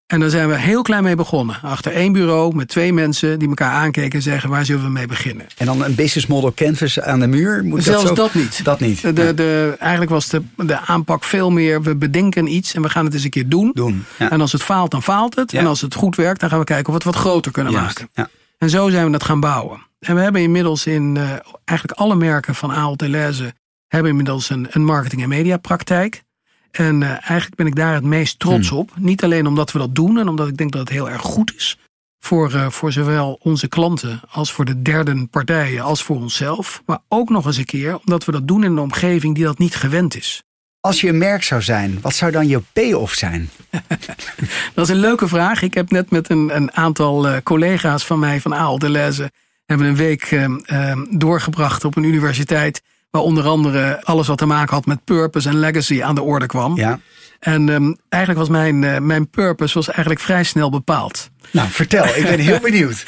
En 0.06 0.20
daar 0.20 0.30
zijn 0.30 0.48
we 0.48 0.56
heel 0.58 0.82
klein 0.82 1.02
mee 1.02 1.14
begonnen. 1.14 1.58
Achter 1.62 1.92
één 1.92 2.12
bureau 2.12 2.54
met 2.54 2.68
twee 2.68 2.92
mensen 2.92 3.38
die 3.38 3.48
elkaar 3.48 3.72
aankeken 3.72 4.12
en 4.12 4.22
zeggen 4.22 4.50
waar 4.50 4.64
zullen 4.64 4.84
we 4.84 4.90
mee 4.90 5.06
beginnen. 5.06 5.46
En 5.56 5.66
dan 5.66 5.84
een 5.84 5.94
business 5.94 6.26
model 6.26 6.52
canvas 6.54 7.00
aan 7.00 7.20
de 7.20 7.26
muur? 7.26 7.64
Moet 7.64 7.82
Zelfs 7.84 8.04
dat, 8.04 8.16
zo? 8.16 8.22
dat 8.22 8.34
niet. 8.34 8.64
Dat 8.64 8.80
niet. 8.80 9.02
De, 9.02 9.12
de, 9.12 9.34
de- 9.34 9.76
eigenlijk 9.78 10.10
was 10.10 10.28
de, 10.28 10.42
de 10.56 10.78
aanpak 10.80 11.24
veel 11.24 11.50
meer, 11.50 11.82
we 11.82 11.96
bedenken 11.96 12.52
iets 12.54 12.74
en 12.74 12.82
we 12.82 12.88
gaan 12.88 13.04
het 13.04 13.14
eens 13.14 13.24
een 13.24 13.30
keer 13.30 13.48
doen. 13.48 13.70
Doen. 13.74 14.04
Ja. 14.18 14.30
En 14.30 14.40
als 14.40 14.52
het 14.52 14.62
faalt, 14.62 14.90
dan 14.90 15.02
faalt 15.02 15.34
het. 15.36 15.50
Ja. 15.52 15.58
En 15.60 15.66
als 15.66 15.80
het 15.80 15.94
goed 15.94 16.16
werkt, 16.16 16.40
dan 16.40 16.48
gaan 16.50 16.58
we 16.58 16.64
kijken 16.64 16.86
of 16.86 16.92
we 16.92 17.08
het 17.08 17.14
wat 17.16 17.24
groter 17.24 17.52
kunnen 17.52 17.72
Juist. 17.72 17.86
maken. 17.98 18.08
Ja. 18.14 18.28
En 18.58 18.70
zo 18.70 18.88
zijn 18.88 19.04
we 19.04 19.10
dat 19.10 19.24
gaan 19.24 19.40
bouwen. 19.40 19.86
En 19.98 20.14
we 20.14 20.20
hebben 20.20 20.42
inmiddels 20.42 20.86
in 20.86 21.16
eh, 21.16 21.30
eigenlijk 21.64 21.98
alle 21.98 22.14
merken 22.14 22.54
van 22.54 22.72
Ahold 22.72 22.98
Delhaize... 22.98 23.54
hebben 23.86 24.10
inmiddels 24.10 24.50
een, 24.50 24.66
een 24.70 24.84
marketing- 24.84 25.22
en 25.22 25.28
mediapraktijk. 25.28 26.24
En 26.70 27.02
eh, 27.02 27.08
eigenlijk 27.10 27.54
ben 27.54 27.66
ik 27.66 27.74
daar 27.76 27.94
het 27.94 28.04
meest 28.04 28.38
trots 28.38 28.68
Hmm. 28.68 28.78
op. 28.78 28.92
Niet 28.96 29.24
alleen 29.24 29.46
omdat 29.46 29.72
we 29.72 29.78
dat 29.78 29.94
doen 29.94 30.18
en 30.18 30.28
omdat 30.28 30.48
ik 30.48 30.56
denk 30.56 30.72
dat 30.72 30.80
het 30.80 30.90
heel 30.90 31.10
erg 31.10 31.22
goed 31.22 31.54
is... 31.56 31.78
voor, 32.18 32.52
eh, 32.52 32.70
voor 32.70 32.92
zowel 32.92 33.38
onze 33.42 33.68
klanten 33.68 34.20
als 34.30 34.52
voor 34.52 34.64
de 34.64 34.82
derde 34.82 35.26
partijen 35.26 35.82
als 35.82 36.02
voor 36.02 36.16
onszelf. 36.16 36.82
Maar 36.86 36.98
ook 37.08 37.28
nog 37.28 37.46
eens 37.46 37.56
een 37.56 37.64
keer 37.64 37.98
omdat 37.98 38.24
we 38.24 38.32
dat 38.32 38.48
doen 38.48 38.64
in 38.64 38.70
een 38.70 38.78
omgeving 38.78 39.34
die 39.34 39.44
dat 39.44 39.58
niet 39.58 39.74
gewend 39.74 40.16
is. 40.16 40.42
Als 40.86 41.00
je 41.00 41.08
een 41.08 41.18
merk 41.18 41.42
zou 41.42 41.62
zijn, 41.62 41.98
wat 42.00 42.14
zou 42.14 42.32
dan 42.32 42.48
je 42.48 42.60
payoff 42.72 43.14
zijn? 43.14 43.50
Dat 44.74 44.84
is 44.84 44.88
een 44.88 45.00
leuke 45.00 45.28
vraag. 45.28 45.62
Ik 45.62 45.74
heb 45.74 45.90
net 45.90 46.10
met 46.10 46.30
een, 46.30 46.56
een 46.56 46.72
aantal 46.72 47.28
eh, 47.28 47.36
collega's 47.42 48.04
van 48.04 48.18
mij 48.18 48.40
van 48.40 48.54
Ahold 48.54 48.80
Delhaize... 48.80 49.30
hebben 49.64 49.86
een 49.86 49.96
week 49.96 50.22
eh, 50.22 50.44
eh, 50.44 50.98
doorgebracht 51.10 51.84
op 51.84 51.96
een 51.96 52.02
universiteit... 52.02 52.82
waar 53.10 53.22
onder 53.22 53.44
andere 53.44 54.04
alles 54.04 54.26
wat 54.26 54.38
te 54.38 54.46
maken 54.46 54.74
had 54.74 54.86
met 54.86 55.04
purpose 55.04 55.48
en 55.48 55.58
legacy 55.58 56.02
aan 56.02 56.14
de 56.14 56.22
orde 56.22 56.46
kwam. 56.46 56.76
Ja. 56.76 57.00
En 57.46 57.68
ehm, 57.68 57.92
eigenlijk 58.08 58.46
was 58.46 58.58
mijn, 58.58 58.84
eh, 58.84 58.98
mijn 59.00 59.28
purpose 59.30 59.74
was 59.74 59.86
eigenlijk 59.86 60.20
vrij 60.20 60.44
snel 60.44 60.70
bepaald. 60.70 61.30
Nou, 61.50 61.68
vertel. 61.70 62.04
Ik 62.04 62.22
ben 62.22 62.38
heel 62.38 62.60
benieuwd. 62.70 63.04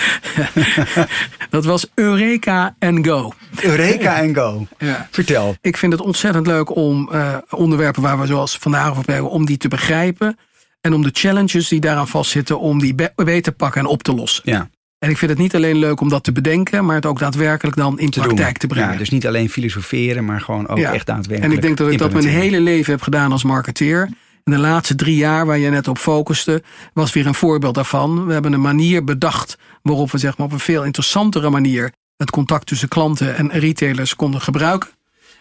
Dat 1.51 1.64
was 1.64 1.87
Eureka 1.94 2.77
and 2.79 3.07
Go. 3.07 3.33
Eureka 3.62 4.16
en 4.20 4.35
go. 4.35 4.66
Ja. 4.79 5.09
Vertel. 5.11 5.57
Ik 5.61 5.77
vind 5.77 5.92
het 5.92 6.01
ontzettend 6.03 6.46
leuk 6.46 6.77
om 6.77 7.09
eh, 7.12 7.37
onderwerpen 7.51 8.03
waar 8.03 8.20
we 8.20 8.27
zoals 8.27 8.57
vandaag 8.59 8.90
over 8.90 9.12
hebben... 9.12 9.31
om 9.31 9.46
die 9.46 9.57
te 9.57 9.68
begrijpen 9.68 10.38
en 10.81 10.92
om 10.92 11.03
de 11.03 11.11
challenges 11.12 11.68
die 11.68 11.81
daaraan 11.81 12.09
vastzitten... 12.09 12.61
om 12.61 12.79
die 12.81 12.94
be- 12.94 13.12
mee 13.16 13.40
te 13.40 13.53
pakken 13.53 13.81
en 13.81 13.87
op 13.87 14.03
te 14.03 14.14
lossen. 14.14 14.42
Ja, 14.46 14.68
En 14.98 15.11
ik 15.11 15.18
vind 15.18 15.31
het 15.31 15.40
niet 15.40 15.55
alleen 15.55 15.77
leuk 15.79 16.01
om 16.01 16.09
dat 16.09 16.24
te 16.24 16.33
bedenken, 16.33 16.85
maar 16.85 16.94
het 16.94 17.07
ook 17.07 17.18
daadwerkelijk 17.18 17.77
dan 17.77 17.98
in 17.98 18.11
te 18.11 18.20
praktijk 18.20 18.46
doen. 18.61 18.68
te 18.68 18.74
brengen. 18.74 18.92
Ja, 18.92 18.98
dus 18.98 19.11
niet 19.11 19.27
alleen 19.27 19.51
filosoferen, 19.51 20.24
maar 20.24 20.40
gewoon 20.40 20.68
ook 20.68 20.79
Ja. 20.79 20.92
echt 20.92 21.07
daadwerkelijk 21.07 21.44
en 21.53 21.57
ik 21.59 21.62
denk 21.62 21.77
dat 21.77 21.90
ik 21.90 21.98
dat 21.98 22.12
mijn 22.12 22.27
hele 22.27 22.61
leven 22.61 22.92
heb 22.92 23.03
gedaan 23.03 23.33
als 23.33 23.42
marketeer. 23.44 24.09
De 24.51 24.59
laatste 24.59 24.95
drie 24.95 25.17
jaar, 25.17 25.47
waar 25.47 25.59
je 25.59 25.71
net 25.71 25.89
op 25.89 25.99
focuste, 25.99 26.63
was 26.93 27.13
weer 27.13 27.27
een 27.27 27.35
voorbeeld 27.35 27.75
daarvan. 27.75 28.27
We 28.27 28.33
hebben 28.33 28.53
een 28.53 28.61
manier 28.61 29.05
bedacht 29.05 29.59
waarop 29.83 30.11
we 30.11 30.19
zeg 30.19 30.37
maar, 30.37 30.47
op 30.47 30.53
een 30.53 30.61
veel 30.61 30.85
interessantere 30.85 31.51
manier 31.51 31.93
het 32.17 32.31
contact 32.31 32.67
tussen 32.67 32.89
klanten 32.89 33.37
en 33.37 33.51
retailers 33.51 34.17
konden 34.17 34.41
gebruiken. 34.41 34.91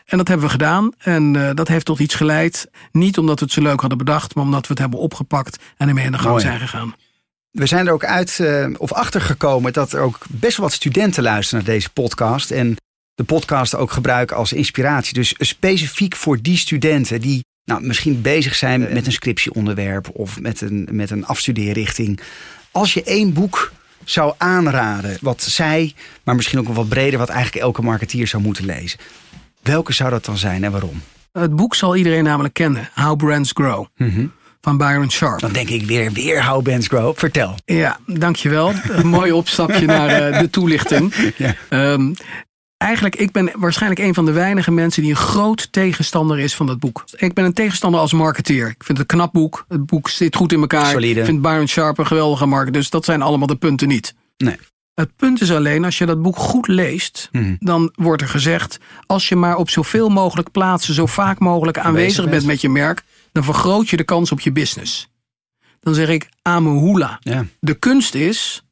En 0.06 0.17
dat 0.17 0.28
hebben 0.28 0.46
we 0.46 0.52
gedaan. 0.52 0.91
En 0.98 1.36
eh, 1.36 1.56
dat 1.56 1.67
heeft 1.67 1.86
tot 1.86 2.00
iets 2.00 2.15
geleid. 2.15 2.70
Niet 2.91 3.17
omdat 3.17 3.39
we 3.39 3.46
het 3.46 3.54
zo 3.54 3.62
leuk 3.62 3.80
hadden 3.80 3.98
bedacht, 3.98 4.36
maar 4.36 4.43
omdat 4.43 4.62
we 4.62 4.67
het 4.67 4.80
hebben 4.80 5.00
opgepakt 5.00 5.63
en 5.78 5.88
ermee 5.88 6.06
in 6.06 6.12
de 6.12 6.17
gang 6.17 6.30
Mooi. 6.30 6.43
zijn 6.43 6.60
gegaan. 6.60 6.96
We 7.52 7.65
zijn 7.65 7.88
er 7.88 7.93
ook 7.93 8.06
uit 8.06 8.39
eh, 8.39 8.67
of 8.78 8.91
achter 8.93 9.22
gekomen 9.22 9.74
dat 9.74 9.93
er 9.93 10.00
ook 10.00 10.20
best 10.30 10.58
wel 10.58 10.65
wat 10.65 10.76
studenten 10.76 11.24
luisteren 11.24 11.63
naar 11.63 11.74
deze 11.74 11.89
podcast. 11.89 12.52
En 12.52 12.76
de 13.15 13.24
podcast 13.24 13.76
ook 13.76 13.91
gebruiken 13.91 14.38
als 14.38 14.54
inspiratie. 14.54 15.13
Dus 15.13 15.36
specifiek 15.38 16.15
voor 16.15 16.41
die 16.41 16.58
studenten 16.58 17.22
die 17.22 17.46
nou, 17.67 17.82
misschien 17.82 18.21
bezig 18.21 18.56
zijn 18.56 18.80
met 18.93 19.06
een 19.06 19.12
scriptieonderwerp 19.12 20.10
of 20.13 20.39
met 20.39 20.62
een, 20.62 20.88
met 20.91 21.10
een 21.10 21.25
afstudeerrichting. 21.25 22.19
Als 22.71 22.93
je 22.93 23.03
één 23.03 23.34
boek 23.34 23.71
zou 24.03 24.34
aanraden, 24.38 25.17
wat 25.21 25.41
zij, 25.41 25.93
maar 26.23 26.36
misschien 26.36 26.60
ook 26.60 26.65
wel 26.65 26.75
wat 26.75 26.89
breder, 26.89 27.19
wat 27.19 27.30
eigenlijk 27.30 27.65
elke 27.65 27.82
marketeer 27.82 28.27
zou 28.27 28.43
moeten 28.43 28.65
lezen. 28.65 28.99
Welke 29.62 29.93
zou 29.93 30.10
dat 30.10 30.25
dan 30.25 30.38
zijn 30.38 30.63
en 30.63 30.71
waarom? 30.71 31.01
Het 31.32 31.56
boek 31.56 31.75
zal 31.75 31.95
iedereen 31.95 32.23
namelijk 32.23 32.53
kennen. 32.53 32.89
How 32.93 33.17
Brands 33.17 33.51
Grow. 33.53 33.86
Van 34.62 34.77
Byron 34.77 35.12
Sharp. 35.12 35.39
Dan 35.39 35.51
denk 35.51 35.69
ik 35.69 35.86
weer, 35.86 36.12
weer 36.12 36.45
How 36.45 36.63
Bands 36.63 36.88
Grow. 36.88 37.17
Vertel. 37.17 37.56
Ja, 37.65 37.99
dankjewel. 38.06 38.73
Een 38.89 39.08
mooi 39.08 39.32
opstapje 39.32 39.86
naar 39.95 40.10
eh, 40.10 40.39
de 40.39 40.49
toelichting. 40.49 41.13
Ja. 41.38 41.56
Ehm, 41.69 42.13
eigenlijk, 42.77 43.15
ik 43.15 43.31
ben 43.31 43.51
waarschijnlijk 43.55 44.01
een 44.01 44.13
van 44.13 44.25
de 44.25 44.31
weinige 44.31 44.71
mensen 44.71 45.01
die 45.01 45.11
een 45.11 45.17
groot 45.17 45.71
tegenstander 45.71 46.39
is 46.39 46.55
van 46.55 46.65
dat 46.65 46.79
boek. 46.79 47.03
Ik 47.15 47.33
ben 47.33 47.45
een 47.45 47.53
tegenstander 47.53 47.99
als 47.99 48.13
marketeer. 48.13 48.67
Ik 48.67 48.83
vind 48.83 48.97
het 48.97 49.11
een 49.11 49.17
knap 49.17 49.33
boek. 49.33 49.65
Het 49.67 49.85
boek 49.85 50.09
zit 50.09 50.35
goed 50.35 50.51
in 50.51 50.59
elkaar. 50.59 50.85
Solide. 50.91 51.19
Ik 51.19 51.25
vind 51.25 51.41
Byron 51.41 51.67
Sharp 51.67 51.97
een 51.97 52.07
geweldige 52.07 52.45
marketeer. 52.45 52.81
Dus 52.81 52.89
dat 52.89 53.05
zijn 53.05 53.21
allemaal 53.21 53.47
de 53.47 53.55
punten 53.55 53.87
niet. 53.87 54.15
Nee. 54.37 54.55
Het 54.93 55.15
punt 55.15 55.41
is 55.41 55.51
alleen, 55.51 55.85
als 55.85 55.97
je 55.97 56.05
dat 56.05 56.21
boek 56.21 56.35
goed 56.37 56.67
leest, 56.67 57.29
Mhm. 57.31 57.55
dan 57.59 57.91
wordt 57.95 58.21
er 58.21 58.27
gezegd: 58.27 58.77
als 59.05 59.29
je 59.29 59.35
maar 59.35 59.55
op 59.55 59.69
zoveel 59.69 60.09
mogelijk 60.09 60.51
plaatsen, 60.51 60.93
zo 60.93 61.05
vaak 61.05 61.39
mogelijk 61.39 61.77
aanwezig 61.77 62.29
bent. 62.29 62.45
met 62.45 62.61
je 62.61 62.69
merk, 62.69 63.03
dan 63.31 63.43
vergroot 63.43 63.89
je 63.89 63.97
de 63.97 64.03
kans 64.03 64.31
op 64.31 64.39
je 64.39 64.51
business. 64.51 65.09
Dan 65.79 65.93
zeg 65.93 66.09
ik 66.09 66.29
Amehula. 66.41 67.17
Ja. 67.19 67.45
De 67.59 67.73
kunst 67.73 68.13
is, 68.15 68.63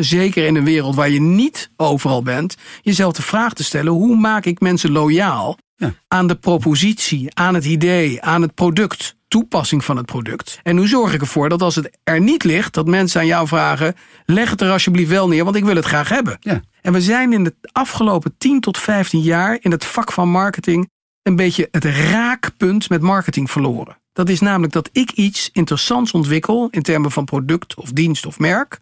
zeker 0.00 0.46
in 0.46 0.56
een 0.56 0.64
wereld 0.64 0.94
waar 0.94 1.10
je 1.10 1.20
niet 1.20 1.70
overal 1.76 2.22
bent, 2.22 2.56
jezelf 2.82 3.12
de 3.12 3.22
vraag 3.22 3.52
te 3.52 3.64
stellen: 3.64 3.92
hoe 3.92 4.16
maak 4.16 4.44
ik 4.44 4.60
mensen 4.60 4.90
loyaal 4.90 5.58
Ja. 5.76 5.94
aan 6.08 6.26
de 6.26 6.34
propositie, 6.34 7.34
aan 7.34 7.54
het 7.54 7.64
idee, 7.64 8.22
aan 8.22 8.42
het 8.42 8.54
product, 8.54 9.16
toepassing 9.28 9.84
van 9.84 9.96
het 9.96 10.06
product? 10.06 10.60
En 10.62 10.76
hoe 10.76 10.88
zorg 10.88 11.14
ik 11.14 11.20
ervoor 11.20 11.48
dat 11.48 11.62
als 11.62 11.74
het 11.74 11.98
er 12.04 12.20
niet 12.20 12.44
ligt, 12.44 12.74
dat 12.74 12.86
mensen 12.86 13.20
aan 13.20 13.26
jou 13.26 13.46
vragen: 13.46 13.94
leg 14.24 14.50
het 14.50 14.60
er 14.60 14.70
alsjeblieft 14.70 15.10
wel 15.10 15.28
neer, 15.28 15.44
want 15.44 15.56
ik 15.56 15.64
wil 15.64 15.76
het 15.76 15.84
graag 15.84 16.08
hebben. 16.08 16.36
Ja. 16.40 16.60
En 16.82 16.92
we 16.92 17.00
zijn 17.00 17.32
in 17.32 17.44
de 17.44 17.54
afgelopen 17.72 18.34
10 18.38 18.60
tot 18.60 18.78
15 18.78 19.20
jaar 19.20 19.58
in 19.60 19.70
het 19.70 19.84
vak 19.84 20.12
van 20.12 20.28
marketing 20.28 20.88
een 21.22 21.36
beetje 21.36 21.68
het 21.70 21.84
raakpunt 21.84 22.88
met 22.88 23.02
marketing 23.02 23.50
verloren. 23.50 23.98
Dat 24.12 24.28
is 24.28 24.40
namelijk 24.40 24.72
dat 24.72 24.88
ik 24.92 25.10
iets 25.10 25.50
interessants 25.52 26.12
ontwikkel 26.12 26.68
in 26.70 26.82
termen 26.82 27.10
van 27.10 27.24
product 27.24 27.74
of 27.74 27.90
dienst 27.92 28.26
of 28.26 28.38
merk, 28.38 28.80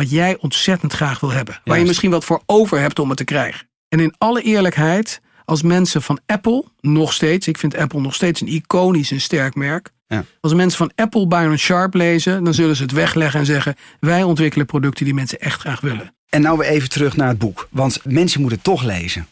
wat 0.00 0.10
jij 0.10 0.36
ontzettend 0.38 0.92
graag 0.92 1.20
wil 1.20 1.30
hebben. 1.30 1.60
Waar 1.64 1.78
je 1.78 1.84
misschien 1.84 2.10
wat 2.10 2.24
voor 2.24 2.42
over 2.46 2.80
hebt 2.80 2.98
om 2.98 3.08
het 3.08 3.18
te 3.18 3.24
krijgen. 3.24 3.68
En 3.88 4.00
in 4.00 4.14
alle 4.18 4.42
eerlijkheid, 4.42 5.20
als 5.44 5.62
mensen 5.62 6.02
van 6.02 6.20
Apple, 6.26 6.64
nog 6.80 7.12
steeds, 7.12 7.48
ik 7.48 7.58
vind 7.58 7.76
Apple 7.76 8.00
nog 8.00 8.14
steeds 8.14 8.40
een 8.40 8.48
iconisch 8.48 9.10
en 9.10 9.20
sterk 9.20 9.54
merk. 9.54 9.90
Ja. 10.06 10.24
Als 10.40 10.54
mensen 10.54 10.78
van 10.78 10.92
Apple 10.94 11.26
Byron 11.26 11.56
Sharp 11.56 11.94
lezen, 11.94 12.44
dan 12.44 12.54
zullen 12.54 12.76
ze 12.76 12.82
het 12.82 12.92
wegleggen 12.92 13.40
en 13.40 13.46
zeggen: 13.46 13.74
wij 13.98 14.22
ontwikkelen 14.22 14.66
producten 14.66 15.04
die 15.04 15.14
mensen 15.14 15.40
echt 15.40 15.60
graag 15.60 15.80
willen. 15.80 16.14
En 16.28 16.42
nou 16.42 16.58
weer 16.58 16.68
even 16.68 16.88
terug 16.88 17.16
naar 17.16 17.28
het 17.28 17.38
boek. 17.38 17.68
Want 17.70 18.00
mensen 18.04 18.40
moeten 18.40 18.58
het 18.58 18.68
toch 18.68 18.82
lezen. 18.82 19.26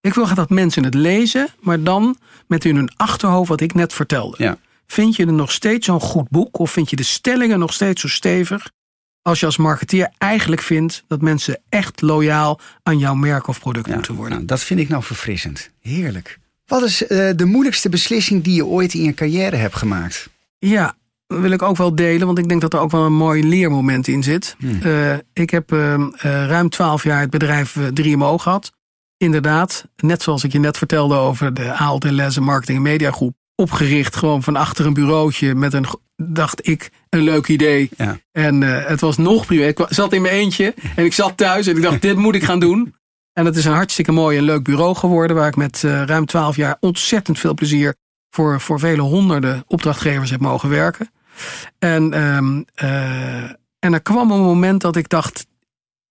Ik 0.00 0.14
wil 0.14 0.24
graag 0.24 0.36
dat 0.36 0.50
mensen 0.50 0.84
het 0.84 0.94
lezen, 0.94 1.48
maar 1.60 1.82
dan 1.82 2.16
met 2.46 2.64
in 2.64 2.76
hun 2.76 2.90
achterhoofd 2.96 3.48
wat 3.48 3.60
ik 3.60 3.74
net 3.74 3.92
vertelde. 3.92 4.36
Ja. 4.38 4.58
Vind 4.86 5.16
je 5.16 5.26
er 5.26 5.32
nog 5.32 5.52
steeds 5.52 5.86
zo'n 5.86 6.00
goed 6.00 6.28
boek 6.28 6.58
of 6.58 6.70
vind 6.70 6.90
je 6.90 6.96
de 6.96 7.02
stellingen 7.02 7.58
nog 7.58 7.72
steeds 7.72 8.00
zo 8.00 8.08
stevig 8.08 8.70
als 9.28 9.40
je 9.40 9.46
als 9.46 9.56
marketeer 9.56 10.10
eigenlijk 10.18 10.62
vindt 10.62 11.04
dat 11.08 11.20
mensen 11.20 11.60
echt 11.68 12.00
loyaal 12.00 12.60
aan 12.82 12.98
jouw 12.98 13.14
merk 13.14 13.46
of 13.46 13.60
product 13.60 13.86
Ja, 13.86 13.94
moeten 13.94 14.14
worden? 14.14 14.34
nou, 14.34 14.44
dat 14.46 14.60
vind 14.60 14.80
ik 14.80 14.88
nou 14.88 15.02
verfrissend. 15.02 15.70
Heerlijk. 15.80 16.38
Wat 16.66 16.82
is 16.82 17.06
eh, 17.06 17.30
de 17.36 17.44
moeilijkste 17.44 17.88
beslissing 17.88 18.44
die 18.44 18.54
je 18.54 18.66
ooit 18.66 18.94
in 18.94 19.02
je 19.02 19.14
carrière 19.14 19.56
hebt 19.56 19.76
gemaakt? 19.76 20.28
Ja, 20.58 20.96
dat 21.26 21.40
wil 21.40 21.50
ik 21.50 21.62
ook 21.62 21.76
wel 21.76 21.94
delen, 21.94 22.26
want 22.26 22.38
ik 22.38 22.48
denk 22.48 22.60
dat 22.60 22.72
er 22.72 22.80
ook 22.80 22.90
wel 22.90 23.04
een 23.04 23.12
mooi 23.16 23.48
leermoment 23.48 24.08
in 24.08 24.22
zit. 24.22 24.56
Eh, 24.82 25.14
ik 25.32 25.50
heb 25.50 25.72
eh, 25.72 25.94
eh, 25.94 26.10
ruim 26.22 26.68
twaalf 26.68 27.02
jaar 27.04 27.20
het 27.20 27.30
bedrijf 27.30 27.76
eh, 27.76 27.84
3MO 28.14 28.34
gehad. 28.38 28.72
Inderdaad, 29.16 29.84
net 29.96 30.22
zoals 30.22 30.44
ik 30.44 30.52
je 30.52 30.58
net 30.58 30.78
vertelde 30.78 31.14
over 31.14 31.54
de 31.54 31.72
ALT 31.72 32.04
Lessen 32.04 32.42
Marketing 32.42 32.76
en 32.76 32.82
Media 32.84 33.10
Groep. 33.10 33.36
Opgericht 33.60 34.16
gewoon 34.16 34.42
van 34.42 34.56
achter 34.56 34.86
een 34.86 34.94
bureautje 34.94 35.54
met 35.54 35.72
een, 35.72 35.86
dacht 36.16 36.68
ik, 36.68 36.90
een 37.08 37.22
leuk 37.22 37.48
idee. 37.48 37.90
Ja. 37.96 38.18
En 38.32 38.62
eh, 38.62 38.88
het 38.88 39.00
was 39.00 39.16
nog 39.16 39.46
privé. 39.46 39.66
Ik 39.66 39.86
zat 39.88 40.12
in 40.12 40.22
mijn 40.22 40.34
eentje 40.34 40.74
en 40.96 41.04
ik 41.04 41.12
zat 41.12 41.36
thuis 41.36 41.66
en 41.66 41.76
ik 41.76 41.82
dacht, 41.82 42.02
dit 42.02 42.16
moet 42.16 42.34
ik 42.34 42.44
gaan 42.44 42.60
doen. 42.60 42.94
En 43.32 43.44
het 43.44 43.56
is 43.56 43.64
een 43.64 43.72
hartstikke 43.72 44.12
mooi 44.12 44.38
en 44.38 44.44
leuk 44.44 44.62
bureau 44.62 44.94
geworden, 44.94 45.36
waar 45.36 45.48
ik 45.48 45.56
met 45.56 45.84
eh, 45.84 46.02
ruim 46.02 46.26
twaalf 46.26 46.56
jaar 46.56 46.76
ontzettend 46.80 47.38
veel 47.38 47.54
plezier 47.54 47.94
voor, 48.30 48.60
voor 48.60 48.78
vele 48.78 49.02
honderden 49.02 49.64
opdrachtgevers 49.66 50.30
heb 50.30 50.40
mogen 50.40 50.68
werken. 50.68 51.10
En, 51.78 52.12
ehm, 52.12 52.62
eh, 52.74 53.42
en 53.78 53.92
er 53.92 54.02
kwam 54.02 54.30
een 54.30 54.40
moment 54.40 54.80
dat 54.80 54.96
ik 54.96 55.08
dacht, 55.08 55.46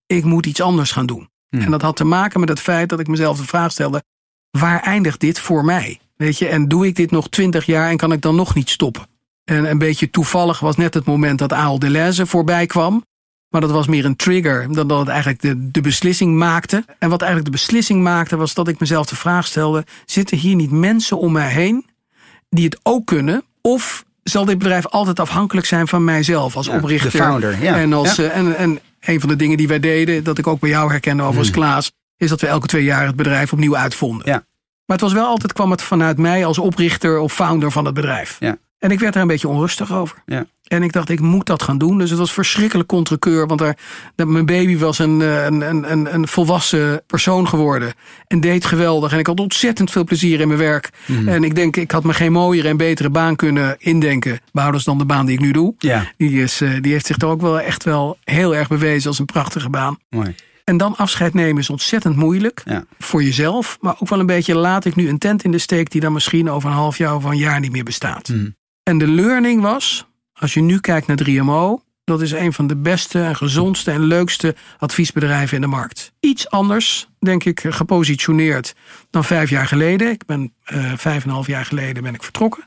ik 0.05 0.23
moet 0.23 0.45
iets 0.45 0.61
anders 0.61 0.91
gaan 0.91 1.05
doen. 1.05 1.29
Hmm. 1.49 1.61
En 1.61 1.71
dat 1.71 1.81
had 1.81 1.95
te 1.95 2.03
maken 2.03 2.39
met 2.39 2.49
het 2.49 2.59
feit 2.59 2.89
dat 2.89 2.99
ik 2.99 3.07
mezelf 3.07 3.37
de 3.37 3.47
vraag 3.47 3.71
stelde, 3.71 4.03
waar 4.51 4.81
eindigt 4.81 5.19
dit 5.19 5.39
voor 5.39 5.65
mij? 5.65 5.99
Weet 6.17 6.37
je, 6.37 6.47
en 6.47 6.67
doe 6.67 6.87
ik 6.87 6.95
dit 6.95 7.11
nog 7.11 7.29
twintig 7.29 7.65
jaar 7.65 7.89
en 7.89 7.97
kan 7.97 8.11
ik 8.11 8.21
dan 8.21 8.35
nog 8.35 8.55
niet 8.55 8.69
stoppen? 8.69 9.07
En 9.43 9.69
een 9.69 9.77
beetje 9.77 10.09
toevallig 10.09 10.59
was 10.59 10.75
net 10.75 10.93
het 10.93 11.05
moment 11.05 11.39
dat 11.39 11.53
Aal 11.53 11.79
Deleuze 11.79 12.25
voorbij 12.25 12.65
kwam. 12.65 13.05
Maar 13.49 13.61
dat 13.61 13.71
was 13.71 13.87
meer 13.87 14.05
een 14.05 14.15
trigger 14.15 14.73
dan 14.73 14.87
dat 14.87 14.99
het 14.99 15.07
eigenlijk 15.07 15.41
de, 15.41 15.71
de 15.71 15.81
beslissing 15.81 16.35
maakte. 16.37 16.85
En 16.99 17.09
wat 17.09 17.21
eigenlijk 17.21 17.51
de 17.51 17.57
beslissing 17.57 18.03
maakte 18.03 18.35
was 18.37 18.53
dat 18.53 18.67
ik 18.67 18.79
mezelf 18.79 19.05
de 19.05 19.15
vraag 19.15 19.45
stelde: 19.45 19.83
zitten 20.05 20.37
hier 20.37 20.55
niet 20.55 20.71
mensen 20.71 21.17
om 21.17 21.31
mij 21.31 21.49
heen 21.49 21.85
die 22.49 22.65
het 22.65 22.79
ook 22.83 23.05
kunnen? 23.05 23.43
Of 23.61 24.05
zal 24.23 24.45
dit 24.45 24.57
bedrijf 24.57 24.87
altijd 24.87 25.19
afhankelijk 25.19 25.67
zijn 25.67 25.87
van 25.87 26.03
mijzelf 26.03 26.55
als 26.55 26.65
Ja, 26.67 26.75
oprichter? 26.77 27.11
de 27.11 27.17
founder, 27.17 27.63
ja. 27.63 27.77
En, 27.77 27.93
als, 27.93 28.15
Ja. 28.15 28.23
eh, 28.23 28.37
en, 28.37 28.57
en 28.57 28.79
een 28.99 29.19
van 29.19 29.29
de 29.29 29.35
dingen 29.35 29.57
die 29.57 29.67
wij 29.67 29.79
deden, 29.79 30.23
dat 30.23 30.37
ik 30.37 30.47
ook 30.47 30.59
bij 30.59 30.69
jou 30.69 30.91
herkende 30.91 31.23
over 31.23 31.39
als 31.39 31.49
Klaas, 31.51 31.91
is 32.17 32.29
dat 32.29 32.41
we 32.41 32.47
elke 32.47 32.67
twee 32.67 32.83
jaar 32.83 33.05
het 33.05 33.15
bedrijf 33.15 33.53
opnieuw 33.53 33.77
uitvonden. 33.77 34.23
Hmm. 34.23 34.33
Ja. 34.33 34.45
Maar 34.87 34.97
het 34.97 35.05
was 35.05 35.13
wel 35.13 35.25
altijd, 35.25 35.53
kwam 35.53 35.71
het 35.71 35.81
vanuit 35.81 36.17
mij 36.17 36.45
als 36.45 36.57
oprichter 36.57 37.19
of 37.19 37.33
founder 37.33 37.71
van 37.71 37.85
het 37.85 37.93
bedrijf. 37.93 38.37
Ja. 38.39 38.57
En 38.79 38.91
ik 38.91 38.99
werd 38.99 39.15
er 39.15 39.21
een 39.21 39.27
beetje 39.27 39.47
onrustig 39.47 39.93
over. 39.93 40.17
Ja. 40.25 40.45
En 40.63 40.83
ik 40.83 40.91
dacht, 40.93 41.09
ik 41.09 41.19
moet 41.19 41.45
dat 41.45 41.61
gaan 41.63 41.77
doen. 41.77 41.97
Dus 41.97 42.09
het 42.09 42.19
was 42.19 42.33
verschrikkelijk 42.33 42.87
contrekeur. 42.87 43.47
Want 43.47 43.73
mijn 44.15 44.45
baby 44.45 44.77
was 44.77 44.99
een, 44.99 45.21
eh, 45.21 45.45
een, 45.45 45.61
een, 45.61 45.91
een, 45.91 46.13
een 46.13 46.27
volwassen 46.27 47.03
persoon 47.07 47.47
geworden. 47.47 47.93
En 48.27 48.39
deed 48.39 48.65
geweldig. 48.65 49.11
En 49.11 49.19
ik 49.19 49.27
had 49.27 49.39
ontzettend 49.39 49.91
veel 49.91 50.03
plezier 50.03 50.39
in 50.39 50.47
mijn 50.47 50.59
werk. 50.59 50.89
Mhm. 51.05 51.27
En 51.27 51.43
ik 51.43 51.55
denk, 51.55 51.75
ik 51.75 51.91
had 51.91 52.03
me 52.03 52.13
geen 52.13 52.31
mooiere 52.31 52.67
en 52.67 52.77
betere 52.77 53.09
baan 53.09 53.35
kunnen 53.35 53.75
indenken. 53.79 54.39
Behoudens 54.51 54.83
dan 54.83 54.97
de 54.97 55.05
baan 55.05 55.25
die 55.25 55.35
ik 55.35 55.41
nu 55.41 55.51
doe. 55.51 55.73
Ja, 55.77 56.11
Die, 56.17 56.41
is, 56.41 56.61
eh, 56.61 56.69
die 56.81 56.91
heeft 56.91 57.05
zich 57.05 57.17
er 57.21 57.27
ook 57.27 57.41
wel 57.41 57.59
echt 57.59 57.83
wel 57.83 58.17
heel 58.23 58.55
erg 58.55 58.67
bewezen 58.67 59.09
als 59.09 59.19
een 59.19 59.25
prachtige 59.25 59.69
baan. 59.69 59.97
mooi. 60.09 60.35
En 60.69 60.77
dan 60.77 60.95
afscheid 60.95 61.33
nemen 61.33 61.61
is 61.61 61.69
ontzettend 61.69 62.15
moeilijk. 62.15 62.61
Ja. 62.65 62.83
Voor 62.99 63.23
jezelf. 63.23 63.77
Maar 63.81 63.95
ook 63.99 64.09
wel 64.09 64.19
een 64.19 64.25
beetje 64.25 64.55
laat 64.55 64.85
ik 64.85 64.95
nu 64.95 65.09
een 65.09 65.17
tent 65.17 65.43
in 65.43 65.51
de 65.51 65.57
steek 65.57 65.91
die 65.91 66.01
dan 66.01 66.13
misschien 66.13 66.49
over 66.49 66.69
een 66.69 66.75
half 66.75 66.97
jaar 66.97 67.15
of 67.15 67.23
een 67.23 67.37
jaar 67.37 67.59
niet 67.59 67.71
meer 67.71 67.83
bestaat. 67.83 68.29
Mhm. 68.29 68.49
En 68.83 68.97
de 68.97 69.07
learning 69.07 69.61
was, 69.61 70.07
als 70.33 70.53
je 70.53 70.61
nu 70.61 70.79
kijkt 70.79 71.07
naar 71.07 71.17
3MO, 71.17 71.83
dat 72.03 72.21
is 72.21 72.31
een 72.31 72.53
van 72.53 72.67
de 72.67 72.75
beste 72.75 73.21
en 73.21 73.35
gezondste 73.35 73.91
en 73.91 74.01
leukste 74.01 74.55
adviesbedrijven 74.77 75.55
in 75.55 75.61
de 75.61 75.67
markt. 75.67 76.13
Iets 76.19 76.49
anders, 76.49 77.09
denk 77.19 77.43
ik, 77.43 77.63
gepositioneerd 77.69 78.75
dan 79.09 79.23
vijf 79.23 79.49
jaar 79.49 79.67
geleden. 79.67 80.09
Ik 80.11 80.25
ben 80.25 80.53
eh, 80.63 80.93
vijf 80.95 81.23
en 81.23 81.29
een 81.29 81.35
half 81.35 81.47
jaar 81.47 81.65
geleden 81.65 82.03
ben 82.03 82.13
ik 82.13 82.23
vertrokken. 82.23 82.63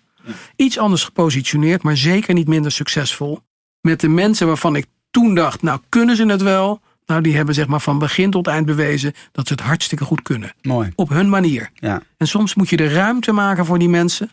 Iets 0.56 0.78
anders 0.78 1.04
gepositioneerd, 1.04 1.82
maar 1.82 1.96
zeker 1.96 2.34
niet 2.34 2.48
minder 2.48 2.72
succesvol. 2.72 3.40
Met 3.80 4.00
de 4.00 4.08
mensen 4.08 4.46
waarvan 4.46 4.76
ik 4.76 4.86
toen 5.10 5.34
dacht, 5.34 5.62
nou 5.62 5.80
kunnen 5.88 6.16
ze 6.16 6.26
het 6.26 6.42
wel? 6.42 6.80
Nou, 7.10 7.22
die 7.22 7.36
hebben 7.36 7.54
zeg 7.54 7.66
maar 7.66 7.80
van 7.80 7.98
begin 7.98 8.30
tot 8.30 8.46
eind 8.46 8.66
bewezen 8.66 9.12
dat 9.32 9.46
ze 9.46 9.52
het 9.52 9.62
hartstikke 9.62 10.04
goed 10.04 10.22
kunnen. 10.22 10.52
Mooi. 10.62 10.92
Op 10.94 11.08
hun 11.08 11.28
manier. 11.28 11.70
Ja. 11.74 12.02
En 12.16 12.26
soms 12.26 12.54
moet 12.54 12.68
je 12.68 12.76
de 12.76 12.88
ruimte 12.88 13.32
maken 13.32 13.66
voor 13.66 13.78
die 13.78 13.88
mensen. 13.88 14.30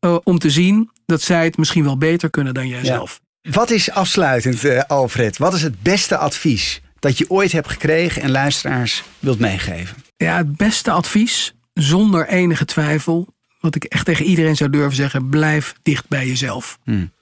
eh, 0.00 0.16
om 0.24 0.38
te 0.38 0.50
zien 0.50 0.90
dat 1.06 1.22
zij 1.22 1.44
het 1.44 1.56
misschien 1.56 1.84
wel 1.84 1.98
beter 1.98 2.30
kunnen 2.30 2.54
dan 2.54 2.68
jijzelf. 2.68 3.20
Wat 3.42 3.70
is 3.70 3.90
afsluitend, 3.90 4.64
eh, 4.64 4.82
Alfred? 4.86 5.38
Wat 5.38 5.54
is 5.54 5.62
het 5.62 5.82
beste 5.82 6.16
advies 6.16 6.80
dat 6.98 7.18
je 7.18 7.30
ooit 7.30 7.52
hebt 7.52 7.68
gekregen 7.68 8.22
en 8.22 8.30
luisteraars 8.30 9.02
wilt 9.18 9.38
meegeven? 9.38 9.96
Ja, 10.16 10.36
het 10.36 10.56
beste 10.56 10.90
advies, 10.90 11.54
zonder 11.72 12.28
enige 12.28 12.64
twijfel, 12.64 13.34
wat 13.60 13.74
ik 13.74 13.84
echt 13.84 14.04
tegen 14.04 14.24
iedereen 14.24 14.56
zou 14.56 14.70
durven 14.70 14.96
zeggen, 14.96 15.28
blijf 15.28 15.74
dicht 15.82 16.08
bij 16.08 16.26
jezelf. 16.26 16.78
Hmm. 16.84 17.12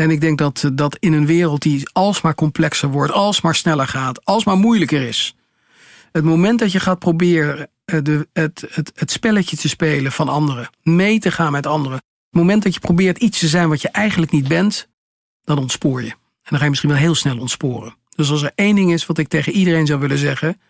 En 0.00 0.10
ik 0.10 0.20
denk 0.20 0.38
dat, 0.38 0.62
eh, 0.64 0.70
dat 0.74 0.96
in 0.96 1.12
een 1.12 1.26
wereld 1.26 1.62
die 1.62 1.88
alsmaar 1.92 2.34
complexer 2.34 2.88
wordt, 2.88 3.12
alsmaar 3.12 3.54
sneller 3.54 3.86
gaat, 3.86 4.24
alsmaar 4.24 4.56
moeilijker 4.56 5.02
is. 5.02 5.34
Het 6.12 6.24
moment 6.24 6.58
dat 6.58 6.72
je 6.72 6.80
gaat 6.80 6.98
proberen 6.98 7.70
eh, 7.84 7.98
de, 8.02 8.28
het, 8.32 8.64
het, 8.70 8.92
het 8.94 9.10
spelletje 9.10 9.56
te 9.56 9.68
spelen 9.68 10.12
van 10.12 10.28
anderen, 10.28 10.70
mee 10.82 11.18
te 11.18 11.30
gaan 11.30 11.52
met 11.52 11.66
anderen. 11.66 11.96
Het 11.96 12.40
moment 12.40 12.62
dat 12.62 12.74
je 12.74 12.80
probeert 12.80 13.18
iets 13.18 13.38
te 13.38 13.48
zijn 13.48 13.68
wat 13.68 13.82
je 13.82 13.88
eigenlijk 13.88 14.32
niet 14.32 14.48
bent, 14.48 14.88
dan 15.44 15.58
ontspoor 15.58 16.02
je. 16.02 16.10
En 16.10 16.16
dan 16.42 16.58
ga 16.58 16.64
je 16.64 16.70
misschien 16.70 16.90
wel 16.90 16.98
heel 16.98 17.14
snel 17.14 17.38
ontsporen. 17.38 17.96
Dus 18.14 18.30
als 18.30 18.42
er 18.42 18.52
één 18.54 18.74
ding 18.74 18.92
is 18.92 19.06
wat 19.06 19.18
ik 19.18 19.28
tegen 19.28 19.52
iedereen 19.52 19.86
zou 19.86 20.00
willen 20.00 20.18
zeggen, 20.18 20.60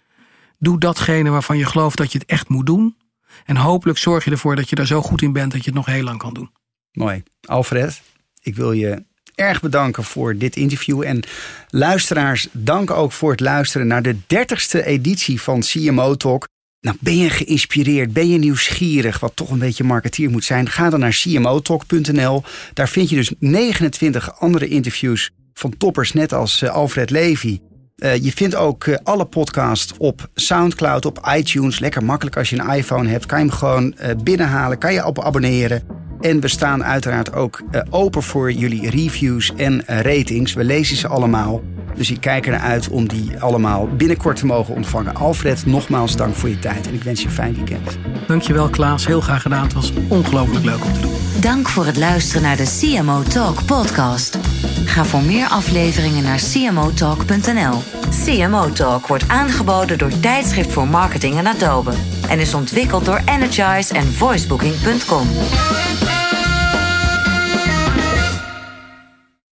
doe 0.59 0.79
datgene 0.79 1.31
waarvan 1.31 1.59
je 1.59 1.67
gelooft 1.67 1.97
dat 1.97 2.13
je 2.13 2.19
het 2.19 2.29
echt 2.29 2.49
moet 2.49 2.67
doen. 2.67 2.97
En 3.45 3.57
hopelijk 3.57 3.99
zorg 3.99 4.25
je 4.25 4.31
ervoor 4.31 4.57
dat 4.57 4.69
je 4.69 4.77
daar 4.77 4.87
zo 4.87 5.03
goed 5.03 5.23
in 5.23 5.33
bent 5.33 5.53
dat 5.53 5.61
je 5.61 5.67
het 5.67 5.79
nog 5.79 5.87
heel 5.87 6.03
lang 6.03 6.19
kan 6.19 6.35
doen. 6.35 6.51
Mooi. 6.93 7.23
Alfred, 7.41 8.03
ik 8.43 8.57
wil 8.57 8.73
je 8.73 9.09
erg 9.35 9.61
bedanken 9.61 10.05
voor 10.05 10.37
dit 10.37 10.57
interview. 10.57 11.03
En 11.03 11.23
luisteraars, 11.69 12.49
dank 12.53 12.91
ook 12.91 13.13
voor 13.13 13.31
het 13.31 13.41
luisteren 13.41 13.87
naar 13.87 14.03
de 14.03 14.17
30ste 14.17 14.85
editie 14.85 15.41
van 15.41 15.61
CMO 15.61 16.15
Talk. 16.15 16.49
Nou, 16.81 16.97
ben 17.01 17.17
je 17.17 17.31
geïnspireerd? 17.31 18.13
Ben 18.13 18.29
je 18.29 18.39
nieuwsgierig? 18.39 19.21
Wat 19.21 19.33
toch 19.35 19.51
een 19.51 19.59
beetje 19.59 19.85
marketeer 19.85 20.31
moet 20.31 20.45
zijn? 20.45 20.69
Ga 20.69 20.91
dan 20.91 21.01
naar 21.01 21.21
cmotalk.nl. 21.23 22.43
Daar 22.75 22.89
vind 22.89 23.11
je 23.11 23.17
dus 23.17 23.33
29 23.39 24.41
andere 24.41 24.69
interviews 24.69 25.31
van 25.53 25.77
toppers, 25.77 26.13
net 26.13 26.33
als 26.33 26.63
uh, 26.63 26.71
Alfred 26.71 27.11
Levy. 27.11 27.61
Uh, 27.97 28.17
je 28.17 28.33
vindt 28.33 28.55
ook 28.55 28.85
uh, 28.85 28.97
alle 29.03 29.25
podcasts 29.25 29.95
op 29.99 30.31
Soundcloud, 30.35 31.05
op 31.05 31.31
iTunes. 31.37 31.79
Lekker 31.79 32.05
makkelijk 32.05 32.37
als 32.37 32.51
je 32.51 32.59
een 32.59 32.71
iPhone 32.71 33.09
hebt. 33.09 33.27
Kan 33.27 33.39
je 33.39 33.45
hem 33.45 33.55
gewoon 33.55 33.95
binnenhalen. 34.23 34.79
Kan 34.79 34.93
je 34.93 35.07
op 35.07 35.21
abonneren. 35.21 36.10
En 36.21 36.41
we 36.41 36.49
staan 36.49 36.85
uiteraard 36.85 37.33
ook 37.33 37.63
open 37.91 38.23
voor 38.23 38.53
jullie 38.53 38.91
reviews 38.91 39.53
en 39.57 39.83
ratings. 39.87 40.55
We 40.55 40.65
lezen 40.65 40.97
ze 40.97 41.09
allemaal. 41.09 41.63
Dus 41.95 42.11
ik 42.11 42.21
kijk 42.21 42.47
ernaar 42.47 42.61
uit 42.61 42.89
om 42.89 43.09
die 43.09 43.41
allemaal 43.41 43.89
binnenkort 43.89 44.37
te 44.37 44.47
mogen 44.47 44.75
ontvangen. 44.75 45.15
Alfred, 45.15 45.67
nogmaals 45.67 46.17
dank 46.17 46.35
voor 46.35 46.49
je 46.49 46.59
tijd 46.59 46.87
en 46.87 46.95
ik 46.95 47.03
wens 47.03 47.21
je 47.21 47.27
een 47.27 47.33
fijn 47.33 47.55
weekend. 47.55 47.99
Dankjewel 48.27 48.69
Klaas, 48.69 49.07
heel 49.07 49.21
graag 49.21 49.43
gedaan. 49.43 49.63
Het 49.63 49.73
was 49.73 49.93
ongelooflijk 50.09 50.65
leuk 50.65 50.85
om 50.85 50.93
te 50.93 51.01
doen. 51.01 51.15
Dank 51.41 51.69
voor 51.69 51.87
het 51.87 51.97
luisteren 51.97 52.43
naar 52.43 52.57
de 52.57 52.79
CMO 52.81 53.23
Talk 53.23 53.65
podcast. 53.65 54.39
Ga 54.85 55.05
voor 55.05 55.23
meer 55.23 55.47
afleveringen 55.47 56.23
naar 56.23 56.41
cmotalk.nl. 56.53 57.83
CMO 58.25 58.73
Talk 58.73 59.07
wordt 59.07 59.29
aangeboden 59.29 59.99
door 59.99 60.21
Tijdschrift 60.21 60.73
voor 60.73 60.89
Marketing 60.89 61.37
en 61.37 61.47
Adobe 61.47 61.93
en 62.29 62.39
is 62.39 62.55
ontwikkeld 62.55 63.05
door 63.05 63.21
Energize 63.25 63.95
en 63.95 64.13
voicebooking.com. 64.13 65.27